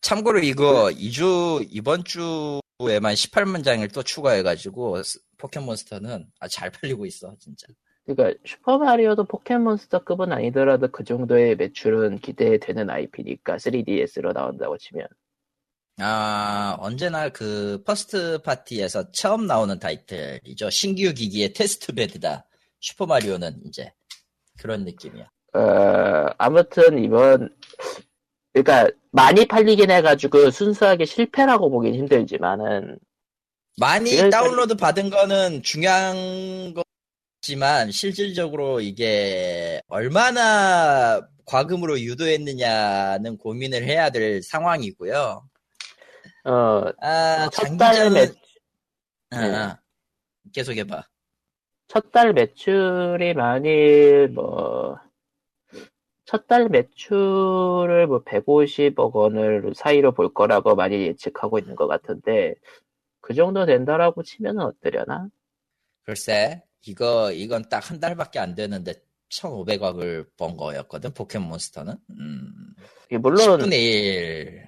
[0.00, 7.34] 참고로 이거 2주, 이번 주에만 18만 장을 또 추가해가지고, 스- 포켓몬스터는 아, 잘 팔리고 있어,
[7.38, 7.66] 진짜.
[8.14, 15.06] 그러니까, 슈퍼마리오도 포켓몬스터급은 아니더라도 그 정도의 매출은 기대되는 IP니까, 3DS로 나온다고 치면.
[15.98, 20.70] 아, 언제나 그, first party에서 처음 나오는 타이틀이죠.
[20.70, 22.46] 신규 기기의 test bed다.
[22.80, 23.92] 슈퍼마리오는 이제.
[24.58, 25.30] 그런 느낌이야.
[25.54, 27.54] 어, 아무튼 이번,
[28.52, 32.98] 그러니까 많이 팔리긴 해가지고 순수하게 실패라고 보긴 힘들지만은,
[33.78, 36.82] 많이 다운로드 받은 거는 중요한 거
[37.50, 45.48] 지만, 실질적으로 이게 얼마나 과금으로 유도했느냐는 고민을 해야 될 상황이고요.
[46.44, 46.52] 어,
[47.00, 49.54] 아, 첫달 장기전은, 매, 아, 네.
[49.54, 49.80] 아.
[50.52, 51.02] 계속해봐.
[51.88, 54.98] 첫 달 매출이 많이, 뭐,
[56.24, 62.54] 첫 달 매출을 뭐 150억 원을 사이로 볼 거라고 많이 예측하고 있는 것 같은데,
[63.20, 65.28] 그 정도 된다라고 치면 어떠려나?
[66.04, 68.94] 글쎄, 이거, 이건 딱 한 달밖에 안 되는데,
[69.30, 71.94] 1,500억을 번 거였거든, 포켓몬스터는.
[72.18, 72.52] 음,
[73.20, 74.64] 물론, 10분의 1.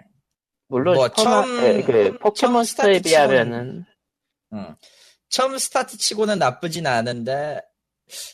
[0.68, 1.14] 물론, 뭐 슈퍼마-
[1.44, 3.84] 처음- 예, 그, 포켓몬스터에 비하면은,
[4.52, 4.74] 음.
[5.28, 7.60] 처음 스타트 치고는 나쁘진 않은데,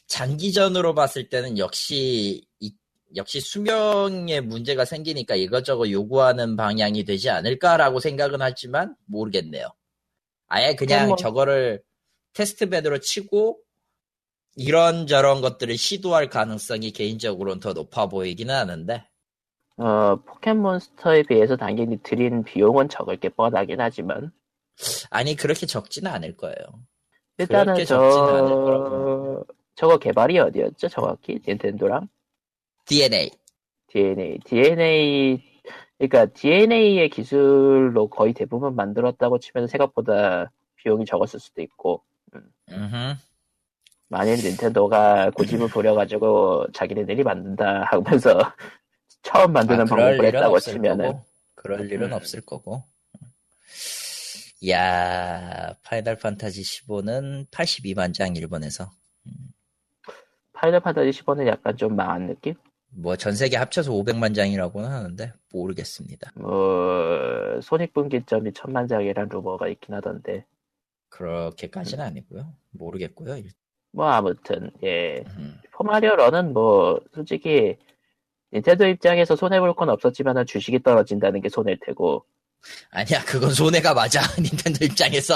[0.09, 2.75] 장기전으로 봤을 때는 역시, 이,
[3.17, 9.69] 역시 수명에 문제가 생기니까 이것저것 요구하는 방향이 되지 않을까라고 생각은 하지만 모르겠네요.
[10.49, 11.83] 아예 그냥 뭐- 저거를
[12.35, 13.61] test bed로 치고
[14.59, 19.05] 이런저런 것들을 시도할 가능성이 개인적으로는 더 높아 보이기는 하는데.
[19.77, 24.33] 어, 포켓몬스터에 비해서 당연히 들인 비용은 적을 게 뻔하긴 하지만.
[25.11, 26.57] 아니 그렇게 적지는 않을 거예요.
[27.39, 29.47] 일단은 그렇게 적지는 않을 저 거라고.
[29.77, 30.89] 저거 개발이 어디였죠?
[30.89, 31.41] 정확히?
[31.47, 32.09] 닌텐도랑?
[32.87, 33.31] DNA
[33.87, 35.43] DNA DNA
[35.99, 42.03] 그러니까 DNA의 기술로 거의 대부분 만들었다고 치면 생각보다 비용이 적었을 수도 있고.
[42.71, 43.17] 음흠.
[44.09, 48.39] 만일 닌텐도가 고집을 부려가지고 자기네들이 만든다 하면서
[49.23, 51.25] 처음 만드는 아, 방법을 했다고 치면은 거고.
[51.55, 52.13] 그럴 일은 음.
[52.13, 52.85] 없을 거고.
[54.69, 58.91] 야 파이널 판타지 15는 82만 장 일본에서
[60.53, 62.55] 파이널 판타지 15는 약간 좀 망한 느낌?
[62.91, 66.33] 뭐 전 세계 합쳐서 500만 장이라고는 하는데 모르겠습니다.
[66.37, 70.45] 뭐 손익 분기점이 천만 장이란 루머가 있긴 하던데
[71.11, 72.53] 그렇게까지는 아니고요.
[72.71, 73.37] 모르겠고요.
[73.93, 75.59] 일- 뭐 아무튼 예 음.
[75.73, 77.77] 포마리오 런은 뭐 솔직히
[78.52, 82.24] 닌텐도 입장에서 손해 볼 건 없었지만 주식이 떨어진다는 게 손해일 테고
[82.90, 85.35] 아니야 그건 손해가 맞아 닌텐도 입장에서.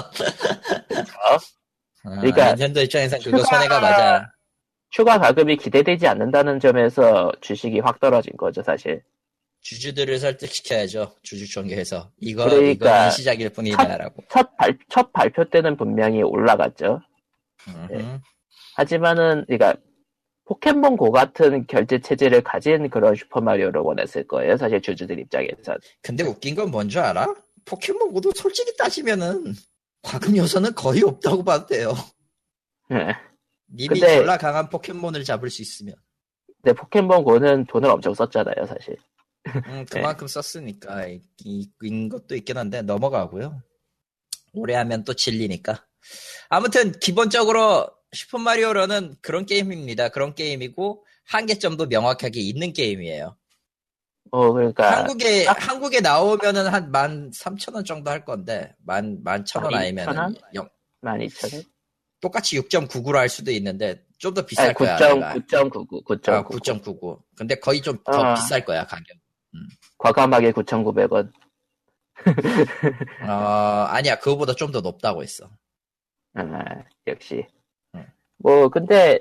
[2.04, 4.32] 아, 그러니까 닌텐도 입장에선 그거 추가- 손해가 맞아.
[4.90, 9.02] 추가 가급이 기대되지 않는다는 점에서 주식이 확 떨어진 거죠 사실
[9.62, 11.14] 주주들을 설득시켜야죠.
[11.22, 14.24] 주주총회에서 이거 그러니까 이거는 시작일 뿐이다라고.
[14.28, 17.00] 첫, 발, 첫 발표 때는 분명히 올라갔죠
[17.68, 18.18] 음흠.
[18.74, 19.76] 하지만은 그러니까
[20.44, 26.54] 포켓몬 고 같은 결제 체제를 가진 그런 슈퍼마리오를 원했을 거예요 사실 주주들 입장에서 근데 웃긴
[26.54, 27.26] 건 뭔 줄 알아?
[27.64, 29.54] 포켓몬 고도 솔직히 따지면은
[30.02, 31.94] 과금 요소는 거의 없다고 봐도 돼요.
[33.74, 35.94] 님이 근데- 졸라 강한 포켓몬을 잡을 수 있으면
[36.62, 38.96] 근데 포켓몬 고는 돈을 엄청 썼잖아요 사실
[39.66, 43.60] 음, 그만큼 썼으니까 이, 이- 인 것도 있긴 한데 넘어가고요.
[44.54, 45.84] 오래 하면 또 질리니까.
[46.50, 50.10] 아무튼 기본적으로 슈퍼마리오 런은 그런 게임입니다.
[50.10, 53.36] 그런 게임이고 한계점도 명확하게 있는 게임이에요.
[54.30, 59.44] 어 그러니까 한국에 딱- 한국에 나오면은 한 만 삼천 원 정도 할 건데 만 만
[59.44, 60.34] 천 원만 아니면 이천 원?
[60.54, 60.68] 영
[61.02, 61.64] 12,000원?
[62.20, 64.96] 똑같이 6.99로 할 수도 있는데 좀 더 비쌀 아니 거야.
[64.96, 65.34] 9.99 내가.
[65.34, 67.22] 9.99 아, 9.99 9.99.
[67.36, 68.34] 근데 거의 좀더 아.
[68.34, 69.16] 비쌀 거야 가격.
[69.98, 71.30] 과감하게 9,900원
[73.28, 73.32] 어
[73.88, 75.50] 아니야 그거보다 좀 더 높다고 했어.
[76.34, 76.42] 아,
[77.06, 77.61] 역시 응.
[78.42, 79.18] 뭐 근데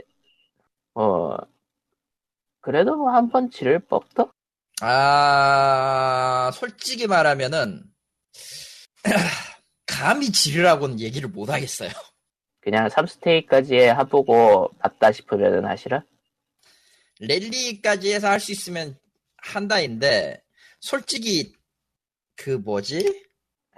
[0.96, 1.38] 어
[2.62, 4.32] 그래도 뭐 한 번 지를 법도
[4.84, 7.84] 아, 솔직히 말하면은,
[9.86, 11.90] 감히 지르라고는 얘기를 못 하겠어요.
[12.62, 16.04] 그냥 3스테이까지 해보고 맞다 싶으면 하시라
[17.20, 18.98] 랠리까지 해서 할 수 있으면
[19.38, 20.42] 한다인데,
[20.80, 21.54] 솔직히,
[22.36, 23.26] 그 뭐지?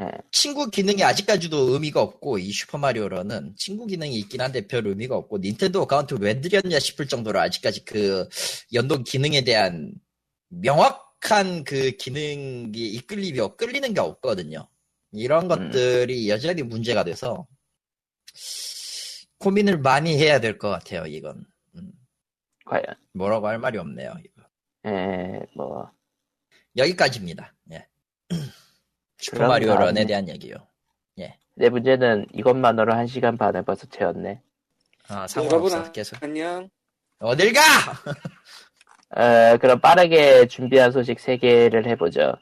[0.02, 0.08] 예.
[0.32, 5.38] 친구 기능이 아직까지도 의미가 없고, 이 슈퍼마리오 런은 친구 기능이 있긴 한데 별 의미가 없고,
[5.38, 8.28] 닌텐도 account 왜 들였냐 싶을 정도로 아직까지 그
[8.74, 9.94] 연동 기능에 대한
[10.50, 14.68] 명확한 그 기능이 이끌림이 없- 끌리는 게 없거든요.
[15.12, 17.46] 이런 것들이 여전히 문제가 돼서
[19.38, 21.46] 고민을 많이 해야 될 것 같아요, 이건.
[22.66, 22.84] 과연
[23.14, 24.16] 뭐라고 할 말이 없네요.
[24.26, 24.42] 이거.
[24.88, 25.92] 예, 뭐
[26.78, 27.54] 여기까지입니다.
[27.74, 27.88] 예.
[29.30, 30.56] 그럼 슈퍼마리오 런에 대한 얘기요.
[31.56, 34.42] 내 문제는 이것만으로 1시간 반을 벌써 채웠네
[35.10, 35.92] 아, 여러분 상관없어.
[35.92, 36.24] 계속.
[36.24, 36.70] 안녕.
[37.20, 37.62] 어딜 가!
[39.16, 42.36] 어, 그럼 빠르게 준비한 소식 3개를 해보죠.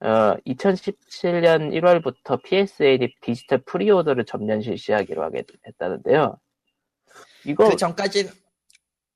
[0.00, 6.36] 어, 2017년 1월부터 PSN이 디지털 pre-order를 전면 실시하기로 하게 했다는데요.
[7.46, 8.28] 이거, 그 전까진,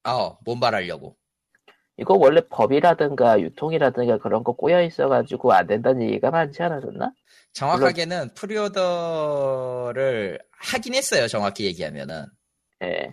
[0.04, 1.16] 어, 뭔 말하려고.
[1.98, 7.12] 이거 원래 법이라든가 유통이라든가 그런 거 꼬여 있어가지고 안 된다는 얘기가 많지 않았었나?
[7.54, 12.26] 정확하게는 pre-order를 하긴 했어요, 정확히 얘기하면은.
[12.84, 13.12] 예.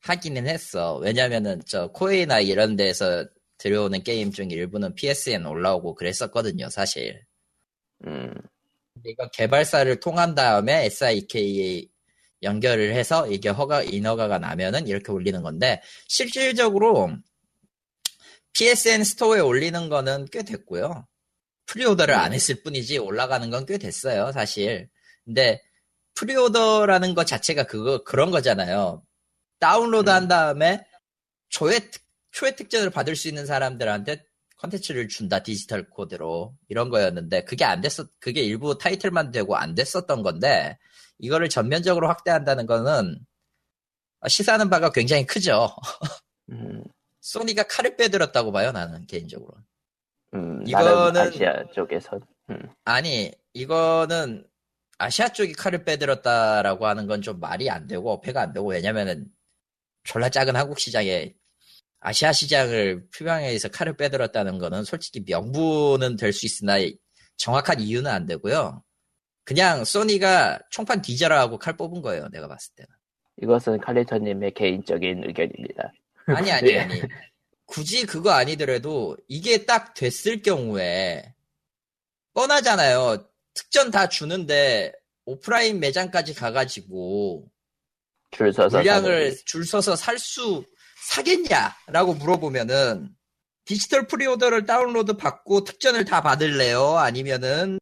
[0.00, 0.96] 하기는 했어.
[0.96, 3.24] 왜냐면은, 저, 코에이나 이런 데서
[3.58, 7.22] 들여오는 게임 중 일부는 PSN 올라오고 그랬었거든요, 사실.
[8.06, 8.34] 음,
[9.04, 11.84] 이거 개발사를 통한 다음에 SIK에
[12.42, 17.10] 연결을 해서 이게 허가, 인허가가 나면은 이렇게 올리는 건데, 실질적으로
[18.62, 21.06] PSN store에 올리는 거는 꽤 됐고요.
[21.66, 24.88] pre-order를 안 했을 뿐이지 올라가는 건 꽤 됐어요, 사실.
[25.24, 25.62] 근데
[26.14, 29.04] pre-order라는 것 자체가 그거, 그런 거잖아요.
[29.60, 30.84] 다운로드 한 다음에
[31.50, 32.02] 초회, 특-
[32.32, 34.24] 초회 특전을 받을 수 있는 사람들한테
[34.56, 36.56] 컨텐츠를 준다, 디지털 코드로.
[36.68, 40.76] 이런 거였는데, 그게 안 됐었, 그게 일부 타이틀만 되고 안 됐었던 건데,
[41.20, 43.20] 이거를 전면적으로 확대한다는 거는,
[44.26, 45.76] 시사하는 바가 굉장히 크죠.
[46.50, 46.82] 음,
[47.28, 49.52] 소니가 칼을 빼들었다고 봐요 나는 개인적으로.
[50.34, 52.58] 음, 이거는- 아시아 쪽에선 음.
[52.84, 54.46] 아니 이거는
[54.98, 59.26] 아시아 쪽이 칼을 빼들었다라고 하는 건 좀 말이 안 되고 어폐가 안 되고 왜냐면은
[60.04, 61.34] 졸라 작은 한국 시장에
[62.00, 66.74] 아시아 시장을 표방해서 칼을 빼들었다는 거는 솔직히 명분은 될 수 있으나
[67.36, 68.82] 정확한 이유는 안 되고요.
[69.44, 72.28] 그냥 소니가 총판 뒤져라 하고 칼 뽑은 거예요.
[72.30, 72.88] 내가 봤을 때는.
[73.42, 75.92] 이것은 칼리터님의 개인적인 의견입니다.
[76.28, 76.78] 아니 아니 네.
[76.80, 77.02] 아니.
[77.66, 81.34] 굳이 그거 아니더라도 이게 딱 됐을 경우에
[82.34, 83.28] 뻔하잖아요.
[83.54, 84.92] 특전 다 주는데
[85.24, 87.48] 오프라인 매장까지 가가지고
[88.30, 90.64] 줄 서서 물량을 사는 줄 서서 살 수
[91.08, 93.10] 사겠냐라고 물어보면은
[93.64, 96.96] 디지털 pre-order를 다운로드 받고 특전을 다 받을래요?
[96.98, 97.78] 아니면은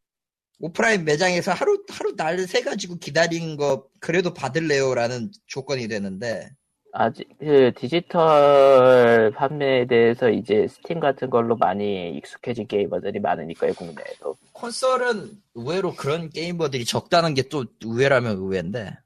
[0.60, 6.50] 오프라인 매장에서 하루 하루 날 새 가지고 기다린 거 그래도 받을래요?라는 조건이 되는데
[6.98, 15.30] 아직 그 디지털 판매에 대해서 이제 스팀 같은 걸로 많이 익숙해진 게이머들이 많으니까요 국내에도 콘솔은
[15.54, 18.98] 의외로 그런 게이머들이 적다는 게 또 의외라면 의외인데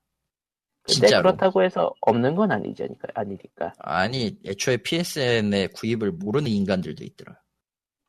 [0.83, 7.37] 근데 진짜로 그렇다고 해서 없는 건 아니잖니까 아니니까 아니 애초에 PSN의 구입을 모르는 인간들도 있더라.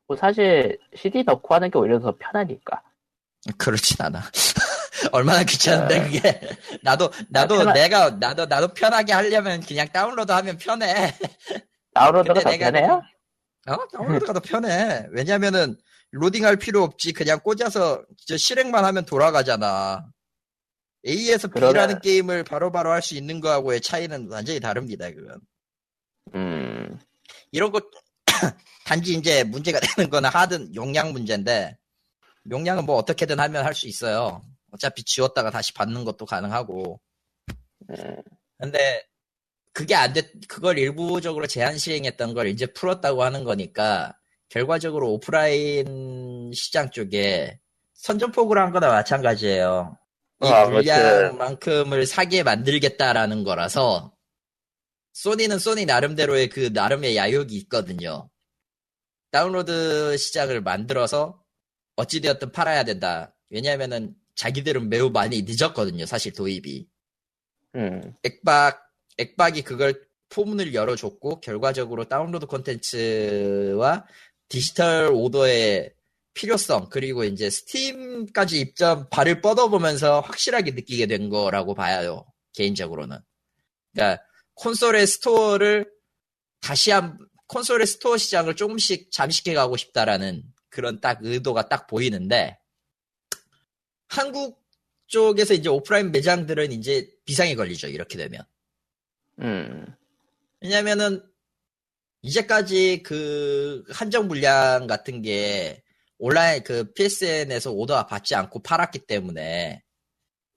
[0.06, 2.82] 뭐 사실 CD 넣고 하는 게 오히려 더 편하니까
[3.58, 4.20] 그렇진 않아.
[5.12, 6.20] 얼마나 귀찮은데 그게
[6.82, 11.14] 나도 나도 아, 편하- 내가 나도 나도 편하게 하려면 그냥 다운로드하면 편해.
[11.94, 13.02] 다운로드가 더 내가 편해요?
[13.68, 15.06] 어 다운로드가 더 편해.
[15.12, 15.76] 왜냐면은
[16.10, 20.04] 로딩할 필요 없지 그냥 꽂아서 저 실행만 하면 돌아가잖아.
[21.06, 25.10] A에서 그러면- B라는 게임을 바로바로 할 수 있는 거하고의 차이는 완전히 다릅니다.
[25.10, 25.40] 그건.
[26.34, 26.98] 음
[27.50, 27.80] 이런 거
[28.84, 31.76] 단지 이제 문제가 되는 거는 하드 용량 문제인데
[32.50, 34.42] 용량은 뭐 어떻게든 하면 할 수 있어요.
[34.72, 37.00] 어차피 지웠다가 다시 받는 것도 가능하고.
[37.90, 38.16] 음.
[38.58, 39.04] 근데
[39.72, 44.16] 그게 안 됐, 그걸 일부적으로 제한 시행했던 걸 이제 풀었다고 하는 거니까
[44.48, 47.58] 결과적으로 오프라인 시장 쪽에
[47.94, 49.96] 선전포고를 한 거나 마찬가지예요.
[50.42, 54.12] 이 어, 아무튼- 물량만큼을 사게 만들겠다라는 거라서
[55.14, 58.28] 소니는 소니 나름대로의 그 나름의 야욕이 있거든요.
[59.30, 61.42] 다운로드 시장을 만들어서
[61.96, 63.34] 어찌되었든 팔아야 된다.
[63.50, 66.06] 왜냐면은 자기들은 매우 많이 늦었거든요.
[66.06, 66.86] 사실 도입이.
[67.76, 68.14] 음.
[68.22, 68.82] 액박,
[69.18, 74.06] 액박이 그걸 포문을 열어줬고, 결과적으로 다운로드 콘텐츠와
[74.48, 75.92] 디지털 오더의
[76.34, 82.24] 필요성, 그리고 이제 스팀까지 입점, 발을 뻗어보면서 확실하게 느끼게 된 거라고 봐요.
[82.54, 83.18] 개인적으로는.
[83.92, 84.22] 그러니까,
[84.54, 85.90] 콘솔의 store를
[86.60, 87.18] 다시 한,
[87.48, 92.58] 콘솔의 store 시장을 조금씩 잠식해 가고 싶다라는 그런 딱 의도가 딱 보이는데,
[94.12, 94.62] 한국
[95.06, 97.88] 쪽에서 이제 오프라인 매장들은 이제 비상이 걸리죠.
[97.88, 98.44] 이렇게 되면.
[99.40, 99.86] 음.
[100.60, 101.22] 왜냐면은
[102.20, 105.82] 이제까지 그 한정 물량 같은 게
[106.18, 109.82] 온라인 그 PSN에서 오더 받지 않고 팔았기 때문에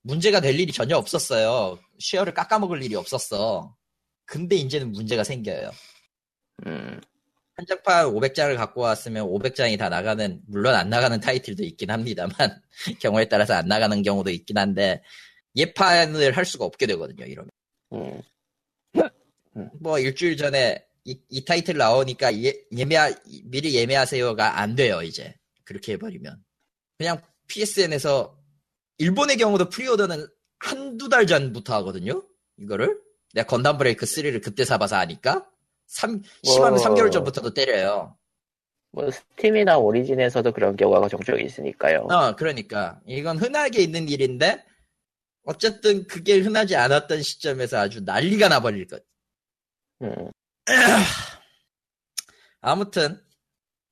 [0.01, 1.79] 문제가 될 일이 전혀 없었어요.
[1.99, 3.73] 쉐어를 깎아먹을 일이 없었어.
[4.25, 5.71] 근데 이제는 문제가 생겨요.
[6.67, 6.99] 음.
[7.55, 12.33] 한정판 500장을 갖고 왔으면 500장이 다 나가는, 물론 안 나가는 타이틀도 있긴 합니다만,
[13.01, 15.01] 경우에 따라서 안 나가는 경우도 있긴 한데,
[15.55, 17.49] 예판을 할 수가 없게 되거든요, 이러면.
[17.93, 18.21] 음.
[19.79, 22.97] 뭐 일주일 전에 이, 이 타이틀 나오니까 예, 예매
[23.45, 26.43] 미리 예매하세요가 안 돼요 이제 그렇게 해버리면
[26.97, 28.37] 그냥 PSN에서
[28.97, 30.27] 일본의 경우도 pre-order는
[30.59, 32.27] 한두 달 전부터 하거든요
[32.57, 32.99] 이거를
[33.33, 35.47] 내가 건담 브레이크 3를 그때 사봐서 아니까
[35.87, 36.85] 3, 심하면 와.
[36.85, 38.17] 3개월 전부터도 때려요
[38.91, 42.07] 뭐 스팀이나 오리진에서도 그런 경우가 종종 있으니까요.
[42.09, 44.63] 어 그러니까 이건 흔하게 있는 일인데
[45.43, 49.03] 어쨌든 그게 흔하지 않았던 시점에서 아주 난리가 나버릴 것
[50.01, 50.31] 음.
[52.61, 53.21] 아무튼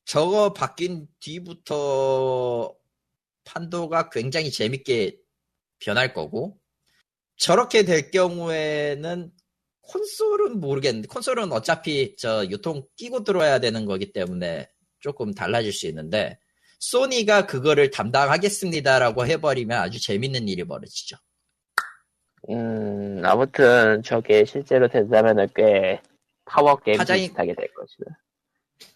[0.06, 2.74] 저거 바뀐 뒤부터
[3.44, 5.18] 판도가 굉장히 재밌게
[5.80, 6.57] 변할 거고
[7.36, 9.32] 저렇게 될 경우에는
[9.84, 14.69] 콘솔은 모르겠는데 콘솔은 어차피 저 유통 끼고 들어야 되는 거기 때문에
[14.99, 16.39] 조금 달라질 수 있는데
[16.80, 21.18] 소니가 그거를 담당하겠습니다라고 해버리면 아주 재밌는 일이 벌어지죠.
[22.49, 26.01] 음, 아무튼 저게 실제로 된다면은 꽤
[26.45, 28.19] 파워 게임 가장- 비슷하게 될 것이다.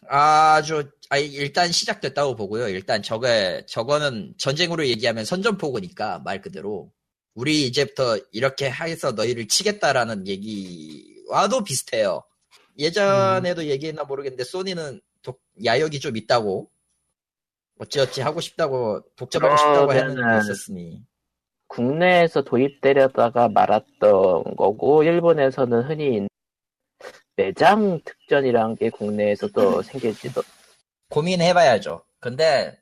[0.10, 2.68] 아주 아니, 일단 시작됐다고 보고요.
[2.68, 6.92] 일단 저게 저거는 전쟁으로 얘기하면 선전포고니까 말 그대로
[7.38, 12.24] 우리 이제부터 이렇게 해서 너희를 치겠다라는 얘기와도 비슷해요.
[12.80, 16.68] 예전에도 얘기했나 모르겠는데 소니는 독- 야욕이 좀 있다고
[17.78, 21.06] 어찌어찌 하고 싶다고 독점하고 싶다고 하는 게 그러면은- 있었으니
[21.68, 26.28] 국내에서 도입되려다가 말았던 거고 일본에서는 흔히
[27.36, 29.82] 매장 특전이란 게 국내에서도
[30.34, 30.42] 생길지도.
[31.10, 32.04] 고민해봐야죠.
[32.20, 32.80] 근데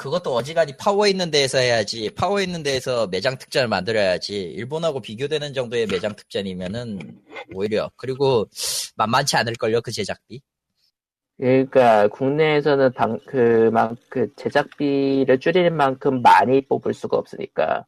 [0.00, 2.08] 그것도 어지간히 파워 있는 데에서 해야지.
[2.14, 4.32] 파워 있는 데에서 매장 특전을 만들어야지.
[4.34, 7.20] 일본하고 비교되는 정도의 매장 특전이면은
[7.52, 8.46] 오히려 그리고
[8.96, 10.40] 만만치 않을걸요 그 제작비.
[11.36, 17.84] 그러니까 국내에서는 방, 그, 막, 그 제작비를 줄이는 만큼 많이 뽑을 수가 없으니까.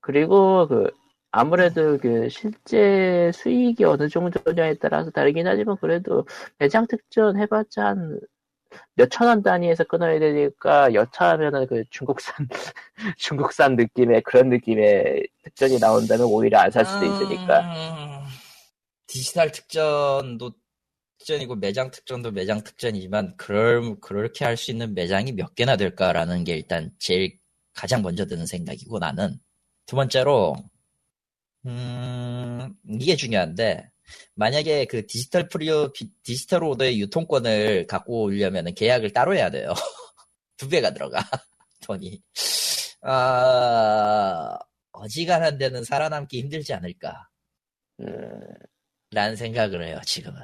[0.00, 0.90] 그리고 그,
[1.30, 6.26] 아무래도 그 실제 수익이 어느 정도냐에 따라서 다르긴 하지만 그래도
[6.58, 8.18] 매장 특전 해봤자 한
[8.96, 12.48] 몇 천 원 단위에서 끊어야 되니까 여차하면은 그 중국산,
[13.18, 17.60] 중국산 느낌의 그런 느낌의 특전이 나온다면 오히려 안 살 수도 있으니까.
[17.60, 18.24] 음,
[19.06, 20.52] 디지털 특전도
[21.18, 26.54] 특전이고 매장 특전도 매장 특전이지만 그럴 그렇게 할 수 있는 매장이 몇 개나 될까라는 게
[26.56, 27.38] 일단 제일
[27.74, 29.38] 가장 먼저 드는 생각이고 나는
[29.86, 30.56] 두 번째로
[31.66, 33.90] 음 이게 중요한데
[34.34, 39.72] 만약에 그 디지털 프리오 비- 디지털 오더의 유통권을 갖고 오려면 계약을 따로 해야 돼요
[40.56, 41.18] 두 배가 들어가
[41.86, 42.20] 돈이
[43.02, 44.58] 아
[44.92, 47.28] 어지간한 데는 살아남기 힘들지 않을까
[48.00, 48.40] 음,
[49.10, 50.40] 라는 생각을 해요, 지금은.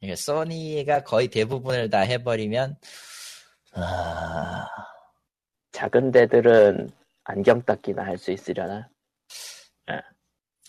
[0.00, 2.76] 그러니까 소니가 거의 대부분을 다 해버리면,
[3.74, 4.66] 아,
[5.72, 6.90] 작은 데들은
[7.24, 8.88] 안경 닦기나 할 수 있으려나?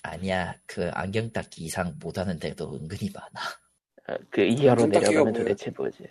[0.04, 0.56] 아니야.
[0.66, 3.30] 그 안경 닦기 이상 못하는 데도 은근히 많아.
[4.10, 5.34] 어, 그 이하로 내려가면?
[5.34, 6.10] 도대체 뭐지?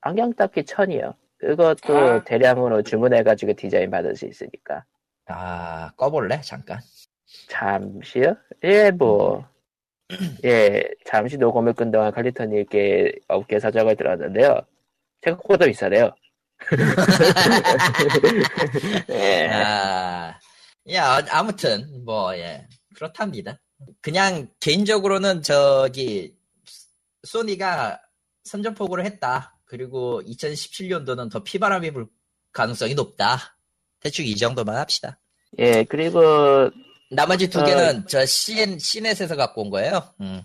[0.00, 1.14] 안경 닦기 천이요.
[1.38, 2.24] 그것도 아.
[2.24, 4.84] 대량으로 주문해가지고 디자인 받을 수 있으니까.
[5.26, 6.40] 아, 꺼볼래?
[6.40, 6.80] 잠깐.
[7.48, 8.36] 잠시요?
[8.64, 9.46] 예, 뭐.
[10.44, 14.60] 예, 잠시 녹음을 끈 동안 칼리터님께 업계 사정을 들었는데요.
[15.22, 16.14] 생각보다 비싸네요.
[19.10, 19.48] 예.
[19.48, 20.38] 아,
[20.92, 22.66] 야, 어, 아무튼, 뭐, 예.
[23.04, 23.60] 그렇답니다.
[24.00, 26.34] 그냥, 개인적으로는 저기,
[27.24, 28.00] 소니가
[28.44, 29.58] 선전포고를 했다.
[29.64, 32.06] 그리고 2017년도는 더 피바람이 불
[32.52, 33.56] 가능성이 높다.
[34.00, 35.18] 대충 이 정도만 합시다.
[35.58, 36.70] 예, 그리고
[37.10, 40.14] 나머지 두 어, 개는 저 CN, CNET에서 갖고 온 거예요.
[40.20, 40.42] 음.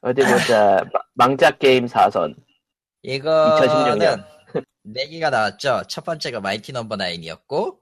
[0.00, 0.82] 어디 보자.
[0.92, 2.34] 마- 망작 게임 4선.
[3.02, 4.26] 이거는 2016년.
[4.82, 5.82] 네 개가 나왔죠.
[5.88, 7.78] 첫 번째가 마이티 넘버 9이었고,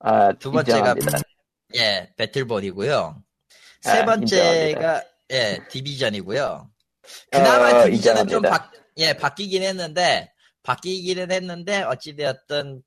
[0.00, 1.18] 아, 두 번째가 인정합니다.
[1.76, 3.22] 예, 배틀본이고요.
[3.82, 6.70] 세 아, 번째가 예, 디비전이고요.
[7.30, 8.50] 그나마 어, 디비전은 좀 인정합니다.
[8.50, 10.32] 바, 예, 바뀌긴 했는데
[10.62, 12.82] 바뀌기는 했는데 어찌 되었든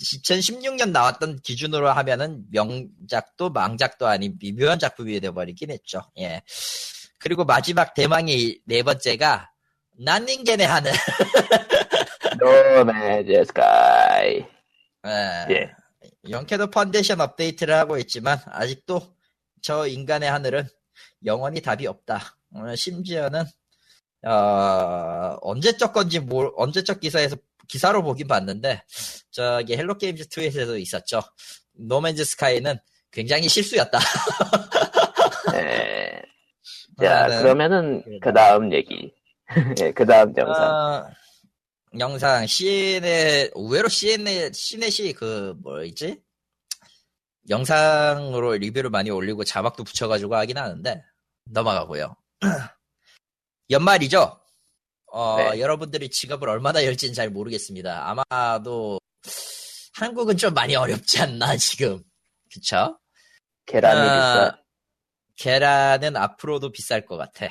[0.00, 6.02] 2016년 나왔던 기준으로 하면은 명작도 망작도 아닌 미묘한 작품이 되어버리긴 했죠.
[6.18, 6.42] 예.
[7.18, 9.50] 그리고 마지막 대망의 네 번째가
[9.98, 10.92] 난닝겐의 하늘.
[12.38, 14.44] 노매즈 스카이.
[15.50, 15.70] 예.
[16.28, 16.32] 예.
[16.32, 19.14] 영캐도 펀데이션 업데이트를 하고 있지만 아직도
[19.62, 20.66] 저 인간의 하늘은
[21.24, 22.36] 영원히 답이 없다.
[22.54, 23.44] 어, 심지어는
[24.26, 27.36] 어, 언제적 건지 뭘 언제적 기사에서
[27.68, 28.82] 기사로 보긴 봤는데
[29.30, 31.22] 저기 헬로 게임즈 2에서도 있었죠.
[31.72, 32.76] 노맨즈 스카이는
[33.10, 33.98] 굉장히 실수였다.
[35.54, 36.22] 예.
[37.00, 37.42] 자, 아, 네.
[37.42, 38.02] 그러면은.
[38.20, 39.12] 그 다음 얘기.
[39.80, 40.62] 예, 그 다음 영상.
[40.62, 41.06] 어,
[41.98, 46.20] 영상 CN의 의외로 CN의 CNET이 그 뭐였지?
[47.48, 51.04] 영상으로 리뷰를 많이 올리고 자막도 붙여가지고 하긴 하는데
[51.44, 52.16] 넘어가고요.
[53.70, 54.40] 연말이죠.
[55.12, 55.60] 어, 네.
[55.60, 58.08] 여러분들이 지갑을 얼마나 열지는 잘 모르겠습니다.
[58.08, 58.98] 아마도
[59.94, 62.02] 한국은 좀 많이 어렵지 않나 지금.
[62.52, 62.98] 그쵸?
[63.66, 64.04] 계란이 아,
[64.50, 64.58] 비싸.
[65.36, 67.46] 계란은 앞으로도 비쌀 것 같아.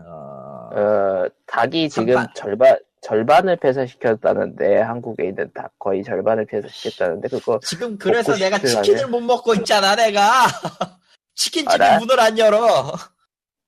[0.00, 2.34] 어, 어, 닭이 지금 한반.
[2.34, 8.58] 절반, 절반을 폐쇄시켰다는데, 한국에 있는 닭 거의 절반을 폐쇄시켰다는데, 그거, 지금 그래서 먹고 내가?
[8.58, 10.46] 치킨을 못 먹고 있잖아, 내가.
[11.34, 11.84] 치킨집이?
[12.00, 12.92] 문을 안 열어.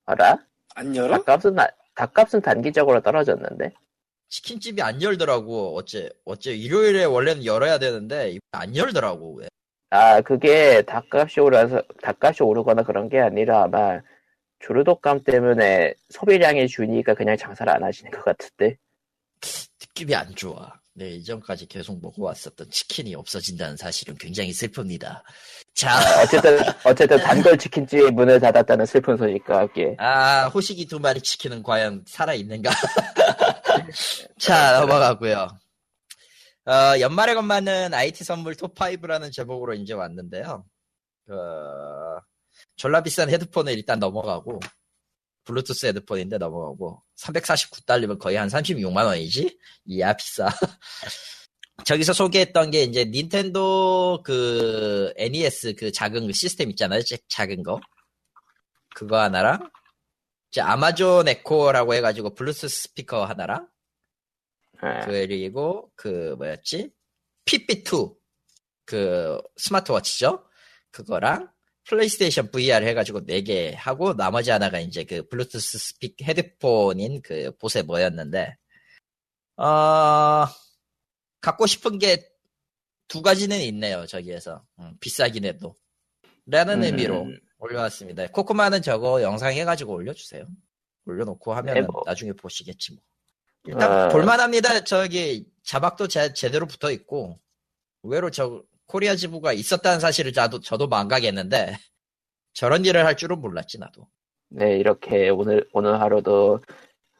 [0.06, 0.38] 알아?
[0.74, 1.16] 안 열어?
[1.18, 3.72] 닭값은, 나- 닭값은 단기적으로 떨어졌는데?
[4.28, 5.76] 치킨집이 안 열더라고.
[5.76, 9.48] 어째, 어째 일요일에 원래는 열어야 되는데, 안 열더라고, 왜.
[9.90, 14.00] 아, 그게 닭값이 오라서, 닭값이 오르거나 그런 게 아니라 아마,
[14.60, 18.76] 주류독감 때문에 소비량이 주니까 그냥 장사를 안 하시는 것 같은데?
[19.90, 20.72] 느낌이 안 좋아.
[20.94, 25.22] 네, 이전까지 계속 먹어왔었던 치킨이 없어진다는 사실은 굉장히 슬픕니다.
[25.74, 29.94] 자, 어쨌든, 어쨌든 단골 치킨집이 문을 닫았다는 슬픈 소식과 함께.
[29.98, 32.70] 아, 호식이 두 마리 치킨은 과연 살아있는가?
[34.38, 35.48] 자, 넘어가고요.
[36.66, 40.64] 어, 연말에 건맞는 IT 선물 톱5라는 제목으로 이제 왔는데요.
[41.30, 42.20] 어,
[42.76, 44.60] 졸라 비싼 헤드폰을 일단 넘어가고,
[45.44, 49.58] 블루투스 헤드폰인데 넘어가고, 349달러면 거의 한 36만 원이지?
[49.86, 50.48] 이야, 비싸.
[51.84, 57.02] 저기서 소개했던 게 이제 닌텐도 그 NES 그 작은 그 시스템 있잖아요.
[57.02, 57.80] 작- 작은 거.
[58.94, 59.70] 그거 하나랑
[60.50, 63.68] 이제 아마존 에코라고 해가지고 블루투스 스피커 하나랑
[64.82, 66.90] 아, 그리고 그 뭐였지?
[67.46, 68.16] 핏빗2
[68.84, 70.44] 그 스마트워치죠.
[70.90, 71.50] 그거랑
[71.90, 78.56] 플레이스테이션 VR 해가지고 4개 하고 나머지 하나가 이제 그 블루투스 스피 헤드폰인 그 보세 뭐였는데
[79.56, 80.46] 어
[81.40, 82.30] 갖고 싶은 게
[83.10, 85.74] 두 가지는 있네요 저기에서 음, 비싸긴 해도
[86.46, 86.82] 라는 음.
[86.84, 87.26] 의미로
[87.58, 88.28] 올려놨습니다.
[88.28, 90.46] 코코마는 저거 영상 해가지고 올려주세요.
[91.06, 92.02] 올려놓고 하면 네, 은 뭐.
[92.06, 93.02] 나중에 보시겠지 뭐.
[93.66, 94.08] 일단 아.
[94.08, 94.84] 볼만합니다.
[94.84, 97.38] 저기 자막도 제, 제대로 붙어 있고
[98.04, 101.76] 의외로 저 코리아 지부가 있었다는 사실을 저도 저도 망각했는데
[102.52, 104.08] 저런 일을 할 줄은 몰랐지 나도.
[104.48, 106.58] 네, 이렇게 오늘, 오늘 하루도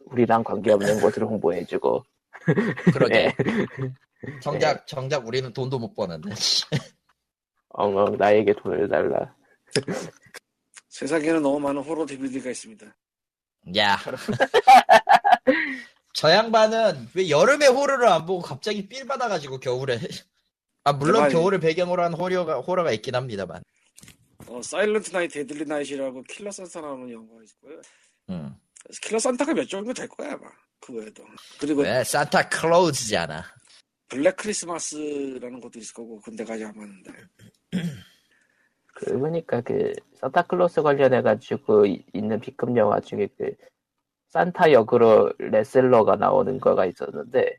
[0.07, 2.05] 우리랑 관계없는 곳을 홍보해주고,
[2.93, 3.33] 그러게.
[3.39, 3.67] 네.
[4.43, 6.31] 정작 정작 우리는 돈도 못 버는데.
[7.69, 9.33] 엉엉 나에게 돈을 달라.
[10.89, 12.85] 세상에는 너무 많은 호러 DVD가 있습니다.
[13.77, 13.97] 야.
[16.15, 20.01] 저 양반은 왜 여름에 호러를 안 보고 갑자기 삘 받아가지고 겨울에.
[20.85, 23.63] 아 물론 대박이- 겨울을 배경으로 한 호러가 호러가 있긴 합니다만.
[24.49, 27.81] 어, Silent Night, Deadly Night이라고 킬러 산타 나오는 영화가 있고요.
[28.31, 28.55] 음.
[29.03, 30.49] 킬러 산타가 몇 정도 될 거야 아마
[30.81, 31.25] 그 외에도.
[31.61, 33.45] 그리고 왜 산타 클로즈잖아.
[34.09, 37.13] Black Christmas라는 것도 있을 거고 근데 가지 안 맞는데.
[38.95, 43.53] 그러니까 그, 산타클로스 관련해 가지고 이- 있는 B급 영화 중에 그,
[44.29, 47.57] 산타 역으로 레슬러가 나오는 거가 있었는데,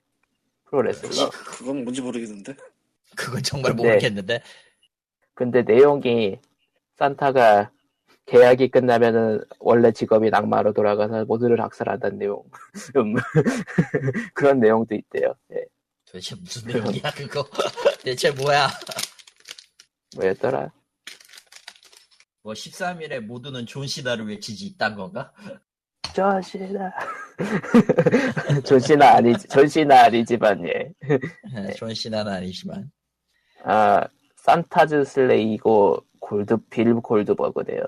[0.65, 1.30] 프로 레슬러.
[1.30, 2.56] 그건 뭔지 모르겠는데.
[3.15, 4.41] 그건 정말 근데- 모르겠는데.
[5.33, 6.39] 근데 내용이
[6.97, 7.71] 산타가
[8.25, 12.43] 계약이 끝나면은 원래 직업이 낙마로 돌아가서 모두를 학살한다는 내용.
[12.95, 13.15] 음.
[14.33, 15.33] 그런 내용도 있대요.
[15.53, 15.65] 예.
[16.05, 17.47] 도대체 무슨 내용이야 그거?
[18.03, 18.69] 대체 뭐야?
[20.15, 20.71] 뭐였더라?
[22.43, 25.31] 뭐 13일에 모두는 존 시나를 외치지 있단 건가?
[26.13, 26.91] 존시나.
[28.65, 30.91] 존시나 아니지, 존시나 아니지만, 예.
[31.53, 32.91] 네, 존 시나는 아니지만
[33.63, 34.07] 아,
[34.38, 37.83] Santa's Slay고, 골드, 빌 골드버그네요.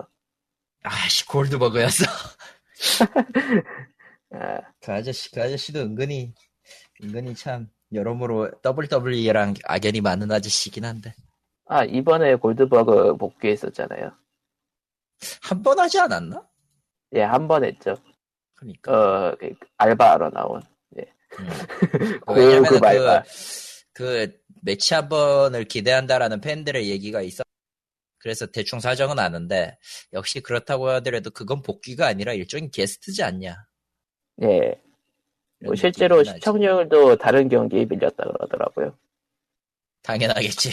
[0.84, 2.06] 아씨 골드버그였어.
[4.32, 6.34] 아, 그 아저씨 그 아저씨도 은근히
[7.02, 11.14] 은근히 참 여러모로 WWE랑 악연이 많은 아저씨긴 한데
[11.66, 14.12] 아, 이번에 골드버그 복귀했었잖아요.
[15.44, 16.46] 한 번 하지 않았나?
[17.16, 17.96] 예, 한 번 했죠.
[18.56, 20.62] 그러니까 어, 그, 알바하러 나온.
[20.98, 21.04] 음.
[22.66, 22.80] 그.
[22.80, 23.22] 그,
[23.94, 27.44] 그 매치 한 번을 기대한다라는 팬들의 얘기가 있어.
[28.18, 29.78] 그래서 대충 사정은 아는데
[30.14, 33.66] 역시 그렇다고 하더라도 그건 복귀가 아니라 일종의 게스트지 않냐.
[34.44, 34.82] 예.
[35.66, 36.24] 뭐 실제로.
[36.24, 38.98] 시청률도 다른 경기에 밀렸다 그러더라고요.
[40.04, 40.72] 당연하겠지.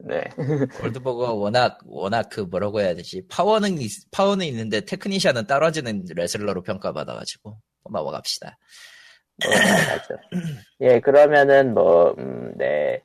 [0.00, 0.22] 네.
[0.80, 7.58] 골드버거가 워낙 워낙 그 뭐라고 해야 되지 파워는 있- 파워는 있는데 테크니션은 떨어지는 레슬러로 평가받아가지고
[7.90, 8.58] 넘어갑시다.
[9.44, 10.14] 뭐, 맞아.
[10.80, 13.02] 예, 그러면은 뭐, 음, 네.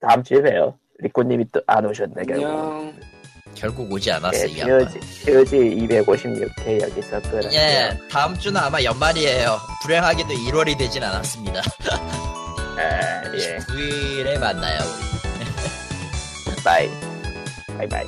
[0.00, 0.78] 다음 주에 봬요.
[0.98, 2.94] 리코님이 또 안 오셨네, 결국.
[3.54, 4.88] 결국 오지 않았어 예, 이 양반.
[4.92, 5.56] POG, POG
[5.86, 7.52] 256회 여기서 끊을게요.
[7.52, 9.58] 예, 다음 주는 아마 연말이에요.
[9.82, 11.60] 불행하게도 1월이 되진 않았습니다.
[11.90, 13.56] 아, 예.
[13.58, 16.56] 9일에 만나요 우리.
[16.64, 16.88] 바이.
[17.76, 18.06] 바이바이.